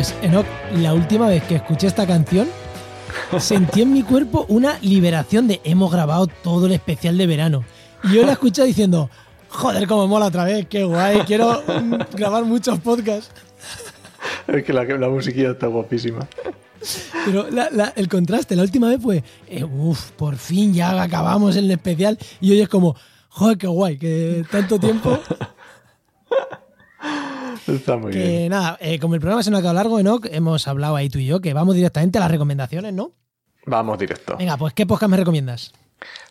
Pues, 0.00 0.14
Enoch, 0.22 0.46
la 0.76 0.94
última 0.94 1.28
vez 1.28 1.42
que 1.42 1.56
escuché 1.56 1.86
esta 1.86 2.06
canción, 2.06 2.48
sentí 3.38 3.82
en 3.82 3.92
mi 3.92 4.02
cuerpo 4.02 4.46
una 4.48 4.78
liberación 4.78 5.46
de 5.46 5.60
hemos 5.62 5.92
grabado 5.92 6.26
todo 6.26 6.64
el 6.64 6.72
especial 6.72 7.18
de 7.18 7.26
verano. 7.26 7.64
Y 8.04 8.14
yo 8.14 8.24
la 8.24 8.32
escuché 8.32 8.64
diciendo, 8.64 9.10
joder, 9.50 9.86
cómo 9.86 10.08
mola 10.08 10.24
otra 10.24 10.44
vez, 10.44 10.66
qué 10.68 10.84
guay, 10.84 11.18
quiero 11.26 11.62
grabar 12.14 12.46
muchos 12.46 12.78
podcasts. 12.78 13.30
Es 14.46 14.64
que 14.64 14.72
la, 14.72 14.84
la 14.84 15.10
musiquilla 15.10 15.50
está 15.50 15.66
guapísima. 15.66 16.26
Pero 17.26 17.48
el 17.94 18.08
contraste, 18.08 18.56
la 18.56 18.62
última 18.62 18.88
vez 18.88 19.02
fue, 19.02 19.22
eh, 19.48 19.64
uff, 19.64 20.12
por 20.12 20.36
fin 20.36 20.72
ya 20.72 21.02
acabamos 21.02 21.56
el 21.56 21.70
especial. 21.70 22.16
Y 22.40 22.52
hoy 22.52 22.62
es 22.62 22.70
como, 22.70 22.96
joder, 23.28 23.58
qué 23.58 23.66
guay, 23.66 23.98
que 23.98 24.46
tanto 24.50 24.80
tiempo 24.80 25.18
Está 27.74 27.96
muy 27.96 28.12
que, 28.12 28.18
bien. 28.18 28.48
nada, 28.50 28.76
eh, 28.80 28.98
como 28.98 29.14
el 29.14 29.20
programa 29.20 29.42
se 29.42 29.50
nos 29.50 29.58
ha 29.58 29.62
quedado 29.62 29.74
largo, 29.74 29.98
Enoch, 29.98 30.26
hemos 30.30 30.66
hablado 30.68 30.96
ahí 30.96 31.08
tú 31.08 31.18
y 31.18 31.26
yo 31.26 31.40
que 31.40 31.54
vamos 31.54 31.74
directamente 31.74 32.18
a 32.18 32.22
las 32.22 32.30
recomendaciones, 32.30 32.92
¿no? 32.92 33.12
Vamos 33.66 33.98
directo. 33.98 34.36
Venga, 34.36 34.56
pues 34.56 34.74
¿qué 34.74 34.86
podcast 34.86 35.10
me 35.10 35.16
recomiendas? 35.16 35.72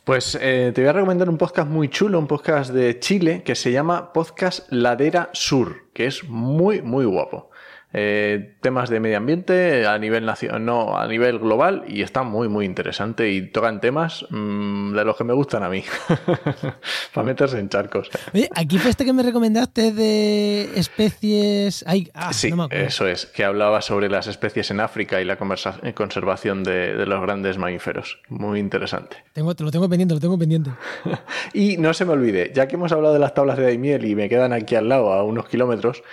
Pues 0.04 0.38
eh, 0.42 0.72
te 0.74 0.82
voy 0.82 0.90
a 0.90 0.94
recomendar 0.94 1.30
un 1.30 1.38
podcast 1.38 1.70
muy 1.70 1.90
chulo, 1.90 2.18
un 2.18 2.28
podcast 2.28 2.72
de 2.72 3.00
Chile 3.00 3.44
que 3.44 3.54
se 3.56 3.72
llama 3.72 4.12
Podcast 4.14 4.72
Ladera 4.72 5.30
Sur, 5.34 5.92
que 5.94 6.08
es 6.08 6.24
muy, 6.28 6.82
muy 6.82 7.06
guapo. 7.06 7.49
Eh, 7.92 8.54
temas 8.62 8.88
de 8.92 9.00
medio 9.00 9.18
ambiente 9.18 9.88
a 9.88 9.98
nivel 9.98 10.24
nacional, 10.24 10.64
no, 10.64 10.96
a 10.96 11.08
nivel 11.08 11.40
global 11.40 11.86
y 11.88 12.04
está 12.04 12.22
muy 12.22 12.48
muy 12.48 12.68
interesante 12.68 13.32
y 13.32 13.42
tocan 13.48 13.82
temas 13.82 14.28
mmm, 14.30 14.94
de 14.94 15.04
los 15.04 15.18
que 15.18 15.24
me 15.24 15.34
gustan 15.34 15.64
a 15.64 15.70
mí 15.70 15.84
para 17.16 17.26
meterse 17.26 17.58
en 17.58 17.68
charcos. 17.68 18.12
Oye, 18.32 18.48
aquí 18.56 18.78
fue 18.78 18.92
este 18.92 19.06
que 19.06 19.14
me 19.14 19.24
recomendaste 19.24 19.92
de 19.92 20.70
especies. 20.76 21.84
Ay, 21.88 22.12
ah, 22.14 22.32
sí, 22.32 22.52
no 22.52 22.68
eso 22.70 23.08
es, 23.08 23.26
que 23.26 23.44
hablaba 23.44 23.82
sobre 23.82 24.08
las 24.08 24.28
especies 24.28 24.70
en 24.70 24.82
África 24.82 25.20
y 25.20 25.26
la 25.26 25.40
eh, 25.82 25.94
conservación 25.94 26.64
de, 26.64 26.96
de, 26.96 27.06
los 27.08 27.20
grandes 27.22 27.58
mamíferos. 27.58 28.20
Muy 28.30 28.60
interesante. 28.60 29.18
Tengo, 29.34 29.56
lo 29.58 29.72
tengo 29.72 29.90
pendiente, 29.90 30.14
lo 30.14 30.20
tengo 30.20 30.38
pendiente. 30.38 30.70
y 31.54 31.78
no 31.78 31.96
se 31.96 32.06
me 32.06 32.14
olvide, 32.14 32.52
ya 32.54 32.68
que 32.68 32.76
hemos 32.76 32.92
hablado 32.92 33.16
de 33.16 33.20
las 33.20 33.34
tablas 33.34 33.58
de 33.58 33.64
Daimiel 33.64 34.06
y 34.06 34.14
me 34.14 34.30
quedan 34.30 34.54
aquí 34.54 34.76
al 34.76 34.90
lado 34.90 35.12
a 35.12 35.24
unos 35.24 35.48
kilómetros. 35.48 36.04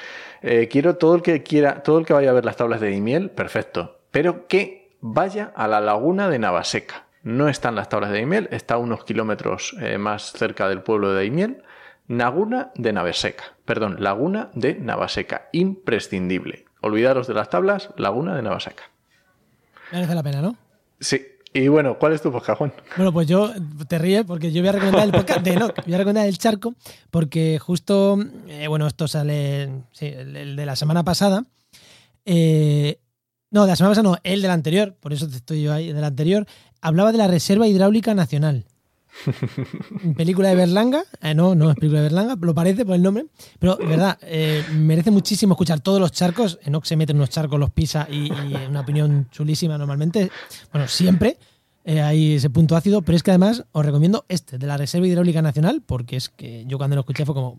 Eh, 0.42 0.68
quiero 0.68 0.96
todo 0.96 1.14
el 1.14 1.22
que 1.22 1.42
quiera, 1.42 1.82
todo 1.82 1.98
el 1.98 2.06
que 2.06 2.12
vaya 2.12 2.30
a 2.30 2.34
ver 2.34 2.44
las 2.44 2.56
tablas 2.56 2.80
de 2.80 2.90
Daimiel, 2.90 3.30
perfecto. 3.30 4.00
Pero 4.10 4.46
que 4.46 4.96
vaya 5.00 5.52
a 5.54 5.68
la 5.68 5.80
laguna 5.80 6.28
de 6.28 6.38
Navaseca. 6.38 7.06
No 7.22 7.48
están 7.48 7.74
las 7.74 7.88
tablas 7.88 8.10
de 8.10 8.16
Daimiel, 8.16 8.48
está 8.52 8.74
a 8.74 8.78
unos 8.78 9.04
kilómetros 9.04 9.74
eh, 9.80 9.98
más 9.98 10.32
cerca 10.32 10.68
del 10.68 10.82
pueblo 10.82 11.10
de 11.10 11.16
Daimiel. 11.16 11.62
Laguna 12.08 12.70
de 12.76 12.92
Navaseca. 12.92 13.56
Perdón, 13.64 13.96
Laguna 13.98 14.50
de 14.54 14.74
Navaseca. 14.74 15.48
Imprescindible. 15.52 16.66
Olvidaros 16.80 17.26
de 17.26 17.34
las 17.34 17.50
tablas, 17.50 17.90
Laguna 17.96 18.36
de 18.36 18.42
Navaseca. 18.42 18.84
Merece 19.90 20.14
la 20.14 20.22
pena, 20.22 20.40
¿no? 20.40 20.56
Sí, 21.00 21.26
y 21.56 21.68
bueno, 21.68 21.98
¿cuál 21.98 22.12
es 22.12 22.20
tu 22.20 22.30
podcast? 22.30 22.60
Bueno, 22.96 23.12
pues 23.12 23.26
yo 23.26 23.50
te 23.88 23.98
ríes 23.98 24.24
porque 24.24 24.52
yo 24.52 24.60
voy 24.60 24.68
a 24.68 24.72
recomendar 24.72 25.04
el 25.04 25.12
podcast 25.12 25.40
de 25.40 25.52
Enoch, 25.52 25.74
voy 25.84 25.94
a 25.94 25.98
recomendar 25.98 26.26
el 26.26 26.38
charco, 26.38 26.74
porque 27.10 27.58
justo, 27.58 28.18
eh, 28.46 28.68
bueno, 28.68 28.86
esto 28.86 29.08
sale, 29.08 29.70
sí, 29.92 30.06
el, 30.06 30.56
de 30.56 30.66
la 30.66 30.76
semana 30.76 31.02
pasada. 31.02 31.44
Eh, 32.24 33.00
no, 33.50 33.62
de 33.62 33.68
la 33.68 33.76
semana 33.76 33.92
pasada 33.92 34.10
no, 34.10 34.18
el 34.22 34.42
del 34.42 34.50
anterior, 34.50 34.94
por 35.00 35.12
eso 35.12 35.26
estoy 35.26 35.62
yo 35.62 35.72
ahí, 35.72 35.92
del 35.92 36.04
anterior, 36.04 36.46
hablaba 36.82 37.12
de 37.12 37.18
la 37.18 37.28
Reserva 37.28 37.66
Hidráulica 37.66 38.14
Nacional. 38.14 38.66
Película 40.16 40.48
de 40.48 40.54
Berlanga, 40.54 41.04
eh, 41.20 41.34
no, 41.34 41.54
no 41.54 41.70
es 41.70 41.76
película 41.76 42.00
de 42.00 42.04
Berlanga, 42.04 42.36
lo 42.40 42.54
parece 42.54 42.84
por 42.84 42.94
el 42.94 43.02
nombre, 43.02 43.26
pero 43.58 43.76
verdad, 43.76 44.18
eh, 44.22 44.64
merece 44.72 45.10
muchísimo 45.10 45.54
escuchar 45.54 45.80
todos 45.80 46.00
los 46.00 46.12
charcos. 46.12 46.58
Enoch 46.64 46.84
se 46.84 46.96
mete 46.96 47.12
en 47.12 47.18
unos 47.18 47.30
charcos, 47.30 47.58
los 47.58 47.70
pisa 47.70 48.06
y, 48.10 48.30
una 48.68 48.80
opinión 48.80 49.28
chulísima 49.30 49.78
normalmente, 49.78 50.30
bueno, 50.72 50.88
siempre. 50.88 51.38
Eh, 51.88 52.00
hay 52.00 52.34
ese 52.34 52.50
punto 52.50 52.74
ácido, 52.74 53.02
pero 53.02 53.14
es 53.14 53.22
que 53.22 53.30
además 53.30 53.64
os 53.70 53.86
recomiendo 53.86 54.24
este, 54.28 54.58
de 54.58 54.66
la 54.66 54.76
Reserva 54.76 55.06
Hidráulica 55.06 55.40
Nacional, 55.40 55.82
porque 55.86 56.16
es 56.16 56.28
que 56.28 56.64
yo 56.66 56.78
cuando 56.78 56.96
lo 56.96 57.00
escuché 57.00 57.24
fue 57.24 57.34
como, 57.34 57.56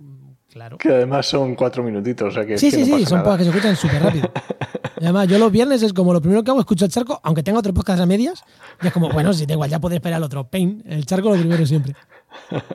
claro. 0.57 0.77
Que 0.77 0.89
además 0.89 1.25
son 1.25 1.55
cuatro 1.55 1.83
minutitos, 1.83 2.29
o 2.29 2.31
sea 2.31 2.45
que. 2.45 2.57
Sí, 2.57 2.67
es 2.67 2.75
que 2.75 2.85
sí, 2.85 2.91
no 2.91 2.97
sí, 2.97 3.05
son 3.05 3.23
podcasts 3.23 3.37
que 3.37 3.43
se 3.43 3.49
escuchan 3.49 3.75
súper 3.75 4.03
rápido. 4.03 4.31
Y 4.99 5.03
además, 5.03 5.27
yo 5.27 5.37
los 5.37 5.51
viernes 5.51 5.83
es 5.83 5.93
como 5.93 6.11
lo 6.11 6.19
primero 6.19 6.43
que 6.43 6.49
hago, 6.49 6.59
escucho 6.59 6.83
el 6.85 6.89
charco, 6.89 7.19
aunque 7.23 7.43
tenga 7.43 7.59
otro 7.59 7.71
podcast 7.71 8.01
a 8.01 8.07
medias, 8.07 8.43
y 8.81 8.87
es 8.87 8.93
como, 8.93 9.09
bueno, 9.09 9.31
si 9.31 9.45
da 9.45 9.53
igual, 9.53 9.69
ya 9.69 9.79
puedes 9.79 9.97
esperar 9.97 10.17
el 10.17 10.23
otro. 10.23 10.47
Pain, 10.49 10.83
el 10.87 11.05
charco 11.05 11.29
lo 11.29 11.35
primero 11.35 11.65
siempre. 11.67 11.95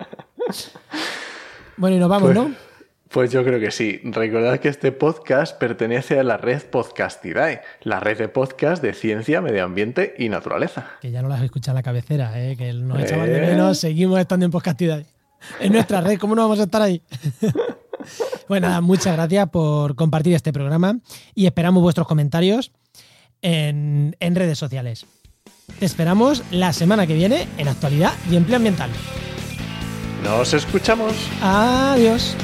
Bueno, 1.77 1.97
y 1.97 1.99
nos 1.99 2.09
vamos, 2.11 2.31
pues, 2.33 2.37
¿no? 2.37 2.55
Pues 3.09 3.33
yo 3.33 3.43
creo 3.43 3.59
que 3.59 3.71
sí. 3.71 4.01
Recordad 4.05 4.61
que 4.61 4.69
este 4.69 4.93
podcast 4.93 5.59
pertenece 5.59 6.19
a 6.19 6.23
la 6.23 6.37
red 6.37 6.63
Podcastidae, 6.63 7.63
la 7.83 7.99
red 7.99 8.19
de 8.19 8.29
podcast 8.29 8.83
de 8.83 8.93
ciencia, 8.95 9.41
medio 9.41 9.65
ambiente 9.65 10.15
y 10.19 10.29
naturaleza. 10.29 10.93
Que 11.01 11.11
ya 11.11 11.23
no 11.23 11.29
las 11.29 11.43
escuchado 11.43 11.73
en 11.73 11.77
la 11.77 11.83
cabecera, 11.83 12.41
¿eh? 12.41 12.57
que 12.57 12.73
nos 12.73 13.01
echamos 13.01 13.27
de 13.27 13.41
menos, 13.41 13.79
seguimos 13.79 14.21
estando 14.21 14.47
en 14.47 14.53
Podcastidae. 14.53 15.07
En 15.61 15.73
nuestra 15.73 16.01
red, 16.01 16.19
¿cómo 16.19 16.35
no 16.35 16.43
vamos 16.43 16.61
a 16.61 16.65
estar 16.65 16.83
ahí? 16.83 17.03
bueno, 18.49 18.69
nada, 18.69 18.81
muchas 18.81 19.15
gracias 19.15 19.49
por 19.51 19.95
compartir 19.95 20.35
este 20.35 20.53
programa 20.53 20.99
y 21.35 21.47
esperamos 21.47 21.83
vuestros 21.83 22.07
comentarios 22.07 22.73
en, 23.43 24.17
en 24.21 24.35
redes 24.35 24.59
sociales. 24.59 25.07
Te 25.79 25.87
esperamos 25.87 26.43
la 26.51 26.73
semana 26.73 27.07
que 27.07 27.15
viene 27.15 27.49
en 27.59 27.69
Actualidad 27.69 28.13
y 28.31 28.37
Empleo 28.37 28.57
Ambiental. 28.57 28.91
Nos 30.23 30.55
escuchamos. 30.55 31.13
Adiós. 31.41 32.37